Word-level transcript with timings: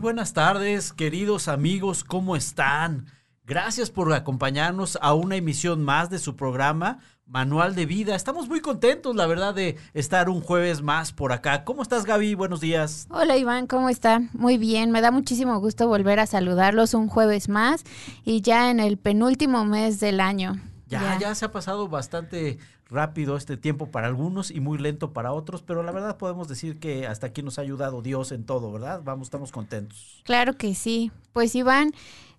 buenas 0.00 0.32
tardes, 0.32 0.94
queridos 0.94 1.46
amigos, 1.46 2.04
¿cómo 2.04 2.34
están? 2.34 3.06
Gracias 3.44 3.90
por 3.90 4.10
acompañarnos 4.14 4.98
a 5.02 5.12
una 5.12 5.36
emisión 5.36 5.82
más 5.84 6.08
de 6.08 6.18
su 6.18 6.36
programa 6.36 7.00
Manual 7.26 7.74
de 7.74 7.84
Vida. 7.84 8.14
Estamos 8.14 8.48
muy 8.48 8.60
contentos, 8.60 9.14
la 9.14 9.26
verdad, 9.26 9.54
de 9.54 9.76
estar 9.92 10.30
un 10.30 10.40
jueves 10.40 10.80
más 10.80 11.12
por 11.12 11.32
acá. 11.32 11.64
¿Cómo 11.64 11.82
estás, 11.82 12.06
Gaby? 12.06 12.34
Buenos 12.34 12.60
días. 12.60 13.06
Hola, 13.10 13.36
Iván, 13.36 13.66
¿cómo 13.66 13.90
está? 13.90 14.22
Muy 14.32 14.56
bien, 14.56 14.90
me 14.90 15.02
da 15.02 15.10
muchísimo 15.10 15.60
gusto 15.60 15.86
volver 15.86 16.18
a 16.18 16.26
saludarlos 16.26 16.94
un 16.94 17.08
jueves 17.08 17.50
más 17.50 17.84
y 18.24 18.40
ya 18.40 18.70
en 18.70 18.80
el 18.80 18.96
penúltimo 18.96 19.66
mes 19.66 20.00
del 20.00 20.20
año. 20.20 20.69
Ya, 20.90 21.18
ya, 21.18 21.34
se 21.34 21.44
ha 21.44 21.52
pasado 21.52 21.88
bastante 21.88 22.58
rápido 22.88 23.36
este 23.36 23.56
tiempo 23.56 23.90
para 23.90 24.08
algunos 24.08 24.50
y 24.50 24.60
muy 24.60 24.76
lento 24.78 25.12
para 25.12 25.32
otros, 25.32 25.62
pero 25.62 25.82
la 25.82 25.92
verdad 25.92 26.16
podemos 26.16 26.48
decir 26.48 26.80
que 26.80 27.06
hasta 27.06 27.28
aquí 27.28 27.42
nos 27.42 27.58
ha 27.58 27.62
ayudado 27.62 28.02
Dios 28.02 28.32
en 28.32 28.44
todo, 28.44 28.72
¿verdad? 28.72 29.00
Vamos, 29.04 29.28
estamos 29.28 29.52
contentos. 29.52 30.20
Claro 30.24 30.56
que 30.56 30.74
sí. 30.74 31.12
Pues 31.32 31.54
Iván, 31.54 31.92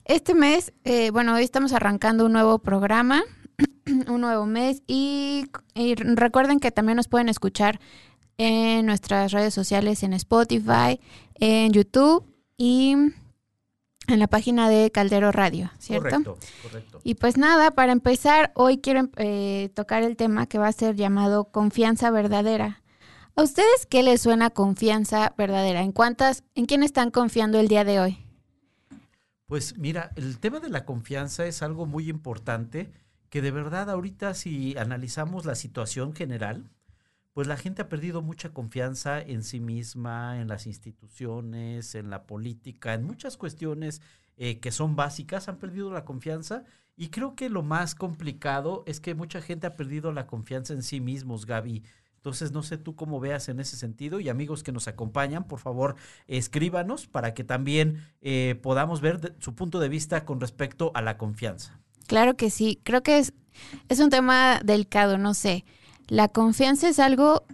este 0.03 0.35
mes, 0.35 0.73
eh, 0.83 1.11
bueno, 1.11 1.35
hoy 1.35 1.43
estamos 1.43 1.71
arrancando 1.71 2.25
un 2.25 2.33
nuevo 2.33 2.59
programa, 2.59 3.23
un 4.07 4.21
nuevo 4.21 4.45
mes 4.45 4.83
y, 4.85 5.45
y 5.73 5.95
recuerden 5.95 6.59
que 6.59 6.71
también 6.71 6.97
nos 6.97 7.07
pueden 7.07 7.29
escuchar 7.29 7.79
en 8.37 8.85
nuestras 8.85 9.31
redes 9.31 9.53
sociales, 9.53 10.03
en 10.03 10.13
Spotify, 10.13 10.99
en 11.35 11.71
YouTube 11.71 12.25
y 12.57 12.95
en 14.11 14.19
la 14.19 14.27
página 14.27 14.69
de 14.69 14.91
Caldero 14.91 15.31
Radio, 15.31 15.71
¿cierto? 15.79 16.09
Correcto, 16.09 16.37
correcto. 16.63 17.01
Y 17.03 17.15
pues 17.15 17.37
nada, 17.37 17.71
para 17.71 17.91
empezar, 17.91 18.51
hoy 18.55 18.77
quiero 18.77 19.09
eh, 19.17 19.69
tocar 19.73 20.03
el 20.03 20.15
tema 20.15 20.45
que 20.47 20.57
va 20.57 20.67
a 20.67 20.71
ser 20.71 20.95
llamado 20.95 21.45
confianza 21.45 22.11
verdadera. 22.11 22.81
¿A 23.35 23.43
ustedes 23.43 23.85
qué 23.89 24.03
les 24.03 24.21
suena 24.21 24.49
confianza 24.49 25.33
verdadera? 25.37 25.81
¿En 25.81 25.91
cuántas, 25.91 26.43
en 26.55 26.65
quién 26.65 26.83
están 26.83 27.11
confiando 27.11 27.59
el 27.59 27.67
día 27.67 27.83
de 27.83 27.99
hoy? 27.99 28.17
Pues 29.47 29.77
mira, 29.77 30.11
el 30.15 30.39
tema 30.39 30.59
de 30.59 30.69
la 30.69 30.85
confianza 30.85 31.45
es 31.45 31.61
algo 31.61 31.85
muy 31.85 32.09
importante 32.09 32.91
que 33.29 33.41
de 33.41 33.51
verdad 33.51 33.89
ahorita 33.89 34.33
si 34.33 34.77
analizamos 34.77 35.45
la 35.45 35.55
situación 35.55 36.13
general, 36.13 36.69
pues 37.33 37.47
la 37.47 37.57
gente 37.57 37.81
ha 37.81 37.89
perdido 37.89 38.21
mucha 38.21 38.49
confianza 38.49 39.21
en 39.21 39.43
sí 39.43 39.59
misma, 39.59 40.41
en 40.41 40.47
las 40.47 40.67
instituciones, 40.67 41.95
en 41.95 42.09
la 42.09 42.23
política, 42.23 42.93
en 42.93 43.03
muchas 43.03 43.37
cuestiones 43.37 44.01
eh, 44.37 44.59
que 44.59 44.71
son 44.71 44.95
básicas, 44.95 45.47
han 45.47 45.57
perdido 45.57 45.91
la 45.91 46.03
confianza. 46.03 46.63
Y 46.97 47.09
creo 47.09 47.35
que 47.35 47.49
lo 47.49 47.63
más 47.63 47.95
complicado 47.95 48.83
es 48.85 48.99
que 48.99 49.15
mucha 49.15 49.41
gente 49.41 49.67
ha 49.67 49.75
perdido 49.75 50.11
la 50.11 50.27
confianza 50.27 50.73
en 50.73 50.83
sí 50.83 50.99
mismos, 50.99 51.45
Gaby. 51.45 51.83
Entonces, 52.17 52.51
no 52.51 52.61
sé 52.61 52.77
tú 52.77 52.95
cómo 52.95 53.19
veas 53.19 53.49
en 53.49 53.59
ese 53.59 53.77
sentido. 53.77 54.19
Y 54.19 54.29
amigos 54.29 54.61
que 54.61 54.71
nos 54.71 54.87
acompañan, 54.87 55.47
por 55.47 55.59
favor, 55.59 55.95
escríbanos 56.27 57.07
para 57.07 57.33
que 57.33 57.43
también 57.43 58.05
eh, 58.21 58.59
podamos 58.61 59.01
ver 59.01 59.35
su 59.39 59.55
punto 59.55 59.79
de 59.79 59.89
vista 59.89 60.23
con 60.25 60.39
respecto 60.39 60.91
a 60.93 61.01
la 61.01 61.17
confianza. 61.17 61.79
Claro 62.05 62.35
que 62.35 62.51
sí. 62.51 62.79
Creo 62.83 63.01
que 63.01 63.17
es, 63.17 63.33
es 63.89 63.99
un 63.99 64.09
tema 64.09 64.59
delicado, 64.63 65.17
no 65.17 65.33
sé. 65.33 65.65
La 66.11 66.27
confianza 66.27 66.89
es 66.89 66.99
algo 66.99 67.45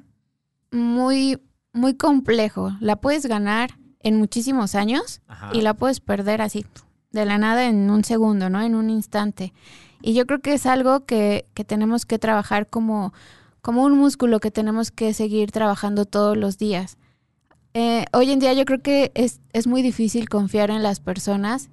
muy, 0.71 1.39
muy 1.73 1.93
complejo. 1.93 2.71
La 2.79 2.95
puedes 2.95 3.27
ganar 3.27 3.77
en 3.99 4.17
muchísimos 4.17 4.73
años 4.73 5.21
Ajá. 5.27 5.51
y 5.53 5.61
la 5.61 5.75
puedes 5.75 5.99
perder 5.99 6.41
así, 6.41 6.65
de 7.11 7.25
la 7.25 7.37
nada 7.37 7.65
en 7.65 7.91
un 7.91 8.03
segundo, 8.03 8.49
¿no? 8.49 8.63
En 8.63 8.73
un 8.73 8.89
instante. 8.89 9.53
Y 10.01 10.15
yo 10.15 10.25
creo 10.25 10.41
que 10.41 10.55
es 10.55 10.65
algo 10.65 11.05
que, 11.05 11.45
que 11.53 11.65
tenemos 11.65 12.07
que 12.07 12.17
trabajar 12.17 12.67
como, 12.67 13.13
como 13.61 13.83
un 13.83 13.95
músculo 13.95 14.39
que 14.39 14.49
tenemos 14.49 14.89
que 14.89 15.13
seguir 15.13 15.51
trabajando 15.51 16.05
todos 16.05 16.35
los 16.35 16.57
días. 16.57 16.97
Eh, 17.75 18.05
hoy 18.11 18.31
en 18.31 18.39
día 18.39 18.53
yo 18.53 18.65
creo 18.65 18.81
que 18.81 19.11
es, 19.13 19.39
es 19.53 19.67
muy 19.67 19.83
difícil 19.83 20.29
confiar 20.29 20.71
en 20.71 20.81
las 20.81 20.99
personas 20.99 21.69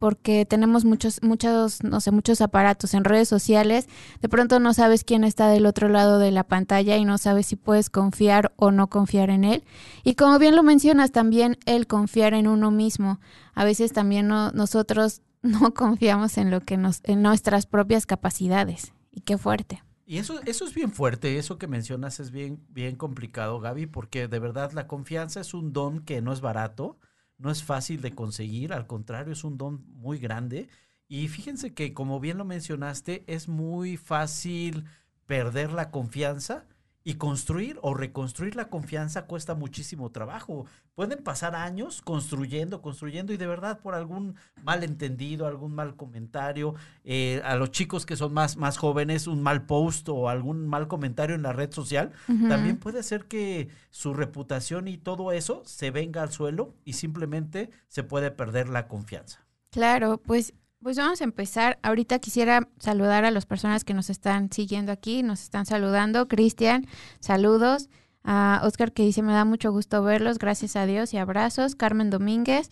porque 0.00 0.46
tenemos 0.46 0.86
muchos, 0.86 1.22
muchos, 1.22 1.84
no 1.84 2.00
sé, 2.00 2.10
muchos 2.10 2.40
aparatos 2.40 2.94
en 2.94 3.04
redes 3.04 3.28
sociales. 3.28 3.86
De 4.22 4.30
pronto 4.30 4.58
no 4.58 4.72
sabes 4.72 5.04
quién 5.04 5.24
está 5.24 5.48
del 5.48 5.66
otro 5.66 5.90
lado 5.90 6.18
de 6.18 6.30
la 6.30 6.42
pantalla 6.42 6.96
y 6.96 7.04
no 7.04 7.18
sabes 7.18 7.46
si 7.46 7.56
puedes 7.56 7.90
confiar 7.90 8.52
o 8.56 8.70
no 8.70 8.88
confiar 8.88 9.28
en 9.28 9.44
él. 9.44 9.62
Y 10.02 10.14
como 10.14 10.38
bien 10.38 10.56
lo 10.56 10.62
mencionas, 10.62 11.12
también 11.12 11.58
el 11.66 11.86
confiar 11.86 12.32
en 12.32 12.48
uno 12.48 12.70
mismo. 12.70 13.20
A 13.52 13.64
veces 13.64 13.92
también 13.92 14.26
no, 14.26 14.50
nosotros 14.52 15.20
no 15.42 15.74
confiamos 15.74 16.38
en 16.38 16.50
lo 16.50 16.62
que 16.62 16.78
nos, 16.78 17.02
en 17.04 17.20
nuestras 17.20 17.66
propias 17.66 18.06
capacidades. 18.06 18.94
Y 19.12 19.20
qué 19.20 19.36
fuerte. 19.36 19.82
Y 20.06 20.16
eso, 20.16 20.40
eso 20.46 20.64
es 20.64 20.72
bien 20.72 20.92
fuerte, 20.92 21.36
eso 21.36 21.58
que 21.58 21.66
mencionas 21.68 22.20
es 22.20 22.30
bien, 22.30 22.64
bien 22.70 22.96
complicado, 22.96 23.60
Gaby, 23.60 23.84
porque 23.84 24.28
de 24.28 24.38
verdad 24.38 24.72
la 24.72 24.86
confianza 24.86 25.40
es 25.40 25.52
un 25.52 25.74
don 25.74 26.00
que 26.00 26.22
no 26.22 26.32
es 26.32 26.40
barato 26.40 26.98
no 27.40 27.50
es 27.50 27.64
fácil 27.64 28.00
de 28.02 28.14
conseguir, 28.14 28.72
al 28.72 28.86
contrario, 28.86 29.32
es 29.32 29.44
un 29.44 29.58
don 29.58 29.84
muy 29.94 30.18
grande. 30.18 30.68
Y 31.08 31.28
fíjense 31.28 31.74
que, 31.74 31.94
como 31.94 32.20
bien 32.20 32.38
lo 32.38 32.44
mencionaste, 32.44 33.24
es 33.26 33.48
muy 33.48 33.96
fácil 33.96 34.84
perder 35.26 35.72
la 35.72 35.90
confianza 35.90 36.66
y 37.02 37.14
construir 37.14 37.78
o 37.82 37.94
reconstruir 37.94 38.56
la 38.56 38.68
confianza 38.68 39.26
cuesta 39.26 39.54
muchísimo 39.54 40.10
trabajo. 40.10 40.66
Pueden 40.94 41.22
pasar 41.22 41.54
años 41.54 42.02
construyendo, 42.02 42.82
construyendo 42.82 43.32
y 43.32 43.36
de 43.36 43.46
verdad 43.46 43.80
por 43.80 43.94
algún 43.94 44.36
malentendido, 44.62 45.46
algún 45.46 45.74
mal 45.74 45.96
comentario, 45.96 46.74
eh, 47.04 47.40
a 47.44 47.56
los 47.56 47.70
chicos 47.70 48.04
que 48.04 48.16
son 48.16 48.34
más, 48.34 48.56
más 48.56 48.76
jóvenes, 48.76 49.26
un 49.26 49.42
mal 49.42 49.64
post 49.64 50.08
o 50.10 50.28
algún 50.28 50.68
mal 50.68 50.88
comentario 50.88 51.34
en 51.34 51.42
la 51.42 51.52
red 51.52 51.72
social, 51.72 52.12
uh 52.28 52.32
-huh. 52.32 52.48
también 52.48 52.76
puede 52.76 53.02
ser 53.02 53.24
que 53.26 53.68
su 53.90 54.12
reputación 54.12 54.88
y 54.88 54.98
todo 54.98 55.32
eso 55.32 55.62
se 55.64 55.90
venga 55.90 56.22
al 56.22 56.32
suelo 56.32 56.74
y 56.84 56.94
simplemente 56.94 57.70
se 57.88 58.02
puede 58.02 58.30
perder 58.30 58.68
la 58.68 58.88
confianza. 58.88 59.46
Claro, 59.70 60.18
pues 60.18 60.52
pues 60.82 60.96
vamos 60.96 61.20
a 61.20 61.24
empezar. 61.24 61.78
Ahorita 61.82 62.18
quisiera 62.18 62.68
saludar 62.78 63.24
a 63.24 63.30
las 63.30 63.46
personas 63.46 63.84
que 63.84 63.94
nos 63.94 64.10
están 64.10 64.50
siguiendo 64.50 64.92
aquí, 64.92 65.22
nos 65.22 65.42
están 65.42 65.66
saludando. 65.66 66.28
Cristian, 66.28 66.86
saludos. 67.20 67.88
A 68.22 68.60
Oscar 68.64 68.92
que 68.92 69.02
dice, 69.02 69.22
me 69.22 69.32
da 69.32 69.46
mucho 69.46 69.72
gusto 69.72 70.02
verlos, 70.02 70.38
gracias 70.38 70.76
a 70.76 70.84
Dios 70.84 71.14
y 71.14 71.16
abrazos. 71.16 71.74
Carmen 71.74 72.10
Domínguez, 72.10 72.70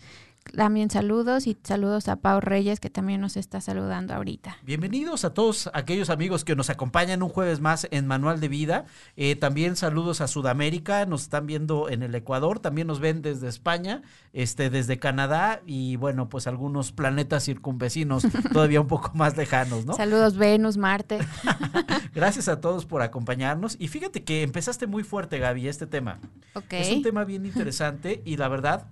también 0.51 0.89
saludos 0.89 1.47
y 1.47 1.57
saludos 1.63 2.07
a 2.07 2.17
Pau 2.17 2.41
Reyes 2.41 2.79
que 2.79 2.89
también 2.89 3.21
nos 3.21 3.37
está 3.37 3.61
saludando 3.61 4.13
ahorita. 4.13 4.57
Bienvenidos 4.63 5.25
a 5.25 5.33
todos 5.33 5.69
aquellos 5.73 6.09
amigos 6.09 6.43
que 6.43 6.55
nos 6.55 6.69
acompañan 6.69 7.23
un 7.23 7.29
jueves 7.29 7.59
más 7.59 7.87
en 7.91 8.07
Manual 8.07 8.39
de 8.39 8.47
Vida. 8.47 8.85
Eh, 9.15 9.35
también 9.35 9.75
saludos 9.75 10.21
a 10.21 10.27
Sudamérica, 10.27 11.05
nos 11.05 11.23
están 11.23 11.47
viendo 11.47 11.89
en 11.89 12.03
el 12.03 12.13
Ecuador, 12.15 12.59
también 12.59 12.87
nos 12.87 12.99
ven 12.99 13.21
desde 13.21 13.47
España, 13.47 14.01
este, 14.33 14.69
desde 14.69 14.99
Canadá 14.99 15.61
y 15.65 15.95
bueno, 15.95 16.29
pues 16.29 16.47
algunos 16.47 16.91
planetas 16.91 17.45
circunvecinos 17.45 18.23
todavía 18.53 18.81
un 18.81 18.87
poco 18.87 19.11
más 19.13 19.37
lejanos, 19.37 19.85
¿no? 19.85 19.93
Saludos 19.93 20.37
Venus, 20.37 20.77
Marte. 20.77 21.19
Gracias 22.13 22.47
a 22.47 22.61
todos 22.61 22.85
por 22.85 23.01
acompañarnos 23.01 23.75
y 23.79 23.87
fíjate 23.87 24.23
que 24.23 24.43
empezaste 24.43 24.87
muy 24.87 25.03
fuerte 25.03 25.39
Gaby 25.39 25.67
este 25.67 25.87
tema. 25.87 26.19
Okay. 26.53 26.81
Es 26.81 26.91
un 26.91 27.03
tema 27.03 27.23
bien 27.25 27.45
interesante 27.45 28.21
y 28.25 28.37
la 28.37 28.47
verdad 28.47 28.87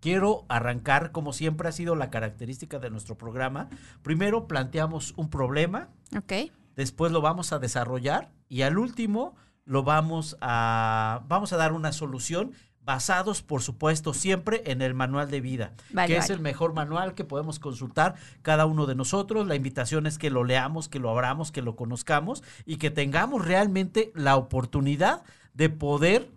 quiero 0.00 0.44
arrancar, 0.48 1.12
como 1.12 1.32
siempre 1.32 1.68
ha 1.68 1.72
sido 1.72 1.94
la 1.94 2.10
característica 2.10 2.78
de 2.78 2.90
nuestro 2.90 3.16
programa. 3.16 3.68
Primero 4.02 4.46
planteamos 4.46 5.14
un 5.16 5.30
problema, 5.30 5.88
okay. 6.16 6.52
después 6.76 7.12
lo 7.12 7.20
vamos 7.20 7.52
a 7.52 7.58
desarrollar 7.58 8.30
y 8.48 8.62
al 8.62 8.78
último 8.78 9.34
lo 9.64 9.82
vamos 9.82 10.36
a, 10.40 11.22
vamos 11.28 11.52
a 11.52 11.56
dar 11.56 11.72
una 11.72 11.92
solución 11.92 12.52
basados, 12.86 13.42
por 13.42 13.62
supuesto, 13.62 14.14
siempre 14.14 14.62
en 14.66 14.80
el 14.80 14.94
manual 14.94 15.28
de 15.28 15.40
vida, 15.40 15.72
vale, 15.90 16.06
que 16.06 16.14
vale. 16.14 16.24
es 16.24 16.30
el 16.30 16.38
mejor 16.38 16.72
manual 16.72 17.14
que 17.14 17.24
podemos 17.24 17.58
consultar 17.58 18.14
cada 18.42 18.64
uno 18.64 18.86
de 18.86 18.94
nosotros. 18.94 19.44
La 19.48 19.56
invitación 19.56 20.06
es 20.06 20.18
que 20.18 20.30
lo 20.30 20.44
leamos, 20.44 20.88
que 20.88 21.00
lo 21.00 21.10
abramos, 21.10 21.50
que 21.50 21.62
lo 21.62 21.74
conozcamos 21.74 22.44
y 22.64 22.76
que 22.76 22.92
tengamos 22.92 23.44
realmente 23.44 24.12
la 24.14 24.36
oportunidad 24.36 25.24
de 25.52 25.68
poder 25.68 26.30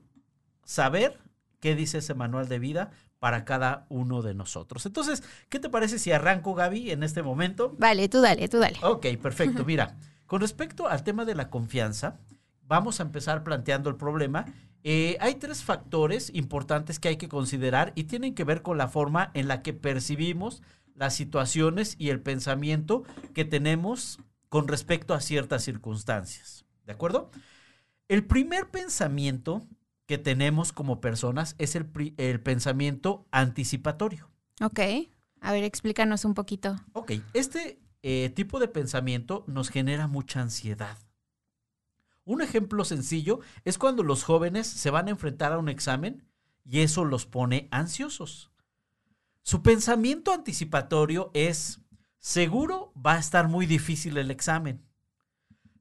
saber 0.66 1.20
qué 1.60 1.76
dice 1.76 2.00
ese 2.00 2.16
manual 2.16 2.48
de 2.48 2.58
vida 2.58 2.92
para 3.20 3.46
cada 3.46 3.86
uno 3.90 4.22
de 4.22 4.34
nosotros. 4.34 4.86
Entonces, 4.86 5.24
¿qué 5.50 5.60
te 5.60 5.70
parece 5.70 6.00
si 6.00 6.12
arranco, 6.12 6.56
Gaby, 6.56 6.92
en 6.92 7.04
este 7.04 7.22
momento? 7.22 7.76
Vale, 7.78 8.08
tú 8.10 8.22
dale, 8.22 8.48
tú 8.48 8.60
dale. 8.60 8.78
Ok, 8.82 9.06
perfecto. 9.22 9.64
Mira, 9.66 9.98
con 10.26 10.42
respecto 10.42 10.88
al 10.88 11.04
tema 11.04 11.26
de 11.26 11.36
la 11.36 11.50
confianza, 11.50 12.18
vamos 12.64 13.00
a 13.00 13.04
empezar 13.04 13.44
planteando 13.44 13.90
el 13.90 13.98
problema. 13.98 14.46
Eh, 14.84 15.18
hay 15.20 15.36
tres 15.36 15.64
factores 15.64 16.32
importantes 16.34 17.00
que 17.00 17.10
hay 17.10 17.18
que 17.18 17.28
considerar 17.28 17.92
y 17.96 18.06
tienen 18.06 18.34
que 18.34 18.46
ver 18.46 18.62
con 18.62 18.78
la 18.78 18.88
forma 18.88 19.32
en 19.34 19.48
la 19.48 19.62
que 19.62 19.74
percibimos 19.74 20.64
las 20.96 21.16
situaciones 21.16 21.96
y 21.98 22.10
el 22.10 22.22
pensamiento 22.22 23.04
que 23.34 23.46
tenemos 23.46 24.20
con 24.48 24.68
respecto 24.68 25.14
a 25.14 25.22
ciertas 25.22 25.64
circunstancias. 25.64 26.66
¿De 26.86 26.94
acuerdo? 26.94 27.32
El 28.08 28.26
primer 28.26 28.70
pensamiento 28.70 29.62
que 30.10 30.18
tenemos 30.18 30.74
como 30.74 31.02
personas 31.02 31.54
es 31.60 31.76
el, 31.76 31.88
el 32.18 32.42
pensamiento 32.42 33.28
anticipatorio. 33.30 34.28
Ok, 34.60 34.80
a 35.40 35.52
ver, 35.52 35.64
explícanos 35.64 36.26
un 36.26 36.34
poquito. 36.34 36.78
Ok, 36.94 37.12
este 37.36 37.80
eh, 38.02 38.32
tipo 38.36 38.60
de 38.60 38.68
pensamiento 38.68 39.44
nos 39.46 39.70
genera 39.70 40.08
mucha 40.08 40.42
ansiedad. 40.42 40.98
Un 42.26 42.42
ejemplo 42.42 42.86
sencillo 42.86 43.42
es 43.66 43.78
cuando 43.78 44.02
los 44.02 44.24
jóvenes 44.24 44.66
se 44.66 44.90
van 44.90 45.10
a 45.10 45.12
enfrentar 45.12 45.54
a 45.54 45.60
un 45.60 45.70
examen 45.70 46.28
y 46.66 46.80
eso 46.80 47.06
los 47.06 47.28
pone 47.28 47.68
ansiosos. 47.70 48.50
Su 49.44 49.62
pensamiento 49.62 50.34
anticipatorio 50.34 51.30
es, 51.36 51.82
seguro 52.18 52.92
va 52.96 53.14
a 53.14 53.20
estar 53.20 53.48
muy 53.48 53.68
difícil 53.68 54.18
el 54.18 54.32
examen. 54.32 54.84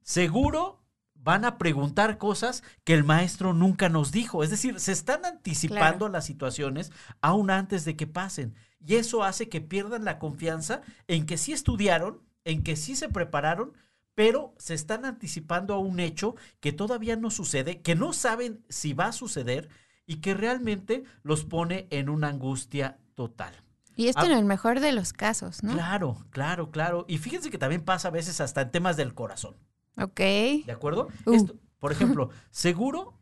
Seguro 0.03 0.78
van 1.21 1.43
a 1.45 1.57
preguntar 1.57 2.17
cosas 2.17 2.63
que 2.83 2.93
el 2.93 3.03
maestro 3.03 3.53
nunca 3.53 3.89
nos 3.89 4.11
dijo. 4.11 4.43
Es 4.43 4.49
decir, 4.49 4.79
se 4.79 4.91
están 4.91 5.25
anticipando 5.25 5.97
Claro. 6.05 6.09
las 6.09 6.25
situaciones 6.25 6.91
aún 7.21 7.51
antes 7.51 7.85
de 7.85 7.95
que 7.95 8.07
pasen. 8.07 8.55
Y 8.79 8.95
eso 8.95 9.23
hace 9.23 9.49
que 9.49 9.59
pierdan 9.61 10.05
la 10.05 10.17
confianza 10.19 10.81
en 11.07 11.25
que 11.25 11.37
sí 11.37 11.51
estudiaron, 11.51 12.21
en 12.45 12.63
que 12.63 12.75
sí 12.77 12.95
se 12.95 13.09
prepararon, 13.09 13.73
pero 14.15 14.53
se 14.57 14.73
están 14.73 15.05
anticipando 15.05 15.73
a 15.73 15.79
un 15.79 15.99
hecho 15.99 16.35
que 16.61 16.71
todavía 16.71 17.15
no 17.15 17.29
sucede, 17.31 17.81
que 17.81 17.95
no 17.95 18.13
saben 18.13 18.63
si 18.69 18.93
va 18.93 19.07
a 19.07 19.11
suceder 19.13 19.69
y 20.05 20.17
que 20.17 20.33
realmente 20.33 21.03
los 21.23 21.43
pone 21.45 21.87
en 21.91 22.09
una 22.09 22.29
angustia 22.29 22.97
total. 23.15 23.53
Y 23.95 24.07
esto 24.07 24.21
Ah. 24.21 24.25
en 24.27 24.31
el 24.31 24.45
mejor 24.45 24.79
de 24.79 24.93
los 24.93 25.11
casos, 25.11 25.61
¿no? 25.63 25.73
Claro, 25.73 26.17
claro, 26.29 26.71
claro. 26.71 27.05
Y 27.09 27.17
fíjense 27.17 27.51
que 27.51 27.57
también 27.57 27.83
pasa 27.83 28.07
a 28.07 28.11
veces 28.11 28.39
hasta 28.39 28.61
en 28.61 28.71
temas 28.71 28.95
del 28.95 29.13
corazón. 29.13 29.55
Ok. 29.99 30.19
¿De 30.63 30.71
acuerdo? 30.71 31.07
Uh. 31.25 31.33
Esto, 31.35 31.55
por 31.79 31.91
ejemplo, 31.91 32.29
seguro 32.51 33.15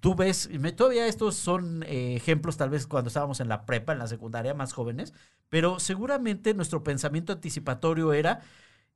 tú 0.00 0.14
ves, 0.14 0.48
me- 0.60 0.72
todavía 0.72 1.06
estos 1.06 1.36
son 1.36 1.82
eh, 1.84 2.16
ejemplos 2.16 2.56
tal 2.56 2.70
vez 2.70 2.86
cuando 2.86 3.08
estábamos 3.08 3.40
en 3.40 3.48
la 3.48 3.66
prepa, 3.66 3.92
en 3.92 3.98
la 3.98 4.06
secundaria, 4.08 4.54
más 4.54 4.72
jóvenes, 4.72 5.12
pero 5.48 5.78
seguramente 5.78 6.54
nuestro 6.54 6.82
pensamiento 6.82 7.32
anticipatorio 7.32 8.12
era, 8.12 8.40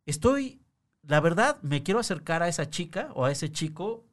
estoy, 0.06 0.62
la 1.02 1.20
verdad, 1.20 1.58
me 1.62 1.82
quiero 1.82 2.00
acercar 2.00 2.42
a 2.42 2.48
esa 2.48 2.70
chica 2.70 3.10
o 3.14 3.24
a 3.26 3.32
ese 3.32 3.50
chico, 3.52 4.06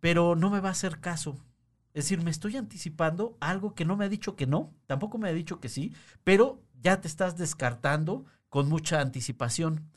pero 0.00 0.36
no 0.36 0.50
me 0.50 0.60
va 0.60 0.70
a 0.70 0.72
hacer 0.72 1.00
caso. 1.00 1.38
Es 1.94 2.04
decir, 2.04 2.22
me 2.22 2.30
estoy 2.30 2.56
anticipando 2.56 3.36
algo 3.40 3.74
que 3.74 3.84
no 3.84 3.96
me 3.96 4.04
ha 4.04 4.08
dicho 4.08 4.36
que 4.36 4.46
no, 4.46 4.74
tampoco 4.86 5.18
me 5.18 5.28
ha 5.28 5.32
dicho 5.32 5.60
que 5.60 5.68
sí, 5.68 5.94
pero 6.24 6.62
ya 6.80 7.00
te 7.00 7.08
estás 7.08 7.36
descartando 7.38 8.24
con 8.50 8.68
mucha 8.68 9.00
anticipación 9.00 9.90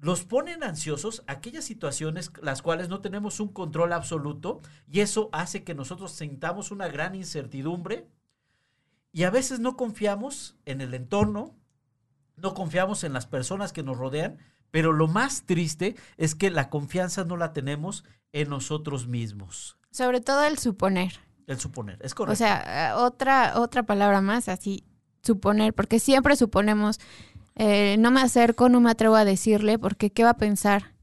los 0.00 0.24
ponen 0.24 0.62
ansiosos 0.62 1.24
aquellas 1.26 1.64
situaciones 1.64 2.30
las 2.40 2.62
cuales 2.62 2.88
no 2.88 3.00
tenemos 3.00 3.40
un 3.40 3.48
control 3.48 3.92
absoluto 3.92 4.60
y 4.86 5.00
eso 5.00 5.28
hace 5.32 5.64
que 5.64 5.74
nosotros 5.74 6.12
sintamos 6.12 6.70
una 6.70 6.88
gran 6.88 7.14
incertidumbre 7.14 8.08
y 9.12 9.24
a 9.24 9.30
veces 9.30 9.58
no 9.58 9.76
confiamos 9.76 10.56
en 10.64 10.80
el 10.80 10.94
entorno, 10.94 11.56
no 12.36 12.54
confiamos 12.54 13.02
en 13.02 13.12
las 13.12 13.26
personas 13.26 13.72
que 13.72 13.82
nos 13.82 13.98
rodean, 13.98 14.38
pero 14.70 14.92
lo 14.92 15.08
más 15.08 15.42
triste 15.44 15.96
es 16.16 16.34
que 16.34 16.50
la 16.50 16.70
confianza 16.70 17.24
no 17.24 17.36
la 17.36 17.52
tenemos 17.52 18.04
en 18.32 18.50
nosotros 18.50 19.08
mismos. 19.08 19.78
Sobre 19.90 20.20
todo 20.20 20.44
el 20.44 20.58
suponer. 20.58 21.14
El 21.46 21.58
suponer, 21.58 21.98
es 22.02 22.14
correcto. 22.14 22.34
O 22.34 22.36
sea, 22.36 22.90
eh, 22.90 22.92
otra, 22.92 23.58
otra 23.58 23.82
palabra 23.84 24.20
más, 24.20 24.48
así, 24.48 24.84
suponer, 25.22 25.74
porque 25.74 25.98
siempre 25.98 26.36
suponemos, 26.36 27.00
eh, 27.58 27.96
no 27.98 28.12
me 28.12 28.20
acerco, 28.20 28.68
no 28.68 28.80
me 28.80 28.90
atrevo 28.90 29.16
a 29.16 29.24
decirle, 29.24 29.78
porque 29.78 30.10
¿qué 30.10 30.22
va 30.22 30.30
a 30.30 30.36
pensar? 30.36 30.94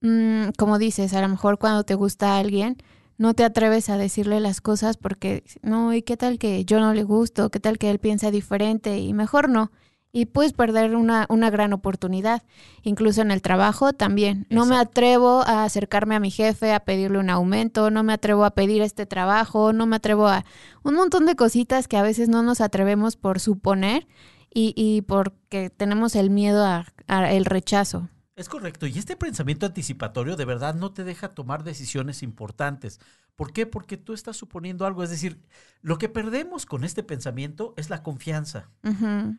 Mm, 0.00 0.50
como 0.58 0.76
dices, 0.78 1.14
a 1.14 1.22
lo 1.22 1.28
mejor 1.28 1.58
cuando 1.58 1.84
te 1.84 1.94
gusta 1.94 2.34
a 2.34 2.38
alguien, 2.40 2.76
no 3.16 3.34
te 3.34 3.44
atreves 3.44 3.88
a 3.88 3.96
decirle 3.96 4.40
las 4.40 4.60
cosas 4.60 4.96
porque, 4.96 5.44
no, 5.62 5.94
¿y 5.94 6.02
qué 6.02 6.16
tal 6.16 6.38
que 6.38 6.64
yo 6.64 6.80
no 6.80 6.94
le 6.94 7.04
gusto? 7.04 7.50
¿Qué 7.50 7.60
tal 7.60 7.78
que 7.78 7.90
él 7.90 8.00
piensa 8.00 8.32
diferente? 8.32 8.98
Y 8.98 9.12
mejor 9.12 9.48
no. 9.48 9.70
Y 10.10 10.26
puedes 10.26 10.52
perder 10.52 10.96
una, 10.96 11.26
una 11.28 11.50
gran 11.50 11.72
oportunidad. 11.72 12.42
Incluso 12.82 13.22
en 13.22 13.30
el 13.30 13.42
trabajo 13.42 13.92
también. 13.92 14.46
No 14.50 14.66
me 14.66 14.76
atrevo 14.76 15.42
a 15.46 15.64
acercarme 15.64 16.16
a 16.16 16.20
mi 16.20 16.32
jefe, 16.32 16.72
a 16.72 16.80
pedirle 16.80 17.18
un 17.18 17.30
aumento, 17.30 17.90
no 17.90 18.02
me 18.02 18.14
atrevo 18.14 18.44
a 18.44 18.50
pedir 18.50 18.82
este 18.82 19.06
trabajo, 19.06 19.72
no 19.72 19.86
me 19.86 19.96
atrevo 19.96 20.26
a 20.26 20.44
un 20.82 20.94
montón 20.94 21.26
de 21.26 21.36
cositas 21.36 21.86
que 21.86 21.96
a 21.96 22.02
veces 22.02 22.28
no 22.28 22.42
nos 22.42 22.60
atrevemos 22.60 23.16
por 23.16 23.38
suponer 23.38 24.08
y, 24.52 24.74
y 24.76 25.02
porque 25.02 25.70
tenemos 25.70 26.16
el 26.16 26.30
miedo 26.30 26.64
a, 26.64 26.86
a 27.06 27.32
el 27.32 27.44
rechazo. 27.44 28.08
Es 28.36 28.48
correcto. 28.48 28.86
Y 28.86 28.96
este 28.96 29.16
pensamiento 29.16 29.66
anticipatorio 29.66 30.36
de 30.36 30.44
verdad 30.44 30.74
no 30.76 30.92
te 30.92 31.02
deja 31.02 31.34
tomar 31.34 31.64
decisiones 31.64 32.22
importantes. 32.22 33.00
¿Por 33.34 33.52
qué? 33.52 33.66
Porque 33.66 33.96
tú 33.96 34.12
estás 34.12 34.36
suponiendo 34.36 34.86
algo. 34.86 35.02
Es 35.02 35.10
decir, 35.10 35.42
lo 35.80 35.98
que 35.98 36.08
perdemos 36.08 36.64
con 36.64 36.84
este 36.84 37.02
pensamiento 37.02 37.74
es 37.76 37.90
la 37.90 38.04
confianza. 38.04 38.70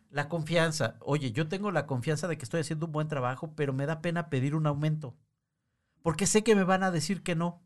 La 0.09 0.27
confianza. 0.27 0.97
Oye, 0.99 1.31
yo 1.31 1.47
tengo 1.47 1.71
la 1.71 1.85
confianza 1.85 2.27
de 2.27 2.37
que 2.37 2.43
estoy 2.43 2.59
haciendo 2.59 2.87
un 2.87 2.91
buen 2.91 3.07
trabajo, 3.07 3.53
pero 3.55 3.71
me 3.71 3.85
da 3.85 4.01
pena 4.01 4.29
pedir 4.29 4.53
un 4.53 4.67
aumento. 4.67 5.15
Porque 6.01 6.27
sé 6.27 6.43
que 6.43 6.55
me 6.55 6.63
van 6.65 6.83
a 6.83 6.91
decir 6.91 7.23
que 7.23 7.35
no. 7.35 7.61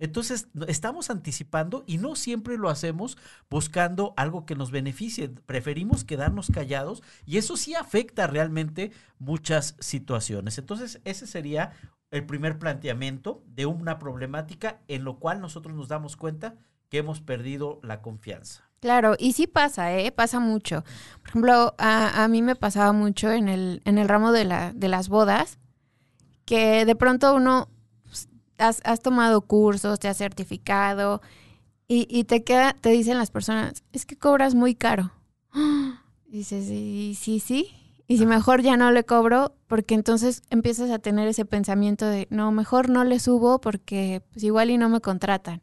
Entonces, 0.00 0.48
estamos 0.66 1.10
anticipando 1.10 1.84
y 1.86 1.98
no 1.98 2.16
siempre 2.16 2.56
lo 2.56 2.70
hacemos 2.70 3.16
buscando 3.48 4.14
algo 4.16 4.46
que 4.46 4.56
nos 4.56 4.72
beneficie. 4.72 5.28
Preferimos 5.28 6.04
quedarnos 6.04 6.50
callados 6.52 7.02
y 7.26 7.36
eso 7.36 7.56
sí 7.56 7.74
afecta 7.74 8.26
realmente 8.26 8.90
muchas 9.18 9.76
situaciones. 9.78 10.58
Entonces, 10.58 11.00
ese 11.04 11.26
sería 11.26 11.72
el 12.10 12.26
primer 12.26 12.58
planteamiento 12.58 13.44
de 13.46 13.66
una 13.66 13.98
problemática 13.98 14.80
en 14.88 15.04
lo 15.04 15.18
cual 15.18 15.40
nosotros 15.40 15.76
nos 15.76 15.88
damos 15.88 16.16
cuenta 16.16 16.56
que 16.88 16.98
hemos 16.98 17.20
perdido 17.20 17.78
la 17.82 18.02
confianza. 18.02 18.68
Claro, 18.80 19.14
y 19.18 19.34
sí 19.34 19.46
pasa, 19.46 19.94
¿eh? 19.94 20.10
Pasa 20.10 20.40
mucho. 20.40 20.82
Por 21.20 21.28
ejemplo, 21.28 21.74
a, 21.76 22.24
a 22.24 22.28
mí 22.28 22.40
me 22.40 22.56
pasaba 22.56 22.92
mucho 22.92 23.30
en 23.30 23.48
el, 23.48 23.82
en 23.84 23.98
el 23.98 24.08
ramo 24.08 24.32
de, 24.32 24.46
la, 24.46 24.72
de 24.72 24.88
las 24.88 25.10
bodas, 25.10 25.58
que 26.46 26.86
de 26.86 26.96
pronto 26.96 27.34
uno, 27.34 27.68
has, 28.60 28.80
has 28.84 29.00
tomado 29.00 29.40
cursos, 29.42 29.98
te 30.00 30.08
has 30.08 30.16
certificado, 30.18 31.20
y, 31.88 32.06
y 32.10 32.24
te 32.24 32.44
queda, 32.44 32.72
te 32.74 32.90
dicen 32.90 33.18
las 33.18 33.30
personas, 33.30 33.82
es 33.92 34.06
que 34.06 34.16
cobras 34.16 34.54
muy 34.54 34.74
caro. 34.74 35.12
Y 36.32 36.38
dices, 36.38 36.66
sí, 36.66 37.16
sí, 37.20 37.40
sí. 37.40 37.70
Y 38.06 38.18
si 38.18 38.24
mejor 38.26 38.62
ya 38.62 38.76
no 38.76 38.92
le 38.92 39.02
cobro, 39.04 39.56
porque 39.66 39.94
entonces 39.94 40.42
empiezas 40.50 40.90
a 40.90 41.00
tener 41.00 41.26
ese 41.28 41.44
pensamiento 41.44 42.06
de, 42.06 42.28
no, 42.30 42.52
mejor 42.52 42.88
no 42.88 43.02
le 43.02 43.18
subo 43.18 43.60
porque 43.60 44.22
pues, 44.32 44.44
igual 44.44 44.70
y 44.70 44.78
no 44.78 44.88
me 44.88 45.00
contratan. 45.00 45.62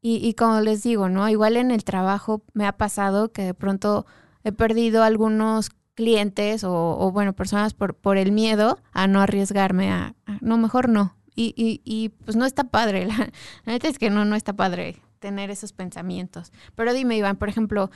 Y, 0.00 0.16
y 0.26 0.34
como 0.34 0.60
les 0.60 0.82
digo, 0.82 1.08
¿no? 1.10 1.28
Igual 1.28 1.56
en 1.56 1.70
el 1.70 1.84
trabajo 1.84 2.42
me 2.54 2.66
ha 2.66 2.72
pasado 2.76 3.32
que 3.32 3.42
de 3.42 3.54
pronto 3.54 4.06
he 4.44 4.52
perdido 4.52 5.02
algunos 5.02 5.70
clientes 5.94 6.64
o, 6.64 6.72
o, 6.98 7.12
bueno, 7.12 7.34
personas 7.34 7.74
por, 7.74 7.94
por 7.94 8.16
el 8.16 8.32
miedo 8.32 8.78
a 8.92 9.06
no 9.06 9.20
arriesgarme 9.20 9.92
a, 9.92 10.14
a- 10.26 10.38
no, 10.40 10.56
mejor 10.58 10.88
no. 10.88 11.16
Y, 11.34 11.54
y, 11.56 11.80
y 11.84 12.10
pues 12.10 12.36
no 12.36 12.44
está 12.44 12.64
padre, 12.64 13.06
la, 13.06 13.16
la 13.64 13.72
neta 13.72 13.88
es 13.88 13.98
que 13.98 14.10
no, 14.10 14.24
no 14.24 14.36
está 14.36 14.52
padre 14.52 14.96
tener 15.18 15.50
esos 15.50 15.72
pensamientos. 15.72 16.52
Pero 16.74 16.92
dime, 16.92 17.16
Iván, 17.16 17.36
por 17.36 17.48
ejemplo, 17.48 17.90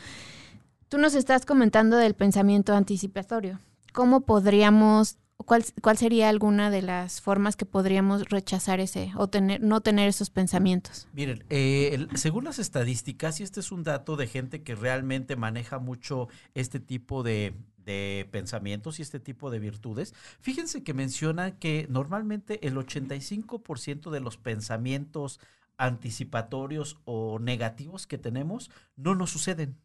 tú 0.88 0.99
nos 0.99 1.14
estás 1.14 1.45
comentando 1.45 1.97
del 1.97 2.14
pensamiento 2.14 2.75
anticipatorio. 2.75 3.59
¿Cómo 3.93 4.21
podríamos, 4.23 5.19
cuál, 5.38 5.64
cuál 5.83 5.97
sería 5.99 6.28
alguna 6.28 6.71
de 6.71 6.83
las 6.83 7.21
formas 7.21 7.57
que 7.57 7.66
podríamos 7.66 8.25
rechazar 8.28 8.78
ese 8.78 9.11
o 9.16 9.28
tener, 9.28 9.61
no 9.61 9.81
tener 9.81 10.09
esos 10.09 10.31
pensamientos? 10.31 11.09
Miren, 11.12 11.45
eh, 11.50 11.90
el- 11.95 12.16
según 12.16 12.45
las 12.45 12.59
estadísticas, 12.59 13.40
y 13.40 13.43
este 13.43 13.61
es 13.61 13.73
un 13.73 13.83
dato 13.83 14.16
de 14.16 14.26
gente 14.28 14.62
que 14.62 14.75
realmente 14.75 15.35
maneja 15.35 15.78
mucho 15.78 16.28
este 16.55 16.78
tipo 16.78 17.23
de, 17.23 17.55
de 17.87 18.28
pensamientos 18.31 18.99
y 18.99 19.02
este 19.02 19.21
tipo 19.21 19.50
de 19.50 19.61
virtudes, 19.61 20.14
fíjense 20.40 20.83
que 20.85 20.93
menciona 20.93 21.59
que 21.59 21.87
normalmente 21.88 22.66
el 22.66 22.75
85% 22.76 24.11
de 24.11 24.21
los 24.21 24.37
pensamientos 24.37 25.40
anticipatorios 25.78 26.99
o 27.05 27.38
negativos 27.38 28.07
que 28.07 28.19
tenemos 28.19 28.71
no 28.97 29.14
nos 29.14 29.31
suceden. 29.31 29.78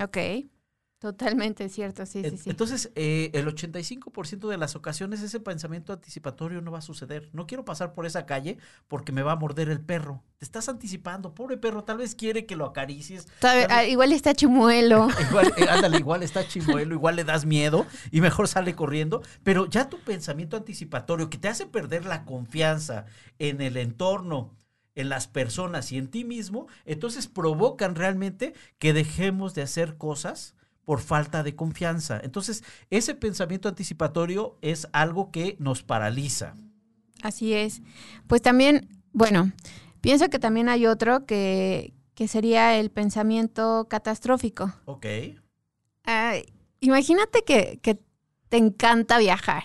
Ok, 0.00 0.18
totalmente 0.98 1.68
cierto, 1.68 2.06
sí, 2.06 2.22
sí, 2.24 2.38
sí. 2.38 2.50
Entonces, 2.50 2.90
eh, 2.94 3.30
el 3.34 3.46
85% 3.46 4.48
de 4.48 4.56
las 4.56 4.76
ocasiones 4.76 5.22
ese 5.22 5.40
pensamiento 5.40 5.92
anticipatorio 5.92 6.60
no 6.62 6.70
va 6.70 6.78
a 6.78 6.82
suceder. 6.82 7.28
No 7.32 7.46
quiero 7.46 7.64
pasar 7.64 7.92
por 7.92 8.06
esa 8.06 8.26
calle 8.26 8.58
porque 8.88 9.12
me 9.12 9.22
va 9.22 9.32
a 9.32 9.36
morder 9.36 9.68
el 9.68 9.80
perro. 9.80 10.22
Te 10.38 10.44
estás 10.44 10.68
anticipando, 10.68 11.34
pobre 11.34 11.56
perro, 11.56 11.84
tal 11.84 11.98
vez 11.98 12.14
quiere 12.14 12.46
que 12.46 12.56
lo 12.56 12.66
acaricies. 12.66 13.26
Tal 13.40 13.66
ah, 13.70 13.82
vez- 13.82 13.90
igual 13.90 14.12
está 14.12 14.34
chimuelo. 14.34 15.08
Igual, 15.30 15.52
eh, 15.56 15.66
ándale, 15.68 15.98
igual 15.98 16.22
está 16.22 16.46
chimuelo, 16.46 16.94
igual 16.94 17.16
le 17.16 17.24
das 17.24 17.44
miedo 17.44 17.86
y 18.10 18.20
mejor 18.20 18.48
sale 18.48 18.74
corriendo. 18.74 19.22
Pero 19.42 19.66
ya 19.66 19.88
tu 19.88 19.98
pensamiento 20.00 20.56
anticipatorio 20.56 21.30
que 21.30 21.38
te 21.38 21.48
hace 21.48 21.66
perder 21.66 22.04
la 22.04 22.24
confianza 22.24 23.06
en 23.38 23.60
el 23.60 23.76
entorno, 23.76 24.56
en 24.96 25.08
las 25.08 25.28
personas 25.28 25.92
y 25.92 25.98
en 25.98 26.08
ti 26.08 26.24
mismo, 26.24 26.66
entonces 26.84 27.28
provocan 27.28 27.94
realmente 27.94 28.54
que 28.78 28.92
dejemos 28.92 29.54
de 29.54 29.62
hacer 29.62 29.96
cosas 29.96 30.55
por 30.86 31.00
falta 31.00 31.42
de 31.42 31.54
confianza. 31.54 32.20
Entonces, 32.22 32.64
ese 32.88 33.14
pensamiento 33.14 33.68
anticipatorio 33.68 34.56
es 34.62 34.88
algo 34.92 35.30
que 35.30 35.56
nos 35.58 35.82
paraliza. 35.82 36.54
Así 37.22 37.52
es. 37.52 37.82
Pues 38.28 38.40
también, 38.40 38.88
bueno, 39.12 39.52
pienso 40.00 40.30
que 40.30 40.38
también 40.38 40.68
hay 40.68 40.86
otro 40.86 41.26
que, 41.26 41.92
que 42.14 42.28
sería 42.28 42.78
el 42.78 42.90
pensamiento 42.90 43.88
catastrófico. 43.90 44.72
Ok. 44.84 45.06
Imagínate 46.78 47.42
que, 47.44 47.80
que 47.82 47.98
te 48.48 48.56
encanta 48.56 49.18
viajar 49.18 49.64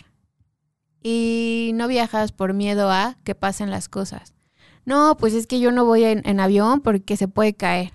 y 1.04 1.72
no 1.76 1.88
viajas 1.88 2.32
por 2.32 2.56
miedo 2.56 2.90
a 2.90 3.18
que 3.24 3.36
pasen 3.36 3.70
las 3.70 3.90
cosas. 3.90 4.34
No, 4.86 5.18
pues 5.18 5.36
es 5.36 5.46
que 5.46 5.60
yo 5.60 5.72
no 5.72 5.86
voy 5.86 6.04
en, 6.04 6.24
en 6.26 6.40
avión 6.40 6.82
porque 6.82 7.16
se 7.16 7.28
puede 7.28 7.54
caer. 7.54 7.94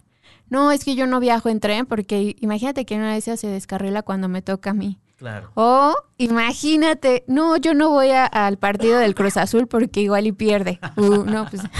No, 0.48 0.70
es 0.70 0.84
que 0.84 0.94
yo 0.94 1.06
no 1.06 1.20
viajo 1.20 1.48
en 1.48 1.60
tren 1.60 1.86
porque 1.86 2.36
imagínate 2.40 2.84
que 2.84 2.96
una 2.96 3.12
vez 3.12 3.24
se 3.24 3.46
descarrila 3.46 4.02
cuando 4.02 4.28
me 4.28 4.42
toca 4.42 4.70
a 4.70 4.74
mí. 4.74 4.98
Claro. 5.16 5.50
O 5.54 5.94
imagínate, 6.18 7.24
no, 7.26 7.56
yo 7.56 7.74
no 7.74 7.90
voy 7.90 8.10
al 8.10 8.58
partido 8.58 8.98
del 8.98 9.14
Cruz 9.14 9.36
Azul 9.38 9.66
porque 9.66 10.00
igual 10.02 10.26
y 10.26 10.32
pierde. 10.32 10.78
Uh, 10.96 11.24
no, 11.24 11.46
pues... 11.48 11.62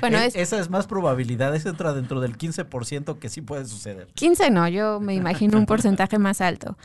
Bueno, 0.00 0.18
e, 0.18 0.30
esa 0.34 0.58
es 0.58 0.70
más 0.70 0.86
probabilidad, 0.86 1.54
esa 1.54 1.70
entra 1.70 1.92
dentro 1.92 2.20
del 2.20 2.36
15% 2.36 3.18
que 3.18 3.28
sí 3.28 3.42
puede 3.42 3.66
suceder. 3.66 4.08
15 4.14 4.50
no, 4.50 4.68
yo 4.68 5.00
me 5.00 5.14
imagino 5.14 5.58
un 5.58 5.66
porcentaje 5.66 6.18
más 6.18 6.40
alto. 6.40 6.76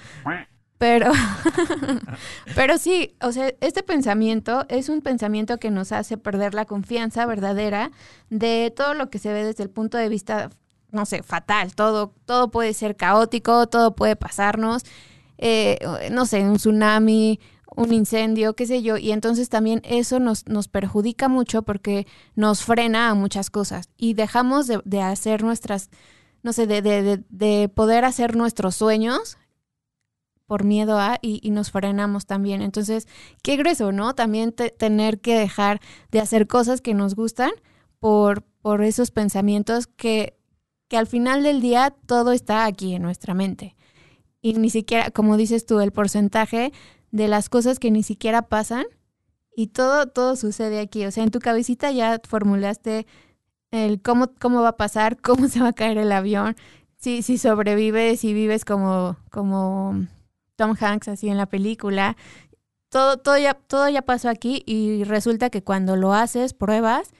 Pero, 0.78 1.12
pero 2.56 2.78
sí, 2.78 3.16
o 3.22 3.32
sea, 3.32 3.54
este 3.62 3.84
pensamiento 3.84 4.66
es 4.68 4.90
un 4.90 5.02
pensamiento 5.02 5.58
que 5.58 5.72
nos 5.72 5.92
hace 5.94 6.18
perder 6.18 6.54
la 6.54 6.66
confianza 6.66 7.26
verdadera 7.26 7.92
de 8.30 8.74
todo 8.76 8.94
lo 8.94 9.10
que 9.10 9.20
se 9.20 9.32
ve 9.32 9.46
desde 9.46 9.64
el 9.64 9.70
punto 9.70 9.98
de 9.98 10.10
vista, 10.10 10.50
no 10.96 11.06
sé, 11.06 11.22
fatal. 11.22 11.76
Todo, 11.76 12.14
todo 12.26 12.50
puede 12.50 12.74
ser 12.74 12.96
caótico, 12.96 13.68
todo 13.68 13.96
puede 13.96 14.16
pasarnos. 14.16 14.84
Eh, 15.38 15.78
no 16.12 16.26
sé, 16.26 16.42
un 16.42 16.56
tsunami, 16.58 17.40
un 17.76 17.94
incendio, 17.94 18.56
qué 18.56 18.66
sé 18.66 18.82
yo, 18.82 18.98
y 18.98 19.12
entonces 19.12 19.50
también 19.50 19.82
eso 19.84 20.20
nos, 20.20 20.48
nos 20.48 20.68
perjudica 20.68 21.28
mucho 21.28 21.64
porque 21.64 22.08
nos 22.36 22.64
frena 22.64 23.10
a 23.10 23.16
muchas 23.16 23.50
cosas 23.50 23.90
y 23.98 24.14
dejamos 24.14 24.68
de, 24.68 24.82
de 24.86 25.02
hacer 25.02 25.44
nuestras, 25.44 25.90
no 26.42 26.54
sé, 26.54 26.68
de, 26.68 26.82
de, 26.82 27.24
de, 27.30 27.70
poder 27.70 28.06
hacer 28.06 28.36
nuestros 28.36 28.76
sueños 28.76 29.38
por 30.46 30.64
miedo 30.64 31.00
a 31.00 31.18
y, 31.22 31.50
nos 31.50 31.72
frenamos 31.72 32.26
también. 32.26 32.62
Entonces, 32.62 33.08
qué 33.42 33.58
grueso, 33.58 33.92
¿no? 33.92 34.14
También 34.14 34.54
tener 34.54 35.20
que 35.20 35.38
dejar 35.38 35.82
de 36.12 36.20
hacer 36.20 36.48
cosas 36.48 36.82
que 36.82 36.94
nos 36.94 37.16
gustan 37.16 37.52
por, 38.00 38.44
por 38.62 38.84
esos 38.84 39.12
pensamientos 39.12 39.88
que, 39.88 40.38
que 40.88 40.98
al 40.98 41.08
final 41.08 41.44
del 41.44 41.62
día 41.62 41.94
todo 42.06 42.32
está 42.32 42.66
aquí 42.66 42.96
en 42.96 43.02
nuestra 43.02 43.34
mente. 43.34 43.76
Y 44.42 44.54
ni 44.54 44.70
siquiera, 44.70 45.12
como 45.12 45.38
dices 45.38 45.66
tú, 45.66 45.80
el 45.80 45.92
porcentaje 45.92 46.72
de 47.12 47.28
las 47.28 47.50
cosas 47.50 47.80
que 47.80 47.92
ni 47.92 48.04
siquiera 48.04 48.44
pasan 48.44 48.86
y 49.56 49.68
todo, 49.68 50.08
todo 50.08 50.36
sucede 50.36 50.80
aquí. 50.80 51.06
O 51.06 51.12
sea, 51.12 51.24
en 51.24 51.32
tu 51.32 51.40
cabecita 51.40 51.92
ya 51.92 52.20
formulaste 52.28 53.08
el 53.72 54.02
cómo, 54.02 54.32
cómo 54.40 54.62
va 54.62 54.70
a 54.70 54.78
pasar, 54.78 55.18
cómo 55.22 55.48
se 55.48 55.62
va 55.62 55.70
a 55.70 55.74
caer 55.74 55.98
el 55.98 56.12
avión, 56.12 56.56
si, 56.98 57.22
si 57.22 57.38
sobrevives, 57.38 58.20
si 58.20 58.34
vives 58.34 58.66
como, 58.66 59.18
como 59.32 60.06
Tom 60.56 60.76
Hanks 60.80 61.08
así 61.08 61.30
en 61.30 61.38
la 61.38 61.46
película. 61.46 62.16
Todo, 62.90 63.18
todo, 63.18 63.38
ya, 63.38 63.56
todo 63.56 63.90
ya 63.90 64.04
pasó 64.04 64.30
aquí 64.30 64.64
y 64.66 65.04
resulta 65.04 65.50
que 65.50 65.64
cuando 65.64 65.96
lo 65.96 66.14
haces, 66.14 66.54
pruebas 66.54 67.12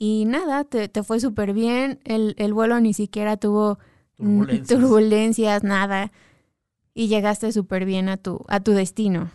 y 0.00 0.24
nada, 0.24 0.64
te, 0.64 0.88
te 0.88 1.02
fue 1.02 1.20
súper 1.20 1.52
bien. 1.52 2.00
El, 2.04 2.34
el, 2.38 2.54
vuelo 2.54 2.80
ni 2.80 2.94
siquiera 2.94 3.36
tuvo 3.36 3.78
turbulencias, 4.16 4.66
turbulencias 4.66 5.62
nada 5.62 6.10
y 6.94 7.08
llegaste 7.08 7.52
súper 7.52 7.84
bien 7.84 8.08
a 8.08 8.16
tu, 8.16 8.42
a 8.48 8.60
tu 8.60 8.72
destino. 8.72 9.30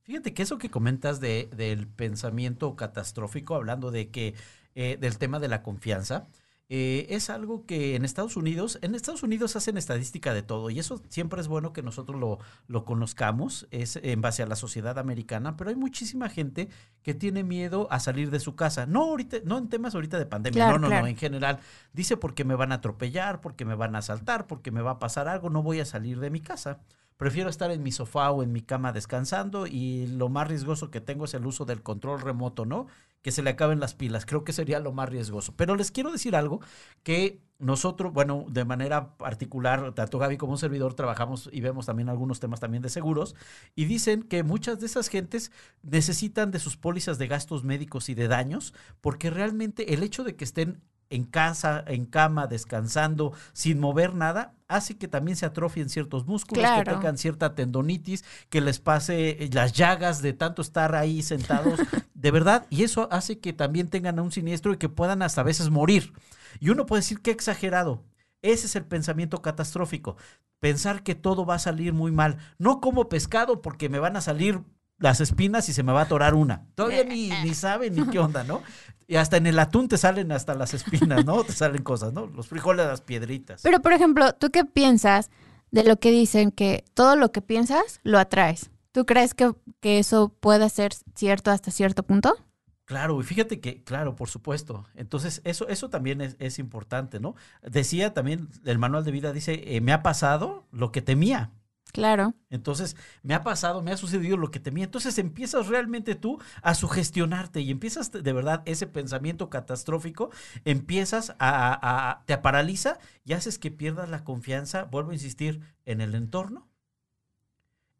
Fíjate 0.00 0.32
que 0.32 0.42
eso 0.42 0.56
que 0.56 0.70
comentas 0.70 1.20
de, 1.20 1.50
del 1.54 1.86
pensamiento 1.86 2.74
catastrófico, 2.76 3.54
hablando 3.54 3.90
de 3.90 4.08
que 4.08 4.34
eh, 4.74 4.96
del 4.98 5.18
tema 5.18 5.38
de 5.38 5.48
la 5.48 5.62
confianza, 5.62 6.28
eh, 6.72 7.08
es 7.10 7.30
algo 7.30 7.66
que 7.66 7.96
en 7.96 8.04
Estados 8.04 8.36
Unidos, 8.36 8.78
en 8.80 8.94
Estados 8.94 9.24
Unidos 9.24 9.56
hacen 9.56 9.76
estadística 9.76 10.32
de 10.32 10.44
todo 10.44 10.70
y 10.70 10.78
eso 10.78 11.02
siempre 11.08 11.40
es 11.40 11.48
bueno 11.48 11.72
que 11.72 11.82
nosotros 11.82 12.20
lo, 12.20 12.38
lo 12.68 12.84
conozcamos, 12.84 13.66
es 13.72 13.96
en 13.96 14.20
base 14.20 14.44
a 14.44 14.46
la 14.46 14.54
sociedad 14.54 14.96
americana, 14.96 15.56
pero 15.56 15.70
hay 15.70 15.76
muchísima 15.76 16.28
gente 16.28 16.68
que 17.02 17.12
tiene 17.12 17.42
miedo 17.42 17.88
a 17.90 17.98
salir 17.98 18.30
de 18.30 18.38
su 18.38 18.54
casa. 18.54 18.86
No 18.86 19.02
ahorita, 19.02 19.38
no 19.44 19.58
en 19.58 19.68
temas 19.68 19.96
ahorita 19.96 20.16
de 20.16 20.26
pandemia, 20.26 20.70
no, 20.70 20.78
no, 20.78 20.88
no, 20.88 21.08
en 21.08 21.16
general. 21.16 21.58
Dice 21.92 22.16
porque 22.16 22.44
me 22.44 22.54
van 22.54 22.70
a 22.70 22.76
atropellar, 22.76 23.40
porque 23.40 23.64
me 23.64 23.74
van 23.74 23.96
a 23.96 23.98
asaltar, 23.98 24.46
porque 24.46 24.70
me 24.70 24.80
va 24.80 24.92
a 24.92 24.98
pasar 25.00 25.26
algo, 25.26 25.50
no 25.50 25.64
voy 25.64 25.80
a 25.80 25.84
salir 25.84 26.20
de 26.20 26.30
mi 26.30 26.40
casa. 26.40 26.78
Prefiero 27.20 27.50
estar 27.50 27.70
en 27.70 27.82
mi 27.82 27.92
sofá 27.92 28.30
o 28.30 28.42
en 28.42 28.50
mi 28.50 28.62
cama 28.62 28.94
descansando 28.94 29.66
y 29.66 30.06
lo 30.06 30.30
más 30.30 30.48
riesgoso 30.48 30.90
que 30.90 31.02
tengo 31.02 31.26
es 31.26 31.34
el 31.34 31.44
uso 31.44 31.66
del 31.66 31.82
control 31.82 32.22
remoto, 32.22 32.64
¿no? 32.64 32.86
Que 33.20 33.30
se 33.30 33.42
le 33.42 33.50
acaben 33.50 33.78
las 33.78 33.94
pilas. 33.94 34.24
Creo 34.24 34.42
que 34.42 34.54
sería 34.54 34.80
lo 34.80 34.92
más 34.92 35.10
riesgoso. 35.10 35.54
Pero 35.54 35.76
les 35.76 35.90
quiero 35.90 36.10
decir 36.12 36.34
algo 36.34 36.60
que 37.02 37.42
nosotros, 37.58 38.14
bueno, 38.14 38.46
de 38.48 38.64
manera 38.64 39.18
particular, 39.18 39.92
tanto 39.92 40.18
Gaby 40.18 40.38
como 40.38 40.52
un 40.52 40.58
servidor 40.58 40.94
trabajamos 40.94 41.50
y 41.52 41.60
vemos 41.60 41.84
también 41.84 42.08
algunos 42.08 42.40
temas 42.40 42.58
también 42.58 42.82
de 42.82 42.88
seguros 42.88 43.36
y 43.74 43.84
dicen 43.84 44.22
que 44.22 44.42
muchas 44.42 44.80
de 44.80 44.86
esas 44.86 45.08
gentes 45.08 45.52
necesitan 45.82 46.50
de 46.50 46.58
sus 46.58 46.78
pólizas 46.78 47.18
de 47.18 47.26
gastos 47.28 47.64
médicos 47.64 48.08
y 48.08 48.14
de 48.14 48.28
daños 48.28 48.72
porque 49.02 49.28
realmente 49.28 49.92
el 49.92 50.02
hecho 50.02 50.24
de 50.24 50.36
que 50.36 50.44
estén 50.44 50.80
en 51.10 51.24
casa, 51.24 51.84
en 51.86 52.06
cama, 52.06 52.46
descansando, 52.46 53.32
sin 53.52 53.80
mover 53.80 54.14
nada, 54.14 54.54
hace 54.68 54.96
que 54.96 55.08
también 55.08 55.36
se 55.36 55.44
atrofien 55.44 55.88
ciertos 55.88 56.24
músculos, 56.26 56.64
que 56.64 56.84
tengan 56.84 57.18
cierta 57.18 57.54
tendonitis, 57.54 58.24
que 58.48 58.60
les 58.60 58.78
pase 58.78 59.30
eh, 59.30 59.50
las 59.52 59.72
llagas 59.72 60.22
de 60.22 60.32
tanto 60.32 60.62
estar 60.62 60.94
ahí 60.94 61.22
sentados, 61.22 61.80
de 62.14 62.30
verdad, 62.30 62.66
y 62.70 62.84
eso 62.84 63.08
hace 63.10 63.40
que 63.40 63.52
también 63.52 63.88
tengan 63.88 64.20
un 64.20 64.30
siniestro 64.30 64.72
y 64.72 64.78
que 64.78 64.88
puedan 64.88 65.22
hasta 65.22 65.40
a 65.40 65.44
veces 65.44 65.68
morir. 65.68 66.12
Y 66.60 66.70
uno 66.70 66.86
puede 66.86 67.00
decir 67.00 67.20
que 67.20 67.32
exagerado. 67.32 68.04
Ese 68.42 68.66
es 68.66 68.76
el 68.76 68.84
pensamiento 68.84 69.42
catastrófico. 69.42 70.16
Pensar 70.60 71.02
que 71.02 71.14
todo 71.14 71.44
va 71.44 71.56
a 71.56 71.58
salir 71.58 71.92
muy 71.92 72.10
mal. 72.10 72.38
No 72.58 72.80
como 72.80 73.08
pescado 73.08 73.60
porque 73.60 73.88
me 73.88 73.98
van 73.98 74.16
a 74.16 74.20
salir 74.20 74.62
las 74.98 75.20
espinas 75.20 75.68
y 75.68 75.72
se 75.72 75.82
me 75.82 75.92
va 75.92 76.00
a 76.00 76.04
atorar 76.04 76.34
una. 76.34 76.66
Todavía 76.74 77.04
ni, 77.04 77.30
ni 77.30 77.54
saben 77.54 77.94
ni 77.94 78.06
qué 78.08 78.18
onda, 78.20 78.44
¿no? 78.44 78.62
Y 79.10 79.16
hasta 79.16 79.38
en 79.38 79.48
el 79.48 79.58
atún 79.58 79.88
te 79.88 79.98
salen 79.98 80.30
hasta 80.30 80.54
las 80.54 80.72
espinas, 80.72 81.24
¿no? 81.26 81.42
Te 81.42 81.52
salen 81.52 81.82
cosas, 81.82 82.12
¿no? 82.12 82.26
Los 82.26 82.46
frijoles, 82.46 82.86
las 82.86 83.00
piedritas. 83.00 83.60
Pero, 83.60 83.82
por 83.82 83.92
ejemplo, 83.92 84.34
¿tú 84.34 84.50
qué 84.52 84.64
piensas 84.64 85.30
de 85.72 85.82
lo 85.82 85.98
que 85.98 86.12
dicen 86.12 86.52
que 86.52 86.84
todo 86.94 87.16
lo 87.16 87.32
que 87.32 87.42
piensas 87.42 87.98
lo 88.04 88.20
atraes? 88.20 88.70
¿Tú 88.92 89.06
crees 89.06 89.34
que, 89.34 89.52
que 89.80 89.98
eso 89.98 90.28
pueda 90.38 90.68
ser 90.68 90.92
cierto 91.16 91.50
hasta 91.50 91.72
cierto 91.72 92.04
punto? 92.04 92.36
Claro, 92.84 93.20
y 93.20 93.24
fíjate 93.24 93.58
que, 93.58 93.82
claro, 93.82 94.14
por 94.14 94.28
supuesto. 94.28 94.86
Entonces, 94.94 95.40
eso, 95.42 95.66
eso 95.66 95.90
también 95.90 96.20
es, 96.20 96.36
es 96.38 96.60
importante, 96.60 97.18
¿no? 97.18 97.34
Decía 97.62 98.14
también, 98.14 98.48
el 98.64 98.78
manual 98.78 99.04
de 99.04 99.10
vida 99.10 99.32
dice, 99.32 99.74
eh, 99.74 99.80
me 99.80 99.92
ha 99.92 100.04
pasado 100.04 100.68
lo 100.70 100.92
que 100.92 101.02
temía. 101.02 101.50
Claro. 101.92 102.34
Entonces, 102.50 102.96
me 103.22 103.34
ha 103.34 103.42
pasado, 103.42 103.82
me 103.82 103.92
ha 103.92 103.96
sucedido 103.96 104.36
lo 104.36 104.50
que 104.50 104.60
temía. 104.60 104.84
Entonces 104.84 105.18
empiezas 105.18 105.68
realmente 105.68 106.14
tú 106.14 106.40
a 106.62 106.74
sugestionarte 106.74 107.60
y 107.60 107.70
empiezas 107.70 108.10
de 108.12 108.32
verdad 108.32 108.62
ese 108.64 108.86
pensamiento 108.86 109.50
catastrófico, 109.50 110.30
empiezas 110.64 111.34
a, 111.38 112.22
te 112.26 112.36
paraliza 112.38 112.98
y 113.24 113.32
haces 113.32 113.58
que 113.58 113.70
pierdas 113.70 114.08
la 114.08 114.24
confianza, 114.24 114.84
vuelvo 114.84 115.10
a 115.10 115.14
insistir, 115.14 115.60
en 115.84 116.00
el 116.00 116.14
entorno, 116.14 116.68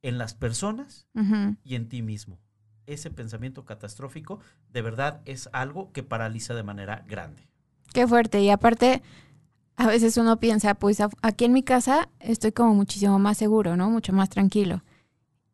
en 0.02 0.18
las 0.18 0.34
personas 0.34 1.06
y 1.64 1.74
en 1.74 1.88
ti 1.88 2.02
mismo. 2.02 2.38
Ese 2.86 3.10
pensamiento 3.10 3.64
catastrófico 3.64 4.40
de 4.72 4.82
verdad 4.82 5.20
es 5.24 5.48
algo 5.52 5.92
que 5.92 6.02
paraliza 6.02 6.54
de 6.54 6.62
manera 6.62 7.04
grande. 7.06 7.48
Qué 7.92 8.06
fuerte. 8.06 8.40
Y 8.40 8.50
aparte, 8.50 9.02
a 9.80 9.86
veces 9.86 10.18
uno 10.18 10.38
piensa, 10.38 10.74
pues 10.74 10.98
aquí 11.22 11.46
en 11.46 11.54
mi 11.54 11.62
casa 11.62 12.10
estoy 12.18 12.52
como 12.52 12.74
muchísimo 12.74 13.18
más 13.18 13.38
seguro, 13.38 13.78
¿no? 13.78 13.88
Mucho 13.88 14.12
más 14.12 14.28
tranquilo. 14.28 14.82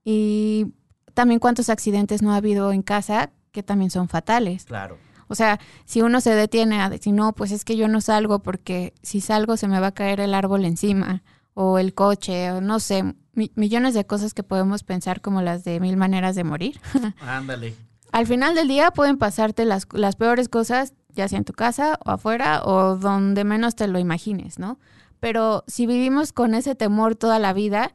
Y 0.05 0.75
también 1.15 1.39
cuántos 1.39 1.69
accidentes 1.69 2.23
no 2.23 2.33
ha 2.33 2.37
habido 2.37 2.73
en 2.73 2.83
casa 2.83 3.31
que 3.53 3.63
también 3.63 3.93
son 3.93 4.09
fatales. 4.09 4.65
Claro. 4.65 4.99
O 5.29 5.37
sea, 5.37 5.61
si 5.85 6.03
uno 6.03 6.21
se 6.21 6.35
detiene 6.35 6.83
a 6.83 6.91
decir, 6.91 7.15
no, 7.15 7.35
pues 7.35 7.53
es 7.53 7.65
que 7.65 7.77
yo 7.77 7.87
no 7.87 8.01
salgo 8.01 8.41
porque 8.41 8.95
si 9.01 9.21
salgo 9.21 9.57
se 9.57 9.69
me 9.69 9.79
va 9.79 9.89
a 9.89 9.95
caer 9.95 10.19
el 10.19 10.35
árbol 10.35 10.65
encima, 10.65 11.23
o 11.55 11.79
el 11.79 11.95
coche, 11.95 12.51
o 12.51 12.61
no 12.61 12.81
sé, 12.81 13.15
millones 13.33 13.95
de 13.95 14.07
cosas 14.07 14.35
que 14.35 14.43
podemos 14.43 14.83
pensar 14.83 15.21
como 15.21 15.41
las 15.41 15.63
de 15.63 15.79
mil 15.79 15.97
maneras 15.97 16.35
de 16.35 16.43
morir. 16.43 16.81
Ándale. 17.21 17.77
Al 18.11 18.27
final 18.27 18.57
del 18.57 18.67
día 18.67 18.91
pueden 18.91 19.19
pasarte 19.19 19.65
las, 19.65 19.87
las 19.93 20.17
peores 20.17 20.49
cosas 20.49 20.95
ya 21.17 21.27
sea 21.27 21.39
en 21.39 21.45
tu 21.45 21.53
casa 21.53 21.99
o 22.05 22.11
afuera 22.11 22.63
o 22.65 22.97
donde 22.97 23.43
menos 23.43 23.75
te 23.75 23.89
lo 23.89 23.99
imagines, 23.99 24.61
¿no? 24.61 24.79
Pero 25.19 25.65
si 25.67 25.87
vivimos 25.87 26.33
con 26.33 26.55
ese 26.55 26.75
temor 26.75 27.17
toda 27.17 27.39
la 27.39 27.53
vida, 27.53 27.93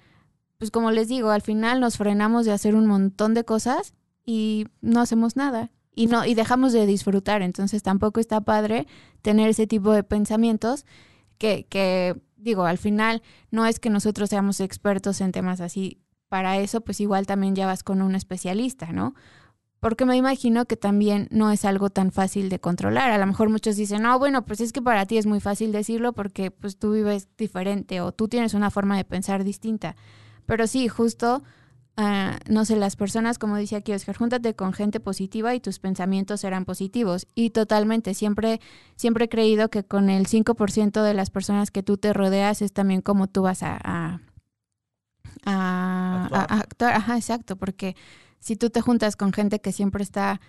pues 0.58 0.72
como 0.72 0.92
les 0.92 1.08
digo, 1.08 1.30
al 1.30 1.42
final 1.42 1.80
nos 1.80 1.98
frenamos 1.98 2.46
de 2.46 2.52
hacer 2.52 2.76
un 2.76 2.88
montón 2.88 3.34
de 3.34 3.46
cosas 3.46 3.94
y 4.26 4.68
no 4.82 5.00
hacemos 5.00 5.36
nada 5.38 5.72
y 5.94 6.08
no 6.08 6.26
y 6.26 6.34
dejamos 6.34 6.74
de 6.74 6.86
disfrutar, 6.86 7.42
entonces 7.42 7.84
tampoco 7.84 8.20
está 8.20 8.42
padre 8.42 8.88
tener 9.22 9.50
ese 9.50 9.68
tipo 9.68 9.94
de 9.94 10.04
pensamientos 10.04 10.86
que 11.38 11.68
que 11.70 12.20
digo, 12.38 12.66
al 12.66 12.78
final 12.78 13.22
no 13.52 13.66
es 13.66 13.80
que 13.80 13.90
nosotros 13.90 14.30
seamos 14.30 14.60
expertos 14.60 15.22
en 15.22 15.32
temas 15.32 15.62
así, 15.62 16.02
para 16.28 16.58
eso 16.58 16.82
pues 16.82 17.00
igual 17.00 17.28
también 17.28 17.56
ya 17.56 17.68
vas 17.68 17.84
con 17.84 18.02
un 18.02 18.16
especialista, 18.16 18.92
¿no? 18.92 19.14
Porque 19.82 20.06
me 20.06 20.16
imagino 20.16 20.66
que 20.66 20.78
también 20.78 21.28
no 21.32 21.52
es 21.52 21.66
algo 21.66 21.90
tan 21.90 22.12
fácil 22.12 22.50
de 22.50 22.60
controlar. 22.60 23.12
A 23.12 23.18
lo 23.18 23.26
mejor 23.26 23.50
muchos 23.50 23.76
dicen, 23.76 24.04
no, 24.04 24.18
bueno, 24.20 24.46
pues 24.46 24.62
es 24.62 24.72
que 24.72 24.82
para 24.82 25.06
ti 25.08 25.18
es 25.18 25.26
muy 25.26 25.40
fácil 25.42 25.72
decirlo 25.72 26.14
porque 26.14 26.52
pues 26.52 26.78
tú 26.78 26.94
vives 26.94 27.28
diferente 27.36 28.00
o 28.00 28.12
tú 28.12 28.28
tienes 28.28 28.54
una 28.54 28.70
forma 28.70 28.96
de 28.96 29.04
pensar 29.04 29.44
distinta. 29.44 29.96
Pero 30.46 30.68
sí, 30.68 30.88
justo 30.88 31.42
ah, 31.98 32.38
no 32.48 32.64
sé, 32.64 32.76
las 32.76 32.96
personas, 32.96 33.40
como 33.40 33.58
dice 33.58 33.76
aquí 33.76 33.92
Oscar, 33.92 34.16
júntate 34.16 34.56
con 34.56 34.72
gente 34.72 35.00
positiva 35.00 35.56
y 35.56 35.60
tus 35.60 35.80
pensamientos 35.80 36.42
serán 36.42 36.64
positivos. 36.66 37.26
Y 37.34 37.50
totalmente, 37.50 38.14
siempre, 38.14 38.62
siempre 38.96 39.26
he 39.26 39.30
creído 39.30 39.70
que 39.70 39.84
con 39.84 40.10
el 40.12 40.28
5% 40.28 41.02
de 41.04 41.14
las 41.16 41.32
personas 41.32 41.72
que 41.72 41.82
tú 41.84 41.98
te 41.98 42.14
rodeas 42.14 42.62
es 42.62 42.72
también 42.72 43.02
como 43.02 43.26
tú 43.28 43.42
vas 43.42 43.64
a- 43.64 43.80
a 43.84 44.20
actuar. 46.60 46.94
Ajá, 46.94 47.18
exacto, 47.18 47.56
porque 47.56 47.96
si 48.42 48.58
tú 48.58 48.70
te 48.70 48.82
juntas 48.82 49.16
con 49.16 49.32
gente 49.32 49.62
que 49.62 49.72
siempre 49.72 50.04
está, 50.04 50.42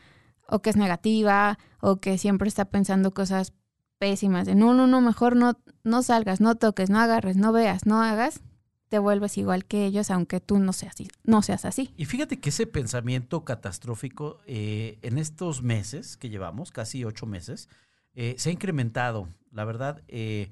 o 0.49 0.61
que 0.63 0.71
es 0.71 0.77
negativa, 0.77 1.59
o 1.81 2.01
que 2.01 2.19
siempre 2.19 2.49
está 2.49 2.65
pensando 2.65 3.15
cosas 3.15 3.53
pésimas, 3.99 4.47
de 4.47 4.57
no, 4.57 4.75
no, 4.75 4.89
no, 4.89 5.01
mejor 5.01 5.37
no, 5.37 5.61
no 5.85 6.03
salgas, 6.03 6.41
no 6.41 6.57
toques, 6.57 6.91
no 6.91 6.99
agarres, 6.99 7.37
no 7.37 7.53
veas, 7.53 7.87
no 7.87 8.03
hagas, 8.03 8.41
te 8.89 8.99
vuelves 8.99 9.39
igual 9.39 9.65
que 9.65 9.87
ellos, 9.87 10.11
aunque 10.11 10.41
tú 10.41 10.59
no 10.59 10.73
seas, 10.73 10.95
así- 10.95 11.09
no 11.23 11.41
seas 11.43 11.65
así. 11.65 11.95
Y 11.97 12.07
fíjate 12.07 12.41
que 12.41 12.49
ese 12.49 12.67
pensamiento 12.67 13.45
catastrófico 13.45 14.41
eh, 14.47 14.99
en 15.03 15.19
estos 15.19 15.63
meses 15.63 16.17
que 16.17 16.29
llevamos, 16.31 16.73
casi 16.73 17.05
ocho 17.05 17.25
meses, 17.27 17.69
eh, 18.15 18.35
se 18.39 18.51
ha 18.51 18.53
incrementado. 18.53 19.29
La 19.53 19.65
verdad, 19.65 20.03
eh, 20.09 20.51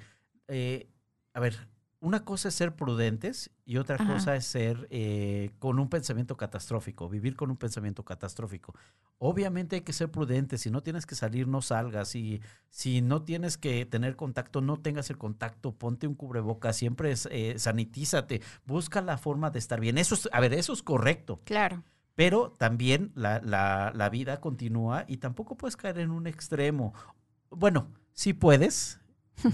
eh, 0.48 0.88
a 1.34 1.40
ver, 1.40 1.68
una 2.00 2.24
cosa 2.24 2.48
es 2.48 2.54
ser 2.54 2.74
prudentes 2.74 3.50
y 3.66 3.76
otra 3.76 3.96
Ajá. 3.96 4.14
cosa 4.14 4.34
es 4.34 4.46
ser 4.46 4.86
eh, 4.90 5.50
con 5.58 5.78
un 5.78 5.88
pensamiento 5.90 6.36
catastrófico, 6.36 7.08
vivir 7.08 7.36
con 7.36 7.50
un 7.50 7.56
pensamiento 7.58 8.04
catastrófico. 8.04 8.74
Obviamente 9.18 9.76
hay 9.76 9.82
que 9.82 9.92
ser 9.92 10.10
prudentes, 10.10 10.62
si 10.62 10.70
no 10.70 10.82
tienes 10.82 11.04
que 11.04 11.14
salir, 11.14 11.46
no 11.46 11.60
salgas, 11.60 12.08
si, 12.08 12.40
si 12.70 13.02
no 13.02 13.22
tienes 13.22 13.58
que 13.58 13.84
tener 13.84 14.16
contacto, 14.16 14.62
no 14.62 14.78
tengas 14.78 15.10
el 15.10 15.18
contacto, 15.18 15.72
ponte 15.72 16.06
un 16.06 16.14
cubrebocas, 16.14 16.74
siempre 16.76 17.14
eh, 17.30 17.54
sanitízate, 17.58 18.40
busca 18.64 19.02
la 19.02 19.18
forma 19.18 19.50
de 19.50 19.58
estar 19.58 19.78
bien. 19.78 19.98
Eso 19.98 20.14
es, 20.14 20.28
a 20.32 20.40
ver, 20.40 20.54
eso 20.54 20.72
es 20.72 20.82
correcto. 20.82 21.40
Claro. 21.44 21.84
Pero 22.14 22.52
también 22.58 23.12
la, 23.14 23.40
la- 23.44 23.92
la 23.94 24.08
vida 24.08 24.40
continúa 24.40 25.04
y 25.06 25.18
tampoco 25.18 25.56
puedes 25.56 25.76
caer 25.76 25.98
en 25.98 26.10
un 26.10 26.26
extremo. 26.26 26.94
Bueno, 27.50 27.92
sí 28.12 28.32
puedes, 28.32 29.00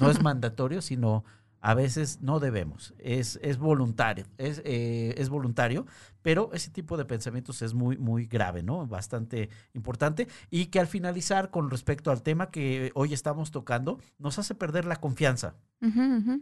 no 0.01 0.11
es 0.11 0.21
mandatorio, 0.23 0.81
sino 0.81 1.25
a 1.61 1.75
veces 1.75 2.21
no 2.21 2.41
debemos. 2.41 2.95
Es, 2.99 3.39
es 3.43 3.59
voluntario, 3.59 4.27
es, 4.39 4.63
eh, 4.65 5.15
es 5.19 5.29
voluntario, 5.29 5.87
pero 6.23 6.51
ese 6.53 6.71
tipo 6.71 6.97
de 6.97 7.05
pensamientos 7.05 7.63
es 7.63 7.75
muy, 7.75 7.97
muy 7.97 8.27
grave, 8.27 8.63
¿no? 8.63 8.87
Bastante 8.87 9.51
importante. 9.75 10.29
Y 10.51 10.67
que 10.67 10.81
al 10.81 10.87
finalizar, 10.87 11.51
con 11.51 11.71
respecto 11.71 12.11
al 12.11 12.23
tema 12.23 12.51
que 12.51 12.91
hoy 12.95 13.13
estamos 13.13 13.51
tocando, 13.51 14.01
nos 14.19 14.39
hace 14.39 14.55
perder 14.55 14.85
la 14.85 14.97
confianza 14.97 15.55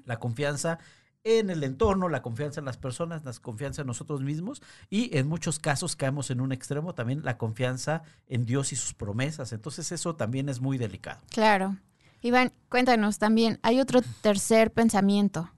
la 0.04 0.18
confianza 0.18 0.78
en 1.24 1.48
el 1.48 1.64
entorno, 1.64 2.08
la 2.08 2.22
confianza 2.22 2.60
en 2.60 2.66
las 2.66 2.76
personas, 2.76 3.24
la 3.24 3.32
confianza 3.32 3.80
en 3.80 3.86
nosotros 3.86 4.22
mismos 4.22 4.62
y 4.90 5.16
en 5.16 5.26
muchos 5.26 5.58
casos 5.58 5.96
caemos 5.96 6.30
en 6.30 6.40
un 6.40 6.52
extremo 6.52 6.94
también 6.94 7.24
la 7.24 7.38
confianza 7.38 8.02
en 8.26 8.44
Dios 8.44 8.72
y 8.72 8.76
sus 8.76 8.92
promesas. 8.94 9.52
Entonces 9.52 9.90
eso 9.90 10.16
también 10.16 10.48
es 10.48 10.60
muy 10.60 10.76
delicado. 10.76 11.20
Claro. 11.30 11.76
Iván, 12.24 12.54
cuéntanos 12.70 13.18
también, 13.18 13.58
hay 13.60 13.80
otro 13.80 14.00
tercer 14.22 14.72
pensamiento. 14.72 15.50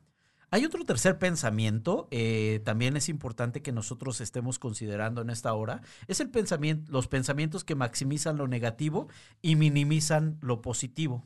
Hay 0.50 0.64
otro 0.64 0.84
tercer 0.84 1.16
pensamiento, 1.16 2.08
eh, 2.10 2.60
también 2.64 2.96
es 2.96 3.08
importante 3.08 3.62
que 3.62 3.70
nosotros 3.70 4.20
estemos 4.20 4.58
considerando 4.58 5.20
en 5.20 5.30
esta 5.30 5.54
hora, 5.54 5.82
es 6.08 6.18
el 6.18 6.28
pensamiento, 6.28 6.90
los 6.90 7.06
pensamientos 7.06 7.62
que 7.62 7.76
maximizan 7.76 8.36
lo 8.36 8.48
negativo 8.48 9.06
y 9.42 9.54
minimizan 9.54 10.38
lo 10.40 10.60
positivo. 10.60 11.24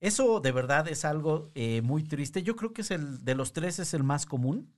Eso 0.00 0.40
de 0.40 0.52
verdad 0.52 0.86
es 0.88 1.06
algo 1.06 1.50
eh, 1.54 1.80
muy 1.80 2.04
triste. 2.04 2.42
Yo 2.42 2.56
creo 2.56 2.74
que 2.74 2.82
es 2.82 2.90
el 2.90 3.24
de 3.24 3.34
los 3.34 3.54
tres 3.54 3.78
es 3.78 3.94
el 3.94 4.04
más 4.04 4.26
común. 4.26 4.70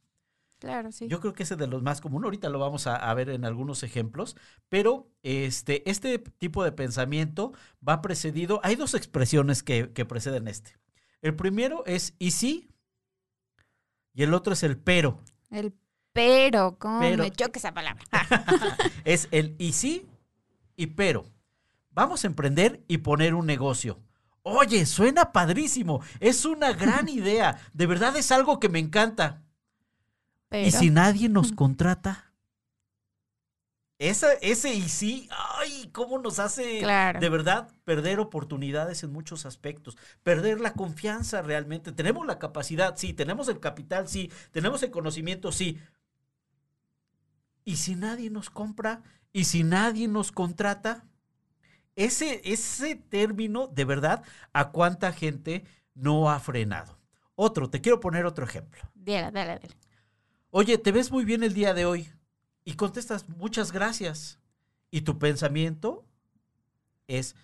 Claro, 0.62 0.92
sí. 0.92 1.09
Yo 1.09 1.18
creo 1.18 1.33
que 1.33 1.42
ese 1.42 1.55
es 1.55 1.59
de 1.59 1.66
los 1.66 1.83
más 1.83 2.01
comunes. 2.01 2.25
Ahorita 2.27 2.48
lo 2.48 2.61
vamos 2.61 2.87
a, 2.87 2.94
a 2.94 3.12
ver 3.14 3.31
en 3.31 3.44
algunos 3.44 3.83
ejemplos. 3.83 4.37
Pero 4.68 5.11
este, 5.25 5.88
este 5.90 6.20
tipo 6.20 6.62
de 6.62 6.70
pensamiento 6.70 7.53
va 7.87 8.01
precedido. 8.01 8.61
Hay 8.62 8.77
dos 8.77 8.94
expresiones 8.94 9.64
que, 9.64 9.92
que 9.92 10.05
preceden 10.05 10.46
este. 10.46 10.77
El 11.20 11.35
primero 11.35 11.83
es 11.85 12.14
y 12.20 12.31
sí. 12.31 12.68
Y 14.14 14.22
el 14.22 14.35
otro 14.35 14.53
es 14.53 14.62
el 14.62 14.79
pero. 14.79 15.18
El 15.51 15.75
pero, 16.12 16.79
¿cómo 16.79 17.01
Pero- 17.01 17.25
me 17.25 17.33
choca 17.33 17.59
esa 17.59 17.75
palabra? 17.75 18.05
es 19.05 19.27
el 19.33 19.57
y 19.59 19.72
sí 19.72 20.07
y 20.77 20.87
pero. 20.87 21.25
Vamos 21.90 22.22
a 22.22 22.29
emprender 22.29 22.85
y 22.87 22.98
poner 22.98 23.35
un 23.35 23.46
negocio. 23.46 23.98
Oye, 24.42 24.87
suena 24.87 25.33
padrísimo. 25.33 26.03
Es 26.20 26.44
una 26.44 26.72
gran 26.72 27.09
idea. 27.09 27.59
De 27.72 27.87
verdad 27.87 28.16
es 28.16 28.31
algo 28.31 28.61
que 28.61 28.68
me 28.68 28.79
encanta. 28.79 29.42
Pero, 30.52 30.68
¿Y 30.68 30.70
si 30.70 30.90
nadie 30.90 31.28
nos 31.30 31.50
contrata? 31.50 32.32
Esa, 33.98 34.32
ese 34.34 34.74
y 34.74 34.82
sí, 34.88 35.28
ay, 35.58 35.88
cómo 35.92 36.18
nos 36.18 36.38
hace 36.40 36.80
Claro. 36.80 37.20
de 37.20 37.28
verdad 37.28 37.70
perder 37.84 38.20
oportunidades 38.20 39.02
en 39.02 39.12
muchos 39.12 39.46
aspectos, 39.46 39.96
perder 40.22 40.60
la 40.60 40.74
confianza 40.74 41.40
realmente. 41.40 41.90
Tenemos 41.92 42.26
la 42.26 42.38
capacidad, 42.38 42.96
sí, 42.96 43.14
tenemos 43.14 43.48
el 43.48 43.60
capital, 43.60 44.08
sí, 44.08 44.30
tenemos 44.50 44.82
el 44.82 44.90
conocimiento, 44.90 45.52
sí. 45.52 45.78
¿Y 47.64 47.76
si 47.76 47.94
nadie 47.94 48.28
nos 48.28 48.50
compra? 48.50 49.02
¿Y 49.32 49.44
si 49.44 49.62
nadie 49.62 50.06
nos 50.06 50.32
contrata? 50.32 51.06
Ese, 51.96 52.42
ese 52.44 52.96
término, 52.96 53.68
de 53.68 53.84
verdad, 53.84 54.22
¿a 54.52 54.70
cuánta 54.70 55.12
gente 55.12 55.64
no 55.94 56.28
ha 56.30 56.40
frenado? 56.40 56.98
Otro, 57.36 57.70
te 57.70 57.80
quiero 57.80 58.00
poner 58.00 58.26
otro 58.26 58.44
ejemplo. 58.44 58.82
Dale, 58.94 59.30
dale, 59.30 59.60
dale. 59.60 59.68
Oye, 60.54 60.76
te 60.76 60.92
ves 60.92 61.10
muy 61.10 61.24
bien 61.24 61.42
el 61.42 61.54
día 61.54 61.72
de 61.72 61.86
hoy. 61.86 62.08
Y 62.64 62.74
contestas, 62.74 63.26
muchas 63.28 63.72
gracias. 63.72 64.38
Y 64.90 65.00
tu 65.00 65.18
pensamiento 65.18 66.04
es, 67.08 67.34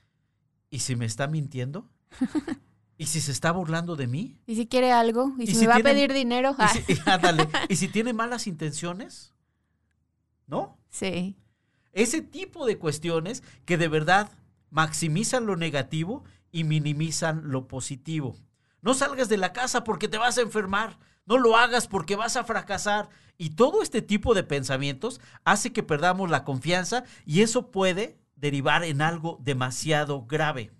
¿y 0.68 0.80
si 0.80 0.94
me 0.94 1.06
está 1.06 1.26
mintiendo? 1.26 1.88
¿Y 2.98 3.06
si 3.06 3.22
se 3.22 3.32
está 3.32 3.50
burlando 3.52 3.96
de 3.96 4.06
mí? 4.08 4.36
¿Y 4.46 4.56
si 4.56 4.66
quiere 4.66 4.92
algo? 4.92 5.32
¿Y, 5.38 5.44
¿Y 5.44 5.46
si, 5.46 5.54
si 5.54 5.60
me 5.62 5.68
va 5.68 5.74
tiene- 5.76 5.90
a 5.90 5.92
pedir 5.94 6.12
dinero? 6.12 6.50
¿Y 6.50 6.54
Ah, 6.62 6.68
si, 6.68 6.84
ándale, 7.06 7.48
¿y 7.70 7.76
si 7.76 7.88
tiene 7.88 8.12
malas 8.12 8.46
intenciones? 8.46 9.32
¿No? 10.46 10.78
sí. 10.90 11.36
Ese 11.94 12.20
tipo 12.20 12.66
de 12.66 12.78
cuestiones 12.78 13.42
que 13.64 13.76
de 13.78 13.88
verdad 13.88 14.30
maximizan 14.70 15.46
lo 15.46 15.56
negativo 15.56 16.22
y 16.52 16.62
minimizan 16.64 17.50
lo 17.50 17.66
positivo. 17.66 18.36
No 18.82 18.92
salgas 18.94 19.28
de 19.28 19.38
la 19.38 19.52
casa 19.52 19.82
porque 19.82 20.06
te 20.06 20.18
vas 20.18 20.36
a 20.38 20.42
enfermar. 20.42 20.98
No 21.28 21.38
lo 21.38 21.56
hagas 21.56 21.86
porque 21.86 22.16
vas 22.16 22.36
a 22.36 22.44
fracasar. 22.44 23.10
Y 23.36 23.50
todo 23.50 23.82
este 23.82 24.02
tipo 24.02 24.34
de 24.34 24.42
pensamientos 24.42 25.20
hace 25.44 25.72
que 25.72 25.82
perdamos 25.82 26.30
la 26.30 26.44
confianza 26.44 27.04
y 27.24 27.42
eso 27.42 27.70
puede 27.70 28.18
derivar 28.34 28.82
en 28.82 29.02
algo 29.02 29.38
demasiado 29.42 30.24
grave. 30.26 30.72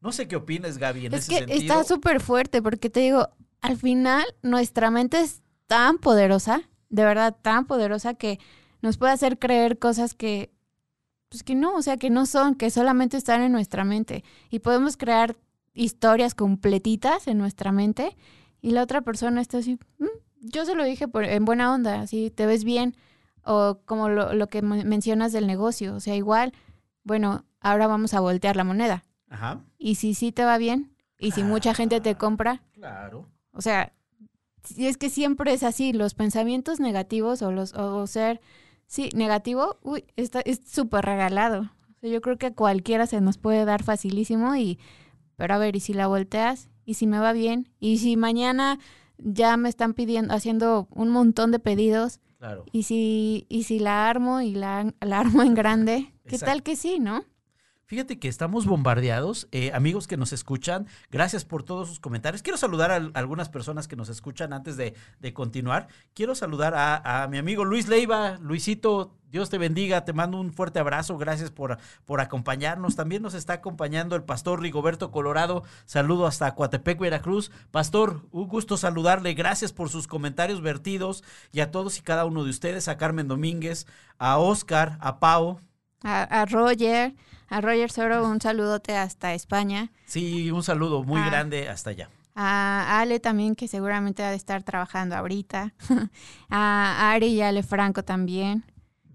No 0.00 0.12
sé 0.12 0.26
qué 0.26 0.36
opinas, 0.36 0.78
Gaby, 0.78 1.06
en 1.06 1.14
Es 1.14 1.24
ese 1.24 1.32
que 1.32 1.38
sentido. 1.40 1.60
está 1.60 1.84
súper 1.84 2.20
fuerte 2.20 2.62
porque 2.62 2.88
te 2.88 3.00
digo, 3.00 3.28
al 3.60 3.76
final 3.76 4.24
nuestra 4.42 4.90
mente 4.90 5.20
es 5.20 5.42
tan 5.66 5.98
poderosa, 5.98 6.62
de 6.88 7.04
verdad 7.04 7.36
tan 7.40 7.66
poderosa 7.66 8.14
que 8.14 8.40
nos 8.80 8.96
puede 8.96 9.12
hacer 9.12 9.38
creer 9.38 9.78
cosas 9.78 10.14
que, 10.14 10.50
pues 11.28 11.42
que 11.42 11.54
no, 11.54 11.76
o 11.76 11.82
sea, 11.82 11.98
que 11.98 12.08
no 12.08 12.24
son, 12.24 12.54
que 12.54 12.70
solamente 12.70 13.18
están 13.18 13.42
en 13.42 13.52
nuestra 13.52 13.84
mente. 13.84 14.24
Y 14.48 14.60
podemos 14.60 14.96
crear 14.96 15.36
historias 15.74 16.34
completitas 16.34 17.28
en 17.28 17.36
nuestra 17.38 17.70
mente 17.72 18.16
y 18.60 18.70
la 18.72 18.82
otra 18.82 19.00
persona 19.02 19.40
está 19.40 19.58
así, 19.58 19.78
"Mm, 19.98 20.06
yo 20.42 20.64
se 20.64 20.74
lo 20.74 20.84
dije 20.84 21.08
por- 21.08 21.24
en 21.24 21.44
buena 21.44 21.72
onda, 21.72 22.00
así, 22.00 22.30
te 22.30 22.46
ves 22.46 22.64
bien. 22.64 22.94
O 23.44 23.78
como 23.86 24.08
lo, 24.08 24.32
lo 24.34 24.48
que 24.48 24.62
men- 24.62 24.86
mencionas 24.88 25.32
del 25.32 25.46
negocio, 25.46 25.94
o 25.94 26.00
sea, 26.00 26.14
igual, 26.14 26.52
bueno, 27.04 27.44
ahora 27.60 27.86
vamos 27.86 28.12
a 28.14 28.20
voltear 28.20 28.56
la 28.56 28.64
moneda. 28.64 29.04
Ajá, 29.28 29.64
Y 29.78 29.94
si 29.96 30.14
sí 30.14 30.32
te 30.32 30.44
va 30.44 30.58
bien, 30.58 30.92
y 31.18 31.30
si 31.32 31.42
mucha 31.44 31.72
gente 31.74 32.00
te 32.00 32.14
compra, 32.16 32.62
claro. 32.72 33.26
o 33.52 33.60
sea, 33.62 33.92
si 34.64 34.86
es 34.86 34.96
que 34.98 35.08
siempre 35.10 35.52
es 35.52 35.62
así, 35.62 35.92
los 35.92 36.14
pensamientos 36.14 36.80
negativos 36.80 37.42
o 37.42 37.50
los 37.52 37.74
o 37.74 38.06
ser 38.06 38.40
sí, 38.86 39.08
negativo, 39.14 39.78
uy, 39.82 40.04
está 40.16 40.40
es 40.40 40.60
súper 40.66 41.04
regalado. 41.04 41.62
O 41.62 42.00
sea, 42.00 42.10
yo 42.10 42.20
creo 42.20 42.38
que 42.38 42.46
a 42.46 42.54
cualquiera 42.54 43.06
se 43.06 43.20
nos 43.20 43.38
puede 43.38 43.64
dar 43.64 43.82
facilísimo 43.82 44.54
y 44.56 44.78
pero 45.36 45.54
a 45.54 45.58
ver, 45.58 45.76
y 45.76 45.80
si 45.80 45.94
la 45.94 46.06
volteas, 46.08 46.68
y 46.90 46.94
si 46.94 47.06
me 47.06 47.20
va 47.20 47.32
bien, 47.32 47.68
y 47.78 47.98
si 47.98 48.16
mañana 48.16 48.78
ya 49.18 49.56
me 49.56 49.68
están 49.68 49.94
pidiendo 49.94 50.34
haciendo 50.34 50.88
un 50.90 51.10
montón 51.10 51.52
de 51.52 51.58
pedidos, 51.60 52.18
Claro. 52.38 52.64
y 52.72 52.82
si 52.84 53.46
y 53.48 53.62
si 53.64 53.78
la 53.78 54.08
armo 54.08 54.40
y 54.40 54.52
la, 54.54 54.92
la 55.00 55.20
armo 55.20 55.42
en 55.42 55.54
grande, 55.54 56.12
¿qué 56.26 56.36
tal 56.38 56.62
que 56.64 56.74
sí, 56.74 56.98
no? 56.98 57.24
Fíjate 57.90 58.20
que 58.20 58.28
estamos 58.28 58.66
bombardeados. 58.66 59.48
Eh, 59.50 59.72
amigos 59.74 60.06
que 60.06 60.16
nos 60.16 60.32
escuchan, 60.32 60.86
gracias 61.10 61.44
por 61.44 61.64
todos 61.64 61.88
sus 61.88 61.98
comentarios. 61.98 62.40
Quiero 62.40 62.56
saludar 62.56 62.92
a, 62.92 63.10
algunas 63.14 63.48
personas 63.48 63.88
que 63.88 63.96
nos 63.96 64.08
escuchan 64.08 64.52
antes 64.52 64.76
de, 64.76 64.94
continuar. 65.34 65.88
Quiero 66.14 66.36
saludar 66.36 66.74
a, 66.76 67.26
mi 67.28 67.36
amigo 67.36 67.64
Luis 67.64 67.88
Leiva. 67.88 68.38
Luisito, 68.38 69.16
Dios 69.32 69.50
te 69.50 69.58
bendiga. 69.58 70.04
Te 70.04 70.12
mando 70.12 70.38
un 70.38 70.52
fuerte 70.52 70.78
abrazo. 70.78 71.18
Gracias 71.18 71.50
por, 71.50 71.78
por 72.04 72.20
acompañarnos. 72.20 72.94
También 72.94 73.22
nos 73.22 73.34
está 73.34 73.54
acompañando 73.54 74.14
el 74.14 74.22
pastor 74.22 74.60
Rigoberto 74.60 75.10
Colorado. 75.10 75.64
Saludo 75.84 76.28
hasta 76.28 76.54
Coatepec, 76.54 77.00
Veracruz. 77.00 77.50
Pastor, 77.72 78.24
un 78.30 78.46
gusto 78.46 78.76
saludarle. 78.76 79.34
Gracias 79.34 79.72
por 79.72 79.88
sus 79.88 80.06
comentarios 80.06 80.62
vertidos 80.62 81.24
y 81.50 81.58
a 81.58 81.72
todos 81.72 81.98
y 81.98 82.02
cada 82.02 82.24
uno 82.24 82.44
de 82.44 82.50
ustedes. 82.50 82.86
A 82.86 82.96
Carmen 82.96 83.26
Domínguez, 83.26 83.88
a 84.16 84.38
Oscar, 84.38 84.96
a 85.00 85.18
Pau. 85.18 85.58
A 86.02 86.46
Roger. 86.46 87.14
A 87.50 87.60
Roger 87.60 87.90
Soro, 87.90 88.24
un 88.28 88.40
saludote 88.40 88.96
hasta 88.96 89.34
España. 89.34 89.90
Sí, 90.06 90.52
un 90.52 90.62
saludo 90.62 91.02
muy 91.02 91.20
grande 91.20 91.68
hasta 91.68 91.90
allá. 91.90 92.08
A 92.36 93.00
Ale 93.00 93.18
también, 93.18 93.56
que 93.56 93.66
seguramente 93.66 94.22
ha 94.22 94.30
de 94.30 94.36
estar 94.36 94.62
trabajando 94.62 95.16
ahorita. 95.16 95.74
a 96.48 97.10
Ari 97.10 97.26
y 97.26 97.42
Ale 97.42 97.64
Franco 97.64 98.04
también. 98.04 98.64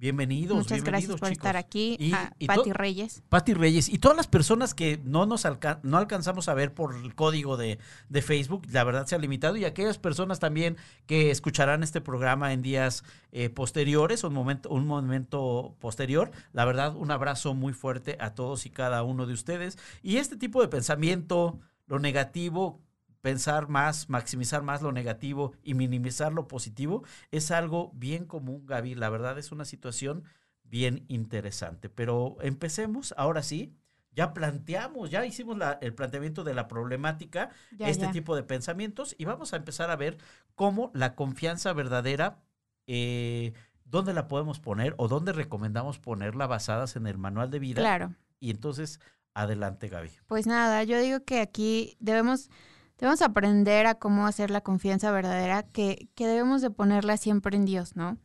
Bienvenidos, 0.05 0.55
Muchas 0.55 0.83
gracias 0.83 1.19
por 1.19 1.31
estar 1.31 1.57
aquí. 1.57 1.97
Y, 1.99 2.13
a 2.13 2.31
Pati 2.45 2.73
Reyes. 2.73 3.23
Pati 3.27 3.55
Reyes. 3.55 3.89
Y 3.89 3.97
todas 3.97 4.15
las 4.15 4.27
personas 4.27 4.75
que 4.75 5.01
no 5.03 5.25
nos 5.25 5.47
no 5.81 5.97
alcanzamos 5.97 6.47
a 6.47 6.53
ver 6.53 6.75
por 6.75 6.93
el 6.93 7.15
código 7.15 7.57
de, 7.57 7.79
Facebook, 8.21 8.67
la 8.69 8.83
verdad 8.83 9.07
se 9.07 9.15
ha 9.15 9.17
limitado. 9.17 9.57
Y 9.57 9.65
aquellas 9.65 9.97
personas 9.97 10.39
también 10.39 10.77
que 11.07 11.31
escucharán 11.31 11.81
este 11.81 12.01
programa 12.01 12.53
en 12.53 12.61
días 12.61 13.03
eh, 13.31 13.49
posteriores, 13.49 14.23
un 14.23 14.35
momento, 14.35 14.69
un 14.69 14.85
momento 14.85 15.75
posterior. 15.79 16.29
La 16.53 16.65
verdad, 16.65 16.95
un 16.95 17.09
abrazo 17.09 17.55
muy 17.55 17.73
fuerte 17.73 18.15
a 18.19 18.35
todos 18.35 18.67
y 18.67 18.69
cada 18.69 19.01
uno 19.01 19.25
de 19.25 19.33
ustedes. 19.33 19.79
Y 20.03 20.17
este 20.17 20.37
tipo 20.37 20.61
de 20.61 20.67
pensamiento, 20.67 21.59
lo 21.87 21.97
negativo, 21.97 22.84
pensar 23.25 23.69
más, 23.69 24.07
maximizar 24.07 24.61
más 24.61 24.83
lo 24.83 24.91
negativo 24.91 25.53
y 25.63 25.73
minimizar 25.73 26.31
lo 26.31 26.47
positivo 26.47 27.03
es 27.31 27.49
algo 27.49 27.89
bien 27.95 28.25
común, 28.25 28.67
Gaby. 28.67 28.93
La 28.93 29.09
verdad 29.09 29.39
es 29.39 29.51
una 29.51 29.65
situación 29.65 30.25
bien 30.63 31.05
interesante. 31.07 31.89
Pero 31.89 32.37
empecemos, 32.41 33.15
ahora 33.17 33.41
sí, 33.41 33.73
ya 34.11 34.31
planteamos, 34.31 35.09
ya 35.09 35.25
hicimos 35.25 35.57
el 35.81 35.95
planteamiento 35.95 36.43
de 36.43 36.53
la 36.53 36.67
problemática, 36.67 37.49
este 37.79 38.09
tipo 38.09 38.35
de 38.35 38.43
pensamientos, 38.43 39.15
y 39.17 39.25
vamos 39.25 39.53
a 39.53 39.55
empezar 39.55 39.89
a 39.89 39.95
ver 39.95 40.19
cómo 40.53 40.91
la 40.93 41.15
confianza 41.15 41.73
verdadera, 41.73 42.43
eh, 42.85 43.53
dónde 43.85 44.13
la 44.13 44.27
podemos 44.27 44.59
poner 44.59 44.93
o 44.99 45.07
dónde 45.07 45.33
recomendamos 45.33 45.97
ponerla 45.97 46.45
basadas 46.45 46.95
en 46.95 47.07
el 47.07 47.17
manual 47.17 47.49
de 47.49 47.57
vida. 47.57 47.81
Claro. 47.81 48.13
Y 48.39 48.51
entonces, 48.51 48.99
adelante, 49.33 49.87
Gaby. 49.87 50.11
Pues 50.27 50.45
nada, 50.45 50.83
yo 50.83 50.99
digo 50.99 51.23
que 51.25 51.39
aquí 51.39 51.97
debemos 51.99 52.51
Debemos 52.97 53.21
aprender 53.21 53.87
a 53.87 53.95
cómo 53.95 54.25
hacer 54.25 54.51
la 54.51 54.61
confianza 54.61 55.11
verdadera, 55.11 55.63
que, 55.63 56.09
que 56.15 56.27
debemos 56.27 56.61
de 56.61 56.69
ponerla 56.69 57.17
siempre 57.17 57.57
en 57.57 57.65
Dios, 57.65 57.95
¿no? 57.95 58.17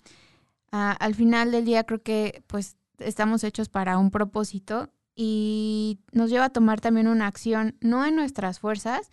Ah, 0.72 0.96
al 1.00 1.14
final 1.14 1.50
del 1.50 1.64
día 1.64 1.84
creo 1.84 2.02
que 2.02 2.44
pues 2.46 2.76
estamos 2.98 3.42
hechos 3.44 3.68
para 3.68 3.98
un 3.98 4.10
propósito 4.10 4.90
y 5.16 5.98
nos 6.12 6.30
lleva 6.30 6.46
a 6.46 6.50
tomar 6.50 6.80
también 6.80 7.08
una 7.08 7.26
acción, 7.26 7.76
no 7.80 8.06
en 8.06 8.14
nuestras 8.16 8.60
fuerzas, 8.60 9.10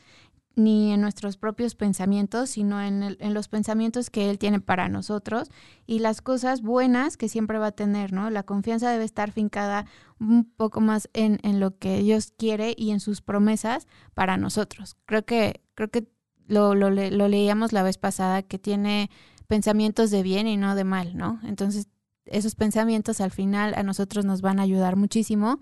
ni 0.57 0.91
en 0.91 1.01
nuestros 1.01 1.37
propios 1.37 1.75
pensamientos, 1.75 2.49
sino 2.49 2.81
en, 2.81 3.03
en, 3.03 3.33
los 3.35 3.47
pensamientos 3.47 4.09
que 4.09 4.31
Él 4.31 4.39
tiene 4.39 4.59
para 4.59 4.89
nosotros 4.89 5.51
y 5.85 5.99
las 5.99 6.21
cosas 6.21 6.63
buenas 6.63 7.15
que 7.15 7.29
siempre 7.29 7.59
va 7.59 7.67
a 7.67 7.71
tener, 7.71 8.11
¿no? 8.11 8.31
La 8.31 8.41
confianza 8.41 8.89
debe 8.89 9.05
estar 9.05 9.31
fincada 9.31 9.85
un 10.19 10.45
poco 10.45 10.81
más 10.81 11.09
en, 11.13 11.39
en 11.43 11.59
lo 11.59 11.77
que 11.77 11.99
Dios 11.99 12.33
quiere 12.35 12.73
y 12.75 12.89
en 12.89 12.99
sus 12.99 13.21
promesas 13.21 13.85
para 14.15 14.35
nosotros. 14.37 14.97
Creo 15.05 15.23
que, 15.25 15.61
creo 15.75 15.89
que 15.91 16.07
lo, 16.47 16.73
lo, 16.73 16.89
lo 16.89 17.27
leíamos 17.27 17.71
la 17.71 17.83
vez 17.83 17.99
pasada, 17.99 18.41
que 18.41 18.57
tiene 18.57 19.11
pensamientos 19.45 20.09
de 20.09 20.23
bien 20.23 20.47
y 20.47 20.57
no 20.57 20.73
de 20.73 20.83
mal, 20.83 21.15
¿no? 21.15 21.39
Entonces, 21.43 21.87
esos 22.25 22.55
pensamientos 22.55 23.21
al 23.21 23.31
final 23.31 23.75
a 23.75 23.83
nosotros 23.83 24.25
nos 24.25 24.41
van 24.41 24.59
a 24.59 24.63
ayudar 24.63 24.95
muchísimo 24.95 25.59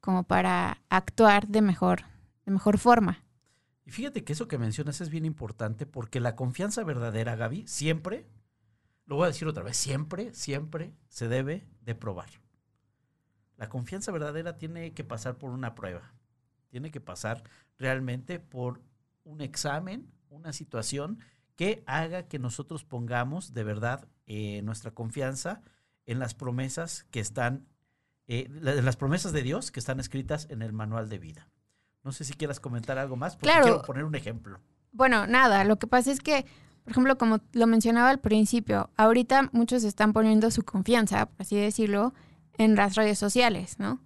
como 0.00 0.22
para 0.22 0.80
actuar 0.88 1.48
de 1.48 1.60
mejor, 1.60 2.04
de 2.46 2.52
mejor 2.52 2.78
forma. 2.78 3.27
Y 3.88 3.90
fíjate 3.90 4.22
que 4.22 4.34
eso 4.34 4.48
que 4.48 4.58
mencionas 4.58 5.00
es 5.00 5.08
bien 5.08 5.24
importante 5.24 5.86
porque 5.86 6.20
la 6.20 6.36
confianza 6.36 6.84
verdadera, 6.84 7.36
Gaby, 7.36 7.66
siempre, 7.66 8.26
lo 9.06 9.16
voy 9.16 9.24
a 9.24 9.28
decir 9.28 9.48
otra 9.48 9.62
vez, 9.62 9.78
siempre, 9.78 10.34
siempre 10.34 10.92
se 11.08 11.26
debe 11.26 11.66
de 11.80 11.94
probar. 11.94 12.28
La 13.56 13.70
confianza 13.70 14.12
verdadera 14.12 14.58
tiene 14.58 14.92
que 14.92 15.04
pasar 15.04 15.38
por 15.38 15.52
una 15.52 15.74
prueba, 15.74 16.12
tiene 16.68 16.90
que 16.90 17.00
pasar 17.00 17.44
realmente 17.78 18.38
por 18.38 18.82
un 19.24 19.40
examen, 19.40 20.12
una 20.28 20.52
situación 20.52 21.20
que 21.56 21.82
haga 21.86 22.28
que 22.28 22.38
nosotros 22.38 22.84
pongamos 22.84 23.54
de 23.54 23.64
verdad 23.64 24.06
eh, 24.26 24.60
nuestra 24.64 24.90
confianza 24.90 25.62
en 26.04 26.18
las 26.18 26.34
promesas 26.34 27.06
que 27.10 27.20
están, 27.20 27.66
eh, 28.26 28.48
las 28.50 28.96
promesas 28.96 29.32
de 29.32 29.42
Dios 29.42 29.70
que 29.70 29.80
están 29.80 29.98
escritas 29.98 30.46
en 30.50 30.60
el 30.60 30.74
manual 30.74 31.08
de 31.08 31.18
vida. 31.18 31.48
No 32.08 32.12
sé 32.12 32.24
si 32.24 32.32
quieras 32.32 32.58
comentar 32.58 32.96
algo 32.96 33.16
más, 33.16 33.36
porque 33.36 33.54
quiero 33.60 33.82
poner 33.82 34.02
un 34.04 34.14
ejemplo. 34.14 34.58
Bueno, 34.92 35.26
nada, 35.26 35.64
lo 35.64 35.78
que 35.78 35.86
pasa 35.86 36.10
es 36.10 36.20
que, 36.20 36.46
por 36.84 36.92
ejemplo, 36.92 37.18
como 37.18 37.40
lo 37.52 37.66
mencionaba 37.66 38.08
al 38.08 38.18
principio, 38.18 38.88
ahorita 38.96 39.50
muchos 39.52 39.84
están 39.84 40.14
poniendo 40.14 40.50
su 40.50 40.62
confianza, 40.62 41.26
por 41.26 41.42
así 41.42 41.56
decirlo, 41.56 42.14
en 42.56 42.76
las 42.76 42.94
redes 42.94 43.18
sociales, 43.18 43.78
¿no? 43.78 44.00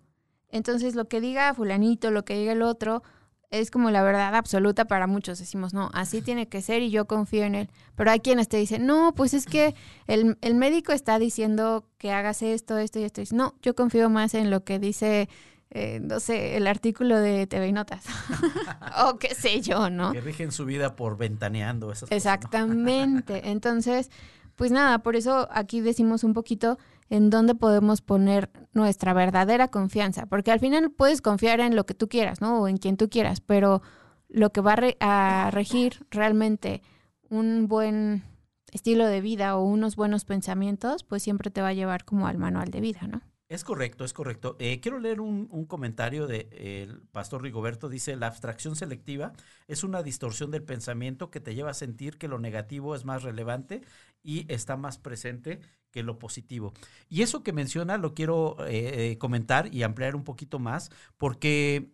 Entonces, 0.48 0.96
lo 0.96 1.06
que 1.06 1.20
diga 1.20 1.54
fulanito, 1.54 2.10
lo 2.10 2.24
que 2.24 2.36
diga 2.36 2.54
el 2.54 2.62
otro, 2.62 3.04
es 3.52 3.70
como 3.70 3.92
la 3.92 4.02
verdad 4.02 4.34
absoluta 4.34 4.86
para 4.86 5.06
muchos. 5.06 5.38
Decimos, 5.38 5.72
no, 5.72 5.88
así 5.94 6.22
tiene 6.22 6.48
que 6.48 6.60
ser 6.60 6.82
y 6.82 6.90
yo 6.90 7.06
confío 7.06 7.44
en 7.44 7.54
él. 7.54 7.70
Pero 7.94 8.10
hay 8.10 8.18
quienes 8.18 8.48
te 8.48 8.56
dicen, 8.56 8.84
no, 8.84 9.14
pues 9.14 9.32
es 9.32 9.46
que 9.46 9.76
el, 10.08 10.36
el 10.40 10.56
médico 10.56 10.90
está 10.90 11.20
diciendo 11.20 11.86
que 11.98 12.10
hagas 12.10 12.42
esto, 12.42 12.78
esto 12.78 12.98
y 12.98 13.04
esto. 13.04 13.22
No, 13.30 13.54
yo 13.62 13.76
confío 13.76 14.10
más 14.10 14.34
en 14.34 14.50
lo 14.50 14.64
que 14.64 14.80
dice 14.80 15.28
eh, 15.74 16.00
no 16.02 16.20
sé, 16.20 16.58
el 16.58 16.66
artículo 16.66 17.18
de 17.18 17.46
TV 17.46 17.68
y 17.68 17.72
Notas. 17.72 18.04
o 19.06 19.18
qué 19.18 19.34
sé 19.34 19.62
yo, 19.62 19.88
¿no? 19.88 20.12
Que 20.12 20.20
rigen 20.20 20.52
su 20.52 20.66
vida 20.66 20.96
por 20.96 21.16
ventaneando 21.16 21.90
esas 21.90 22.12
Exactamente. 22.12 23.40
Entonces, 23.50 24.10
pues 24.54 24.70
nada, 24.70 24.98
por 24.98 25.16
eso 25.16 25.48
aquí 25.50 25.80
decimos 25.80 26.24
un 26.24 26.34
poquito 26.34 26.78
en 27.08 27.30
dónde 27.30 27.54
podemos 27.54 28.02
poner 28.02 28.50
nuestra 28.74 29.14
verdadera 29.14 29.68
confianza, 29.68 30.26
porque 30.26 30.52
al 30.52 30.60
final 30.60 30.90
puedes 30.90 31.22
confiar 31.22 31.60
en 31.60 31.74
lo 31.74 31.86
que 31.86 31.94
tú 31.94 32.06
quieras, 32.06 32.42
¿no? 32.42 32.60
O 32.60 32.68
en 32.68 32.76
quien 32.76 32.98
tú 32.98 33.08
quieras, 33.08 33.40
pero 33.40 33.80
lo 34.28 34.50
que 34.50 34.60
va 34.60 34.76
a 35.00 35.50
regir 35.50 36.06
realmente 36.10 36.82
un 37.30 37.66
buen 37.66 38.24
estilo 38.72 39.06
de 39.06 39.22
vida 39.22 39.56
o 39.56 39.64
unos 39.64 39.96
buenos 39.96 40.26
pensamientos, 40.26 41.02
pues 41.02 41.22
siempre 41.22 41.50
te 41.50 41.62
va 41.62 41.68
a 41.68 41.74
llevar 41.74 42.04
como 42.04 42.26
al 42.26 42.36
manual 42.36 42.70
de 42.70 42.80
vida, 42.82 43.06
¿no? 43.06 43.22
Es 43.52 43.64
correcto, 43.64 44.06
es 44.06 44.14
correcto. 44.14 44.56
Eh, 44.58 44.80
quiero 44.80 44.98
leer 44.98 45.20
un, 45.20 45.66
comentario 45.66 46.26
del 46.26 46.48
de, 46.48 46.96
pastor 47.12 47.42
Rigoberto. 47.42 47.90
Dice, 47.90 48.16
la 48.16 48.28
abstracción 48.28 48.76
selectiva 48.76 49.34
es 49.68 49.84
una 49.84 50.02
distorsión 50.02 50.50
del 50.50 50.62
pensamiento 50.62 51.30
que 51.30 51.38
te 51.38 51.54
lleva 51.54 51.68
a 51.68 51.74
sentir 51.74 52.16
que 52.16 52.28
lo 52.28 52.38
negativo 52.38 52.94
es 52.94 53.04
más 53.04 53.24
relevante 53.24 53.82
y 54.22 54.50
está 54.50 54.78
más 54.78 54.96
presente 54.96 55.60
que 55.90 56.02
lo 56.02 56.18
positivo. 56.18 56.72
Y 57.10 57.20
eso 57.20 57.42
que 57.42 57.52
menciona 57.52 57.98
lo 57.98 58.14
quiero 58.14 58.56
eh, 58.60 59.10
eh, 59.10 59.18
comentar 59.18 59.68
y 59.74 59.82
ampliar 59.82 60.16
un 60.16 60.24
poquito 60.24 60.58
más 60.58 60.88
porque 61.18 61.92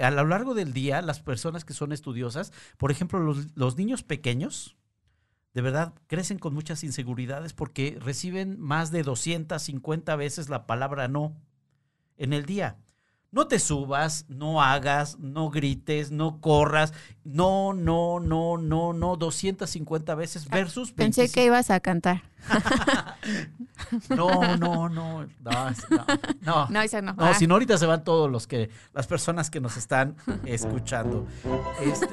a 0.00 0.10
lo 0.10 0.24
largo 0.24 0.54
del 0.54 0.72
día 0.72 1.02
las 1.02 1.20
personas 1.20 1.66
que 1.66 1.74
son 1.74 1.92
estudiosas, 1.92 2.50
por 2.78 2.90
ejemplo, 2.90 3.34
los 3.54 3.76
niños 3.76 4.02
pequeños, 4.02 4.77
de 5.58 5.62
verdad 5.62 5.92
crecen 6.06 6.38
con 6.38 6.54
muchas 6.54 6.84
inseguridades 6.84 7.52
porque 7.52 7.98
reciben 8.00 8.60
más 8.60 8.92
de 8.92 9.02
250 9.02 10.14
veces 10.14 10.48
la 10.48 10.68
palabra 10.68 11.08
no 11.08 11.34
en 12.16 12.32
el 12.32 12.46
día. 12.46 12.76
No 13.30 13.46
te 13.46 13.58
subas, 13.58 14.24
no 14.28 14.62
hagas, 14.62 15.18
no 15.18 15.50
grites, 15.50 16.10
no 16.10 16.40
corras. 16.40 16.94
No, 17.24 17.74
no, 17.74 18.20
no, 18.20 18.56
no, 18.56 18.94
no. 18.94 19.16
250 19.16 20.14
veces 20.14 20.46
ah, 20.46 20.54
versus. 20.54 20.92
Pensé 20.92 21.30
que 21.30 21.44
ibas 21.44 21.70
a 21.70 21.80
cantar. 21.80 22.22
no, 24.08 24.56
no, 24.56 24.88
no. 24.88 24.88
No, 24.88 25.26
no. 25.28 25.66
No, 26.40 26.68
no. 26.68 26.68
no. 26.70 27.14
Ah. 27.18 27.34
si 27.34 27.46
no, 27.46 27.54
ahorita 27.54 27.76
se 27.76 27.84
van 27.84 28.02
todos 28.02 28.30
los 28.30 28.46
que, 28.46 28.70
las 28.94 29.06
personas 29.06 29.50
que 29.50 29.60
nos 29.60 29.76
están 29.76 30.16
escuchando. 30.46 31.26
Este, 31.82 32.08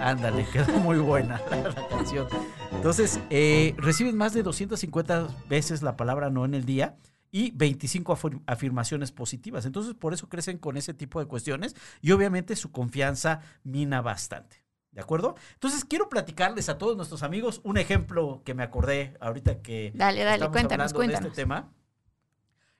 ándale, 0.00 0.46
quedó 0.50 0.72
muy 0.78 0.96
buena 0.96 1.42
la, 1.50 1.88
canción. 1.88 2.26
Entonces, 2.72 3.20
eh, 3.28 3.74
reciben 3.76 4.16
más 4.16 4.32
de 4.32 4.42
250 4.42 5.28
veces 5.50 5.82
la 5.82 5.98
palabra 5.98 6.30
no 6.30 6.46
en 6.46 6.54
el 6.54 6.64
día 6.64 6.96
y 7.30 7.50
25 7.52 8.18
afirmaciones 8.46 9.12
positivas. 9.12 9.66
Entonces, 9.66 9.94
por 9.94 10.14
eso 10.14 10.28
crecen 10.28 10.58
con 10.58 10.76
ese 10.76 10.94
tipo 10.94 11.20
de 11.20 11.26
cuestiones 11.26 11.74
y 12.00 12.12
obviamente 12.12 12.56
su 12.56 12.72
confianza 12.72 13.40
mina 13.64 14.00
bastante. 14.00 14.64
¿De 14.92 15.02
acuerdo? 15.02 15.36
Entonces, 15.54 15.84
quiero 15.84 16.08
platicarles 16.08 16.68
a 16.68 16.78
todos 16.78 16.96
nuestros 16.96 17.22
amigos 17.22 17.60
un 17.62 17.76
ejemplo 17.76 18.42
que 18.44 18.54
me 18.54 18.62
acordé 18.62 19.16
ahorita 19.20 19.60
que 19.62 19.92
dale, 19.94 20.24
dale, 20.24 20.48
cuéntanos, 20.48 20.92
cuéntanos. 20.92 21.22
de 21.22 21.28
este 21.28 21.42
tema. 21.42 21.70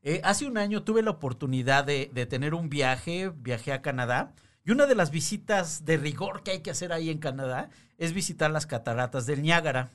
Eh, 0.03 0.21
hace 0.25 0.47
un 0.47 0.59
año 0.59 0.85
tuve 0.85 1.03
la 1.03 1.11
oportunidad 1.11 1.85
de, 1.85 2.11
de 2.13 2.27
tener 2.27 2.55
un 2.55 2.71
viaje, 2.71 3.33
viajé 3.37 3.73
a 3.73 3.83
Canadá, 3.83 4.33
y 4.65 4.71
una 4.71 4.87
de 4.87 4.95
las 4.95 5.11
visitas 5.11 5.85
de 5.85 5.97
rigor 5.97 6.43
que 6.43 6.53
hay 6.53 6.61
que 6.61 6.71
hacer 6.71 6.93
ahí 6.93 7.11
en 7.11 7.19
Canadá 7.19 7.71
es 7.99 8.13
visitar 8.13 8.51
las 8.51 8.67
cataratas 8.67 9.27
del 9.27 9.43
Niágara. 9.43 9.91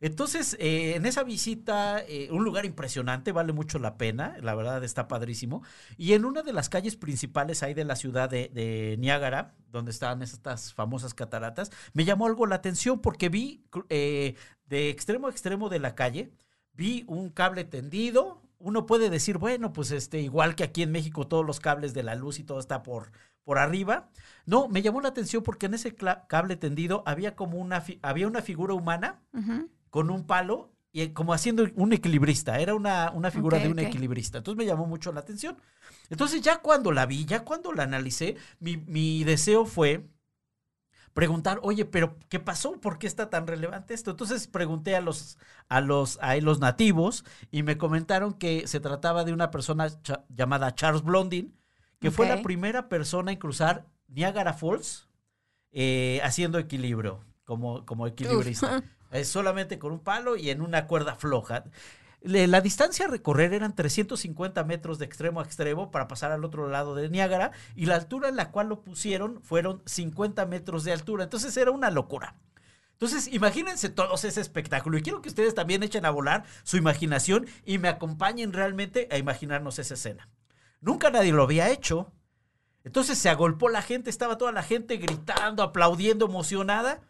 Entonces, 0.00 0.56
eh, 0.58 0.94
en 0.96 1.04
esa 1.04 1.22
visita, 1.24 2.00
eh, 2.00 2.28
un 2.30 2.42
lugar 2.42 2.64
impresionante, 2.64 3.32
vale 3.32 3.52
mucho 3.52 3.78
la 3.78 3.98
pena, 3.98 4.34
la 4.40 4.54
verdad 4.54 4.82
está 4.82 5.08
padrísimo. 5.08 5.62
Y 5.98 6.14
en 6.14 6.24
una 6.24 6.42
de 6.42 6.54
las 6.54 6.70
calles 6.70 6.96
principales 6.96 7.62
ahí 7.62 7.74
de 7.74 7.84
la 7.84 7.96
ciudad 7.96 8.30
de, 8.30 8.96
Niágara, 8.98 9.54
donde 9.68 9.90
están 9.90 10.22
estas 10.22 10.72
famosas 10.72 11.12
cataratas, 11.12 11.70
me 11.92 12.06
llamó 12.06 12.26
algo 12.26 12.46
la 12.46 12.56
atención 12.56 13.00
porque 13.00 13.28
vi 13.28 13.62
eh, 13.90 14.36
de 14.64 14.88
extremo 14.88 15.26
a 15.26 15.30
extremo 15.30 15.68
de 15.68 15.80
la 15.80 15.94
calle, 15.94 16.32
vi 16.72 17.04
un 17.06 17.28
cable 17.28 17.64
tendido. 17.64 18.42
Uno 18.58 18.86
puede 18.86 19.10
decir, 19.10 19.36
bueno, 19.36 19.74
pues 19.74 19.90
este, 19.90 20.20
igual 20.22 20.54
que 20.54 20.64
aquí 20.64 20.82
en 20.82 20.92
México 20.92 21.26
todos 21.26 21.44
los 21.44 21.60
cables 21.60 21.92
de 21.92 22.04
la 22.04 22.14
luz 22.14 22.38
y 22.38 22.44
todo 22.44 22.58
está 22.58 22.82
por, 22.82 23.12
por 23.44 23.58
arriba. 23.58 24.08
No, 24.46 24.68
me 24.68 24.80
llamó 24.80 25.02
la 25.02 25.08
atención 25.08 25.42
porque 25.42 25.66
en 25.66 25.74
ese 25.74 25.94
cable 25.94 26.56
tendido 26.56 27.02
había 27.04 27.36
como 27.36 27.58
una, 27.58 27.84
había 28.00 28.26
una 28.26 28.40
figura 28.40 28.72
humana. 28.72 29.20
Con 29.90 30.10
un 30.10 30.26
palo 30.26 30.70
y 30.92 31.08
como 31.10 31.32
haciendo 31.32 31.66
un 31.76 31.92
equilibrista, 31.92 32.58
era 32.58 32.74
una, 32.74 33.12
una 33.12 33.30
figura 33.30 33.58
okay, 33.58 33.68
de 33.68 33.72
un 33.72 33.78
okay. 33.78 33.90
equilibrista. 33.90 34.38
Entonces 34.38 34.58
me 34.58 34.66
llamó 34.66 34.86
mucho 34.86 35.12
la 35.12 35.20
atención. 35.20 35.56
Entonces 36.08 36.42
ya 36.42 36.60
cuando 36.60 36.90
la 36.90 37.06
vi, 37.06 37.24
ya 37.24 37.44
cuando 37.44 37.72
la 37.72 37.84
analicé, 37.84 38.36
mi, 38.58 38.76
mi 38.76 39.22
deseo 39.22 39.66
fue 39.66 40.08
preguntar, 41.12 41.60
oye, 41.62 41.84
pero 41.84 42.16
¿qué 42.28 42.40
pasó? 42.40 42.80
¿Por 42.80 42.98
qué 42.98 43.06
está 43.06 43.30
tan 43.30 43.46
relevante 43.46 43.94
esto? 43.94 44.10
Entonces 44.10 44.46
pregunté 44.46 44.96
a 44.96 45.00
los, 45.00 45.38
a 45.68 45.80
los, 45.80 46.18
a 46.22 46.36
los 46.36 46.60
nativos 46.60 47.24
y 47.50 47.62
me 47.62 47.76
comentaron 47.76 48.34
que 48.34 48.66
se 48.66 48.80
trataba 48.80 49.24
de 49.24 49.32
una 49.32 49.50
persona 49.50 49.88
llamada 50.28 50.74
Charles 50.74 51.02
Blondin, 51.02 51.56
que 52.00 52.08
okay. 52.08 52.16
fue 52.16 52.28
la 52.28 52.42
primera 52.42 52.88
persona 52.88 53.30
en 53.32 53.38
cruzar 53.38 53.86
Niagara 54.08 54.54
Falls 54.54 55.08
eh, 55.72 56.20
haciendo 56.24 56.58
equilibrio, 56.58 57.20
como, 57.44 57.86
como 57.86 58.06
equilibrista. 58.06 58.82
Es 59.10 59.28
solamente 59.28 59.78
con 59.78 59.92
un 59.92 60.00
palo 60.00 60.36
y 60.36 60.50
en 60.50 60.60
una 60.60 60.86
cuerda 60.86 61.14
floja. 61.14 61.64
La 62.22 62.60
distancia 62.60 63.06
a 63.06 63.08
recorrer 63.08 63.54
eran 63.54 63.74
350 63.74 64.62
metros 64.64 64.98
de 64.98 65.06
extremo 65.06 65.40
a 65.40 65.44
extremo 65.44 65.90
para 65.90 66.06
pasar 66.06 66.32
al 66.32 66.44
otro 66.44 66.68
lado 66.68 66.94
de 66.94 67.08
Niágara 67.08 67.52
y 67.74 67.86
la 67.86 67.94
altura 67.94 68.28
en 68.28 68.36
la 68.36 68.50
cual 68.50 68.68
lo 68.68 68.82
pusieron 68.82 69.42
fueron 69.42 69.82
50 69.86 70.44
metros 70.44 70.84
de 70.84 70.92
altura. 70.92 71.24
Entonces 71.24 71.56
era 71.56 71.70
una 71.70 71.90
locura. 71.90 72.36
Entonces, 72.92 73.32
imagínense 73.32 73.88
todos 73.88 74.24
ese 74.24 74.42
espectáculo 74.42 74.98
y 74.98 75.02
quiero 75.02 75.22
que 75.22 75.30
ustedes 75.30 75.54
también 75.54 75.82
echen 75.82 76.04
a 76.04 76.10
volar 76.10 76.44
su 76.64 76.76
imaginación 76.76 77.46
y 77.64 77.78
me 77.78 77.88
acompañen 77.88 78.52
realmente 78.52 79.08
a 79.10 79.16
imaginarnos 79.16 79.78
esa 79.78 79.94
escena. 79.94 80.28
Nunca 80.82 81.10
nadie 81.10 81.32
lo 81.32 81.42
había 81.42 81.70
hecho. 81.70 82.12
Entonces 82.84 83.16
se 83.16 83.30
agolpó 83.30 83.70
la 83.70 83.80
gente, 83.80 84.10
estaba 84.10 84.36
toda 84.36 84.52
la 84.52 84.62
gente 84.62 84.98
gritando, 84.98 85.62
aplaudiendo, 85.62 86.26
emocionada. 86.26 87.00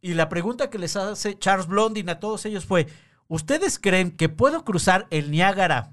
Y 0.00 0.14
la 0.14 0.28
pregunta 0.28 0.70
que 0.70 0.78
les 0.78 0.96
hace 0.96 1.38
Charles 1.38 1.66
Blondin 1.66 2.08
a 2.08 2.20
todos 2.20 2.44
ellos 2.46 2.64
fue, 2.66 2.86
¿ustedes 3.26 3.78
creen 3.78 4.12
que 4.12 4.28
puedo 4.28 4.64
cruzar 4.64 5.06
el 5.10 5.30
Niágara 5.30 5.92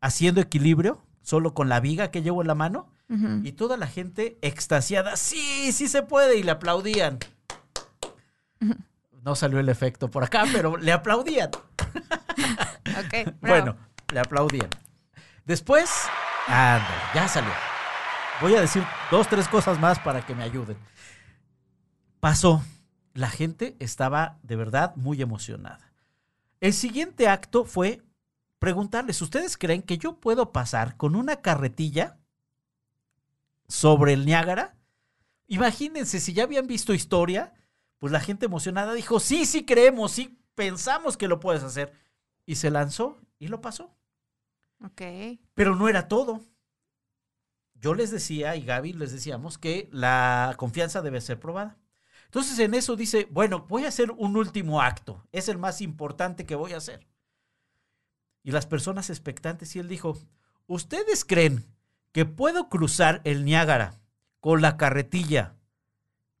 haciendo 0.00 0.40
equilibrio, 0.40 1.04
solo 1.22 1.52
con 1.54 1.68
la 1.68 1.80
viga 1.80 2.10
que 2.10 2.22
llevo 2.22 2.40
en 2.42 2.48
la 2.48 2.54
mano? 2.54 2.88
Uh 3.08 3.14
-huh. 3.14 3.46
Y 3.46 3.52
toda 3.52 3.76
la 3.76 3.86
gente 3.86 4.38
extasiada, 4.42 5.16
sí, 5.16 5.72
sí 5.72 5.88
se 5.88 6.02
puede, 6.02 6.38
y 6.38 6.42
le 6.42 6.52
aplaudían. 6.52 7.18
Uh 8.60 8.66
-huh. 8.66 8.76
No 9.22 9.34
salió 9.34 9.58
el 9.58 9.68
efecto 9.68 10.08
por 10.08 10.22
acá, 10.22 10.44
pero 10.52 10.76
le 10.76 10.92
aplaudían. 10.92 11.50
okay, 13.06 13.26
bueno, 13.40 13.76
le 14.12 14.20
aplaudían. 14.20 14.70
Después, 15.44 15.90
anda, 16.46 17.10
ya 17.12 17.26
salió. 17.26 17.52
Voy 18.40 18.54
a 18.54 18.60
decir 18.60 18.84
dos, 19.10 19.26
tres 19.28 19.48
cosas 19.48 19.80
más 19.80 19.98
para 19.98 20.24
que 20.24 20.34
me 20.34 20.44
ayuden. 20.44 20.76
Pasó 22.20 22.62
la 23.16 23.30
gente 23.30 23.76
estaba 23.78 24.38
de 24.42 24.56
verdad 24.56 24.94
muy 24.96 25.22
emocionada. 25.22 25.92
El 26.60 26.72
siguiente 26.72 27.28
acto 27.28 27.64
fue 27.64 28.02
preguntarles, 28.58 29.20
¿ustedes 29.22 29.56
creen 29.56 29.82
que 29.82 29.98
yo 29.98 30.20
puedo 30.20 30.52
pasar 30.52 30.96
con 30.96 31.16
una 31.16 31.36
carretilla 31.36 32.18
sobre 33.68 34.12
el 34.12 34.26
Niágara? 34.26 34.76
Imagínense, 35.46 36.20
si 36.20 36.32
ya 36.32 36.44
habían 36.44 36.66
visto 36.66 36.92
historia, 36.94 37.54
pues 37.98 38.12
la 38.12 38.20
gente 38.20 38.46
emocionada 38.46 38.94
dijo, 38.94 39.20
sí, 39.20 39.46
sí 39.46 39.64
creemos, 39.64 40.12
sí 40.12 40.38
pensamos 40.54 41.16
que 41.16 41.28
lo 41.28 41.40
puedes 41.40 41.62
hacer. 41.62 41.92
Y 42.44 42.56
se 42.56 42.70
lanzó 42.70 43.18
y 43.38 43.48
lo 43.48 43.60
pasó. 43.60 43.96
Ok. 44.84 45.02
Pero 45.54 45.74
no 45.74 45.88
era 45.88 46.08
todo. 46.08 46.40
Yo 47.74 47.94
les 47.94 48.10
decía, 48.10 48.56
y 48.56 48.64
Gaby 48.64 48.92
les 48.92 49.12
decíamos, 49.12 49.58
que 49.58 49.88
la 49.92 50.54
confianza 50.56 51.02
debe 51.02 51.20
ser 51.20 51.38
probada. 51.38 51.76
Entonces 52.36 52.58
en 52.58 52.74
eso 52.74 52.96
dice, 52.96 53.26
bueno, 53.30 53.64
voy 53.66 53.86
a 53.86 53.88
hacer 53.88 54.10
un 54.10 54.36
último 54.36 54.82
acto, 54.82 55.26
es 55.32 55.48
el 55.48 55.56
más 55.56 55.80
importante 55.80 56.44
que 56.44 56.54
voy 56.54 56.74
a 56.74 56.76
hacer. 56.76 57.06
Y 58.42 58.50
las 58.50 58.66
personas 58.66 59.08
expectantes, 59.08 59.74
y 59.74 59.78
él 59.78 59.88
dijo, 59.88 60.18
¿ustedes 60.66 61.24
creen 61.24 61.64
que 62.12 62.26
puedo 62.26 62.68
cruzar 62.68 63.22
el 63.24 63.46
Niágara 63.46 64.02
con 64.40 64.60
la 64.60 64.76
carretilla, 64.76 65.56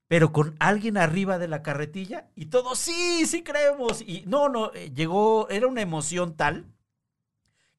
pero 0.06 0.34
con 0.34 0.54
alguien 0.58 0.98
arriba 0.98 1.38
de 1.38 1.48
la 1.48 1.62
carretilla? 1.62 2.28
Y 2.34 2.50
todos, 2.50 2.78
sí, 2.78 3.24
sí 3.24 3.42
creemos. 3.42 4.02
Y 4.02 4.22
no, 4.26 4.50
no, 4.50 4.74
eh, 4.74 4.92
llegó, 4.94 5.48
era 5.48 5.66
una 5.66 5.80
emoción 5.80 6.36
tal 6.36 6.66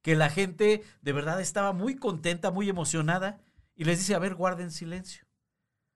que 0.02 0.16
la 0.16 0.28
gente 0.28 0.82
de 1.02 1.12
verdad 1.12 1.40
estaba 1.40 1.72
muy 1.72 1.94
contenta, 1.94 2.50
muy 2.50 2.68
emocionada, 2.68 3.38
y 3.76 3.84
les 3.84 3.98
dice, 3.98 4.16
a 4.16 4.18
ver, 4.18 4.34
guarden 4.34 4.72
silencio. 4.72 5.24